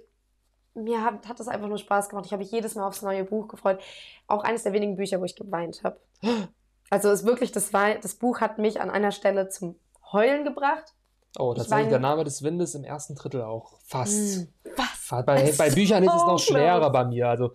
mir 0.74 1.04
hat, 1.04 1.28
hat 1.28 1.40
das 1.40 1.50
einfach 1.50 1.68
nur 1.68 1.78
Spaß 1.78 2.08
gemacht. 2.10 2.26
Ich 2.26 2.32
habe 2.32 2.44
mich 2.44 2.52
jedes 2.52 2.76
Mal 2.76 2.86
aufs 2.88 3.02
neue 3.02 3.26
Buch 3.26 3.48
gefreut. 3.50 3.82
Auch 4.28 4.44
eines 4.46 4.64
der 4.64 4.72
wenigen 4.72 4.96
Bücher, 4.96 5.20
wo 5.20 5.26
ich 5.26 5.36
geweint 5.36 5.82
habe. 5.84 6.00
Also 6.94 7.10
es 7.10 7.22
ist 7.22 7.26
wirklich, 7.26 7.54
das, 7.54 7.72
Wei- 7.72 8.00
das 8.02 8.16
Buch 8.16 8.42
hat 8.42 8.58
mich 8.58 8.82
an 8.82 8.90
einer 8.90 9.14
Stelle 9.14 9.48
zum 9.48 9.80
Heulen 10.12 10.44
gebracht. 10.44 10.94
Oh, 11.40 11.52
Ich 11.54 11.60
tatsächlich 11.60 11.90
der 11.90 12.00
Name 12.00 12.24
des 12.24 12.44
Windes 12.44 12.76
im 12.76 12.84
ersten 12.84 13.16
Drittel 13.16 13.42
auch. 13.42 13.74
Fast. 13.86 14.48
Was? 14.76 14.88
Fast. 15.00 15.26
Bei, 15.26 15.52
bei 15.58 15.70
Büchern 15.70 16.04
ist 16.04 16.14
es 16.14 16.22
noch 16.26 16.40
schwerer 16.40 16.90
bei 16.92 17.06
mir. 17.06 17.30
Also 17.30 17.54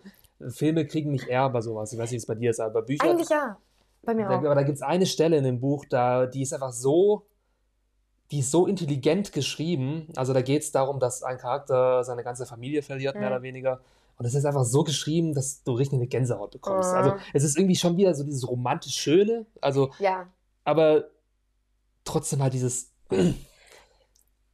Filme 0.49 0.87
kriegen 0.87 1.12
mich 1.12 1.29
eher 1.29 1.49
bei 1.51 1.61
sowas. 1.61 1.93
Ich 1.93 1.99
weiß 1.99 2.05
nicht, 2.11 2.12
wie 2.12 2.16
es 2.22 2.27
bei 2.27 2.35
dir 2.35 2.51
ist, 2.51 2.61
aber 2.61 2.81
bei 2.81 2.87
Büchern. 2.87 3.11
Eigentlich 3.11 3.29
ja. 3.29 3.57
Bei 4.03 4.14
mir 4.14 4.29
Da, 4.29 4.37
auch. 4.39 4.45
aber 4.45 4.55
da 4.55 4.62
gibt 4.62 4.77
es 4.77 4.83
eine 4.83 5.05
Stelle 5.07 5.37
in 5.37 5.45
dem 5.45 5.61
Buch, 5.61 5.85
da, 5.91 6.27
die 6.27 6.43
ist 6.43 6.53
einfach 6.53 6.72
so, 6.72 7.27
die 8.31 8.39
ist 8.41 8.51
so 8.51 8.66
intelligent 8.66 9.33
geschrieben. 9.33 10.09
Also 10.16 10.33
da 10.33 10.43
geht 10.43 10.62
es 10.62 10.72
darum, 10.72 10.99
dass 11.01 11.22
ein 11.22 11.39
Charakter 11.39 12.03
seine 12.05 12.22
ganze 12.24 12.47
Familie 12.47 12.83
verliert, 12.83 13.14
mehr 13.16 13.29
Mhm. 13.29 13.35
oder 13.35 13.43
weniger. 13.43 13.81
Und 14.18 14.24
es 14.24 14.35
ist 14.35 14.45
einfach 14.47 14.64
so 14.64 14.85
geschrieben, 14.85 15.35
dass 15.35 15.62
du 15.64 15.72
richtig 15.72 15.99
eine 15.99 16.07
Gänsehaut 16.07 16.51
bekommst. 16.53 16.91
Oh. 16.93 16.97
Also 16.97 17.14
es 17.35 17.45
ist 17.45 17.59
irgendwie 17.59 17.77
schon 17.77 17.97
wieder 17.99 18.14
so 18.14 18.24
dieses 18.24 18.49
romantisch 18.49 18.95
Schöne, 18.95 19.45
also, 19.61 19.91
Ja. 19.99 20.27
aber 20.64 21.05
trotzdem 22.05 22.43
halt 22.43 22.55
dieses, 22.55 22.93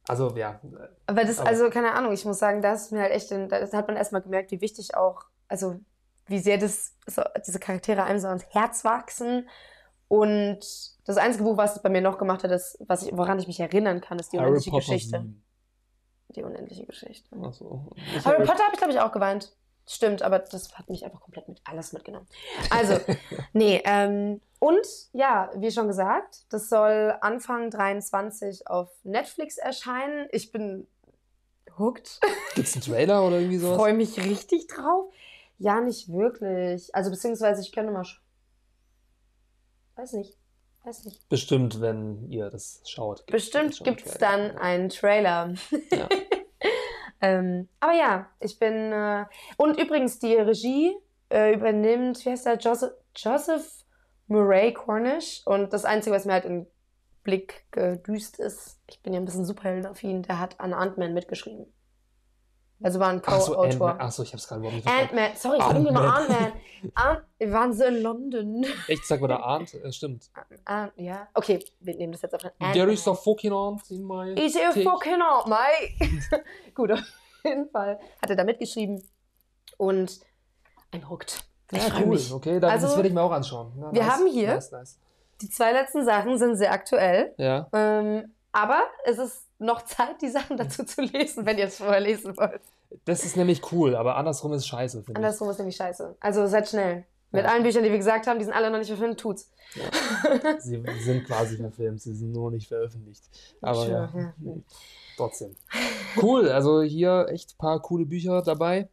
Also, 0.07 0.35
ja. 0.35 0.59
Aber 1.07 1.23
das, 1.23 1.39
Aber- 1.39 1.49
also 1.49 1.69
keine 1.69 1.93
Ahnung, 1.93 2.11
ich 2.11 2.25
muss 2.25 2.39
sagen, 2.39 2.61
das 2.61 2.85
ist 2.85 2.91
mir 2.91 3.01
halt 3.01 3.11
echt, 3.13 3.31
da 3.31 3.61
hat 3.77 3.87
man 3.87 3.95
erstmal 3.97 4.21
gemerkt, 4.21 4.51
wie 4.51 4.61
wichtig 4.61 4.95
auch, 4.95 5.21
also 5.47 5.79
wie 6.27 6.39
sehr 6.39 6.57
das, 6.57 6.93
so, 7.07 7.21
diese 7.45 7.59
Charaktere 7.59 8.03
einem 8.03 8.19
so 8.19 8.27
ans 8.27 8.45
Herz 8.51 8.83
wachsen. 8.83 9.47
Und 10.07 10.59
das 11.05 11.17
einzige 11.17 11.43
Buch, 11.43 11.57
was 11.57 11.75
es 11.77 11.81
bei 11.81 11.89
mir 11.89 12.01
noch 12.01 12.17
gemacht 12.17 12.43
hat, 12.43 12.51
ist, 12.51 12.77
was 12.87 13.03
ich, 13.03 13.15
woran 13.17 13.39
ich 13.39 13.47
mich 13.47 13.59
erinnern 13.59 13.99
kann, 14.01 14.19
ist 14.19 14.31
die 14.31 14.37
Harry 14.37 14.47
unendliche 14.49 14.71
Potter 14.71 14.85
Geschichte. 14.85 15.19
sieben. 15.19 15.43
Die 16.35 16.43
unendliche 16.43 16.85
Geschichte. 16.85 17.29
Ach 17.43 17.53
so. 17.53 17.91
Ich 17.95 18.25
Harry 18.25 18.37
Harry- 18.37 18.45
Potter 18.47 18.63
habe 18.63 18.73
ich, 18.73 18.77
glaube 18.77 18.93
ich, 18.93 18.99
auch 18.99 19.11
geweint. 19.11 19.55
Stimmt, 19.85 20.21
aber 20.21 20.39
das 20.39 20.73
hat 20.77 20.89
mich 20.89 21.03
einfach 21.03 21.19
komplett 21.19 21.47
mit 21.49 21.61
alles 21.65 21.91
mitgenommen. 21.93 22.27
Also, 22.69 22.99
nee, 23.53 23.81
ähm, 23.85 24.39
und 24.63 24.87
ja, 25.11 25.51
wie 25.57 25.71
schon 25.71 25.87
gesagt, 25.87 26.45
das 26.47 26.69
soll 26.69 27.17
Anfang 27.19 27.69
23 27.69 28.65
auf 28.65 28.89
Netflix 29.03 29.57
erscheinen. 29.57 30.29
Ich 30.31 30.53
bin 30.53 30.87
hooked. 31.77 32.21
Gibt's 32.55 32.73
einen 32.75 32.83
Trailer 32.83 33.27
oder 33.27 33.39
irgendwie 33.39 33.57
sowas? 33.57 33.75
freue 33.75 33.93
mich 33.93 34.17
richtig 34.17 34.67
drauf. 34.67 35.11
Ja, 35.57 35.81
nicht 35.81 36.07
wirklich. 36.07 36.95
Also, 36.95 37.11
beziehungsweise 37.11 37.61
ich 37.61 37.73
könnte 37.73 37.91
mal. 37.91 38.05
Weiß 39.97 40.13
nicht. 40.13 40.37
Weiß 40.85 41.03
nicht. 41.03 41.27
Bestimmt, 41.27 41.81
wenn 41.81 42.29
ihr 42.29 42.49
das 42.49 42.83
schaut. 42.85 43.25
Bestimmt 43.25 43.83
gibt 43.83 44.05
es 44.05 44.17
dann 44.17 44.57
einen 44.57 44.87
Trailer. 44.87 45.55
Ja. 45.91 46.07
ähm, 47.21 47.67
aber 47.81 47.93
ja, 47.95 48.29
ich 48.39 48.57
bin. 48.59 48.93
Äh, 48.93 49.25
und 49.57 49.77
übrigens, 49.77 50.19
die 50.19 50.35
Regie 50.35 50.95
äh, 51.29 51.53
übernimmt, 51.53 52.25
wie 52.25 52.29
heißt 52.29 52.45
der? 52.45 52.57
Joseph, 52.59 52.93
Joseph 53.13 53.82
Murray 54.27 54.73
Cornish. 54.73 55.41
Und 55.45 55.73
das 55.73 55.85
Einzige, 55.85 56.15
was 56.15 56.25
mir 56.25 56.33
halt 56.33 56.45
in 56.45 56.67
Blick 57.23 57.65
gedüst 57.71 58.39
ist, 58.39 58.81
ich 58.87 59.01
bin 59.01 59.13
ja 59.13 59.19
ein 59.19 59.25
bisschen 59.25 59.45
Superheldenaffin, 59.45 60.23
der 60.23 60.39
hat 60.39 60.59
an 60.59 60.73
Ant-Man 60.73 61.13
mitgeschrieben. 61.13 61.65
Also 62.81 62.99
war 62.99 63.09
ein 63.09 63.21
Co-Autor. 63.21 63.63
Ant-Man. 63.63 63.97
Ach 63.99 64.11
so, 64.11 64.23
ich 64.23 64.33
hab's 64.33 64.45
gerade 64.45 64.59
überhaupt 64.59 64.75
nicht. 64.75 64.87
Ant-Man, 64.87 65.35
sorry, 65.35 65.57
ich 65.57 65.67
bin 65.67 65.85
immer 65.85 66.15
Ant-Man. 66.17 66.53
Ant 66.95 67.23
wir 67.37 67.51
waren 67.51 67.73
so 67.73 67.85
in 67.85 68.01
London. 68.01 68.65
Echt, 68.87 69.05
sag 69.05 69.21
mal, 69.21 69.27
der 69.27 69.41
Arndt? 69.41 69.73
Äh, 69.73 69.91
stimmt. 69.93 70.29
Ant 70.65 70.91
ja, 70.97 71.27
okay, 71.33 71.63
wir 71.79 71.95
nehmen 71.95 72.11
das 72.11 72.21
jetzt 72.21 72.35
auf. 72.35 72.41
There 72.73 72.91
is 72.91 73.07
a 73.07 73.13
fucking 73.13 73.53
Arndt 73.53 73.89
in 73.89 74.03
my... 74.03 74.33
Is 74.33 74.57
a 74.57 74.71
fucking 74.71 75.21
Ant, 75.21 75.47
mate. 75.47 76.43
Gut, 76.73 76.91
auf 76.91 76.99
jeden 77.45 77.69
Fall 77.69 77.99
hat 78.21 78.29
er 78.29 78.35
da 78.35 78.43
mitgeschrieben 78.43 79.01
und 79.77 80.19
ein 80.91 81.09
hooked. 81.09 81.45
Ich 81.71 81.87
Ja, 81.87 81.93
cool. 81.99 82.05
mich. 82.07 82.31
Okay, 82.31 82.59
dann, 82.59 82.71
Also, 82.71 82.87
das 82.87 82.95
werde 82.95 83.07
ich 83.07 83.13
mir 83.13 83.21
auch 83.21 83.31
anschauen. 83.31 83.71
Ja, 83.79 83.91
wir 83.93 84.01
nice. 84.03 84.11
haben 84.11 84.27
hier- 84.27 84.53
Nice, 84.55 84.71
nice. 84.71 84.97
Die 85.41 85.49
zwei 85.49 85.71
letzten 85.71 86.05
Sachen 86.05 86.37
sind 86.37 86.55
sehr 86.55 86.71
aktuell, 86.71 87.33
Ja. 87.37 87.67
ähm, 87.73 88.31
aber 88.51 88.81
es 89.05 89.17
ist 89.17 89.43
noch 89.59 89.81
Zeit, 89.83 90.21
die 90.21 90.29
Sachen 90.29 90.57
dazu 90.57 90.83
zu 90.83 91.01
lesen, 91.01 91.45
wenn 91.45 91.57
ihr 91.57 91.65
es 91.65 91.77
vorher 91.77 91.99
lesen 91.99 92.35
wollt. 92.37 92.61
Das 93.05 93.23
ist 93.25 93.35
nämlich 93.35 93.71
cool, 93.71 93.95
aber 93.95 94.15
andersrum 94.17 94.53
ist 94.53 94.67
scheiße, 94.67 94.97
finde 95.03 95.11
ich. 95.13 95.17
Andersrum 95.17 95.49
ist 95.49 95.57
nämlich 95.57 95.75
scheiße. 95.75 96.15
Also 96.19 96.45
seid 96.47 96.69
schnell. 96.69 97.05
Mit 97.31 97.43
Ja. 97.45 97.51
allen 97.51 97.63
Büchern, 97.63 97.83
die 97.83 97.89
wir 97.89 97.97
gesagt 97.97 98.27
haben, 98.27 98.37
die 98.37 98.45
sind 98.45 98.53
alle 98.53 98.69
noch 98.69 98.77
nicht 98.77 98.89
verfilmt, 98.89 99.19
tut's. 99.19 99.49
Sie 100.59 100.83
sind 101.01 101.25
quasi 101.25 101.57
verfilmt, 101.57 101.99
sie 102.01 102.13
sind 102.13 102.31
nur 102.31 102.51
nicht 102.51 102.67
veröffentlicht. 102.67 103.23
Aber 103.61 103.75
Sure, 103.85 104.09
ja, 104.13 104.23
ja. 104.45 104.53
trotzdem. 105.17 105.55
Cool, 106.21 106.49
also 106.49 106.83
hier 106.83 107.25
echt 107.29 107.53
ein 107.53 107.57
paar 107.57 107.81
coole 107.81 108.05
Bücher 108.05 108.43
dabei. 108.43 108.87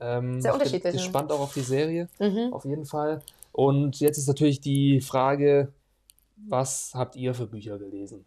Ähm, 0.00 0.40
Sehr 0.40 0.52
ich 0.52 0.58
bin 0.58 0.66
unterschiedliche. 0.66 0.96
gespannt 0.96 1.32
auch 1.32 1.40
auf 1.40 1.54
die 1.54 1.60
Serie, 1.60 2.08
Mhm. 2.18 2.52
auf 2.52 2.64
jeden 2.64 2.84
Fall. 2.84 3.22
Und 3.52 4.00
jetzt 4.00 4.18
ist 4.18 4.28
natürlich 4.28 4.60
die 4.60 5.00
Frage, 5.00 5.72
was 6.48 6.92
habt 6.94 7.16
ihr 7.16 7.32
für 7.34 7.46
Bücher 7.46 7.78
gelesen, 7.78 8.24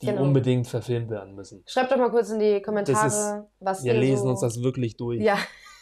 die 0.00 0.06
Genau. 0.06 0.22
unbedingt 0.22 0.66
verfilmt 0.68 1.10
werden 1.10 1.34
müssen? 1.34 1.62
Schreibt 1.66 1.90
doch 1.90 1.96
mal 1.96 2.10
kurz 2.10 2.30
in 2.30 2.38
die 2.38 2.60
Kommentare, 2.62 3.04
Das 3.04 3.44
was 3.60 3.84
Wir 3.84 3.94
ihr 3.94 4.00
lesen 4.00 4.22
so... 4.24 4.28
uns 4.30 4.40
das 4.40 4.62
wirklich 4.62 4.96
durch. 4.96 5.20
Ja, 5.20 5.36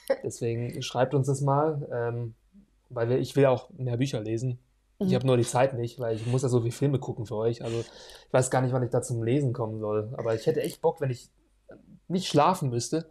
Deswegen 0.24 0.80
schreibt 0.82 1.14
uns 1.14 1.26
das 1.26 1.40
mal, 1.40 1.86
ähm, 1.92 2.34
weil 2.88 3.08
wir, 3.08 3.18
ich 3.18 3.34
will 3.36 3.46
auch 3.46 3.68
mehr 3.70 3.96
Bücher 3.96 4.20
lesen. 4.20 4.58
Ich 4.98 5.10
Mhm. 5.10 5.14
habe 5.16 5.26
nur 5.26 5.36
die 5.36 5.44
Zeit 5.44 5.74
nicht, 5.74 5.98
weil 6.00 6.14
ich 6.16 6.24
muss 6.26 6.42
ja 6.42 6.48
so 6.48 6.60
viele 6.60 6.72
Filme 6.72 6.98
gucken 6.98 7.26
für 7.26 7.36
euch. 7.36 7.62
Also 7.62 7.80
ich 7.80 8.32
weiß 8.32 8.50
gar 8.50 8.62
nicht, 8.62 8.72
wann 8.72 8.82
ich 8.82 8.90
da 8.90 9.02
zum 9.02 9.22
Lesen 9.22 9.52
kommen 9.52 9.78
soll. 9.80 10.14
Aber 10.16 10.34
ich 10.34 10.46
hätte 10.46 10.62
echt 10.62 10.80
Bock, 10.80 11.00
wenn 11.02 11.10
ich 11.10 11.28
nicht 12.08 12.28
schlafen 12.28 12.70
müsste, 12.70 13.10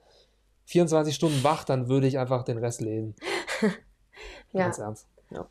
24 0.66 1.14
Stunden 1.16 1.44
wach, 1.44 1.64
dann 1.64 1.88
würde 1.90 2.08
ich 2.08 2.18
einfach 2.20 2.44
den 2.44 2.58
Rest 2.58 2.82
lesen. 2.82 3.16
ja. 4.52 4.64
Ganz 4.66 4.80
ernst. 4.80 5.08
Ja. 5.32 5.46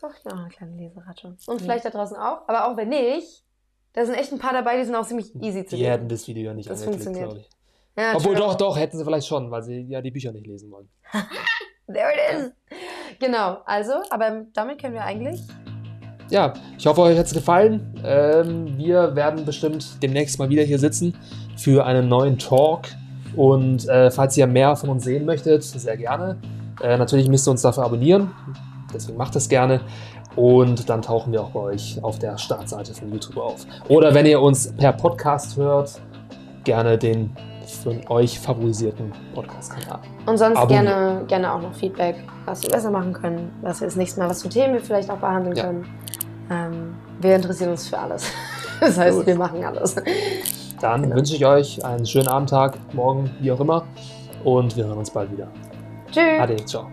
Doch, 0.00 0.10
auch 0.32 0.38
eine 0.38 0.48
kleine 0.48 0.76
Leseratte. 0.76 1.36
Und 1.46 1.60
vielleicht 1.60 1.84
da 1.84 1.90
draußen 1.90 2.16
auch. 2.16 2.48
Aber 2.48 2.68
auch 2.68 2.76
wenn 2.76 2.88
nicht, 2.88 3.44
da 3.92 4.04
sind 4.04 4.14
echt 4.14 4.32
ein 4.32 4.38
paar 4.38 4.52
dabei, 4.52 4.76
die 4.78 4.84
sind 4.84 4.94
auch 4.94 5.06
ziemlich 5.06 5.34
easy 5.42 5.64
zu 5.64 5.76
Die 5.76 5.82
lesen. 5.82 5.92
hätten 5.92 6.08
das 6.08 6.26
Video 6.28 6.44
ja 6.44 6.54
nicht 6.54 6.68
Das 6.70 6.82
angeklickt, 6.82 7.04
funktioniert. 7.04 7.30
glaube 7.32 7.40
ich. 7.40 8.02
Ja, 8.02 8.14
Obwohl 8.14 8.36
doch, 8.36 8.54
doch, 8.54 8.76
hätten 8.78 8.96
sie 8.96 9.04
vielleicht 9.04 9.26
schon, 9.26 9.50
weil 9.50 9.62
sie 9.62 9.80
ja 9.88 10.00
die 10.00 10.12
Bücher 10.12 10.30
nicht 10.30 10.46
lesen 10.46 10.70
wollen. 10.70 10.88
There 11.88 12.10
it 12.12 12.38
is. 12.38 12.52
Genau, 13.18 13.58
also, 13.64 13.94
aber 14.10 14.44
damit 14.52 14.80
können 14.80 14.94
wir 14.94 15.02
eigentlich. 15.04 15.40
Ja, 16.30 16.52
ich 16.76 16.86
hoffe, 16.86 17.00
euch 17.00 17.18
hat 17.18 17.26
es 17.26 17.32
gefallen. 17.32 17.98
Ähm, 18.04 18.76
wir 18.76 19.16
werden 19.16 19.44
bestimmt 19.46 20.00
demnächst 20.02 20.38
mal 20.38 20.48
wieder 20.50 20.62
hier 20.62 20.78
sitzen 20.78 21.16
für 21.56 21.86
einen 21.86 22.08
neuen 22.08 22.38
Talk. 22.38 22.82
Und 23.36 23.88
äh, 23.88 24.10
falls 24.10 24.36
ihr 24.36 24.46
mehr 24.46 24.74
von 24.76 24.88
uns 24.90 25.04
sehen 25.04 25.24
möchtet, 25.24 25.62
sehr 25.64 25.96
gerne. 25.96 26.36
Äh, 26.82 26.96
natürlich 26.96 27.28
müsst 27.28 27.46
ihr 27.48 27.50
uns 27.52 27.62
dafür 27.62 27.84
abonnieren. 27.84 28.30
Deswegen 28.92 29.18
macht 29.18 29.34
das 29.36 29.48
gerne. 29.48 29.80
Und 30.36 30.88
dann 30.88 31.02
tauchen 31.02 31.32
wir 31.32 31.42
auch 31.42 31.50
bei 31.50 31.60
euch 31.60 31.98
auf 32.02 32.18
der 32.18 32.38
Startseite 32.38 32.94
von 32.94 33.12
YouTube 33.12 33.36
auf. 33.38 33.66
Oder 33.88 34.14
wenn 34.14 34.26
ihr 34.26 34.40
uns 34.40 34.72
per 34.72 34.92
Podcast 34.92 35.56
hört, 35.56 36.00
gerne 36.64 36.96
den 36.96 37.30
von 37.82 38.00
euch 38.08 38.38
favorisierten 38.38 39.12
Podcast-Kanal. 39.34 39.98
Und 40.26 40.38
sonst 40.38 40.56
Abonnieren. 40.56 40.86
gerne, 40.86 41.24
gerne 41.26 41.52
auch 41.52 41.60
noch 41.60 41.74
Feedback, 41.74 42.16
was 42.46 42.62
wir 42.62 42.70
besser 42.70 42.90
machen 42.90 43.12
können, 43.12 43.50
was 43.62 43.80
wir 43.80 43.88
das 43.88 43.96
nächste 43.96 44.20
Mal, 44.20 44.30
was 44.30 44.42
für 44.42 44.48
Themen 44.48 44.74
wir 44.74 44.80
vielleicht 44.80 45.10
auch 45.10 45.18
behandeln 45.18 45.54
Ja. 45.56 45.64
können. 45.64 45.86
Ähm, 46.50 46.94
wir 47.20 47.36
interessieren 47.36 47.70
uns 47.72 47.88
für 47.88 47.98
alles. 47.98 48.24
Das 48.80 48.96
heißt, 48.96 49.16
Gut. 49.18 49.26
wir 49.26 49.34
machen 49.34 49.64
alles. 49.64 49.96
Dann 50.80 51.02
Genau. 51.02 51.16
wünsche 51.16 51.34
ich 51.34 51.44
euch 51.44 51.84
einen 51.84 52.06
schönen 52.06 52.28
Abendtag, 52.28 52.78
morgen, 52.94 53.30
wie 53.40 53.50
auch 53.52 53.60
immer. 53.60 53.84
Und 54.44 54.76
wir 54.76 54.86
hören 54.86 54.98
uns 54.98 55.10
bald 55.10 55.32
wieder. 55.32 55.48
Tschüss. 56.12 56.40
Ade, 56.40 56.56
ciao. 56.64 56.86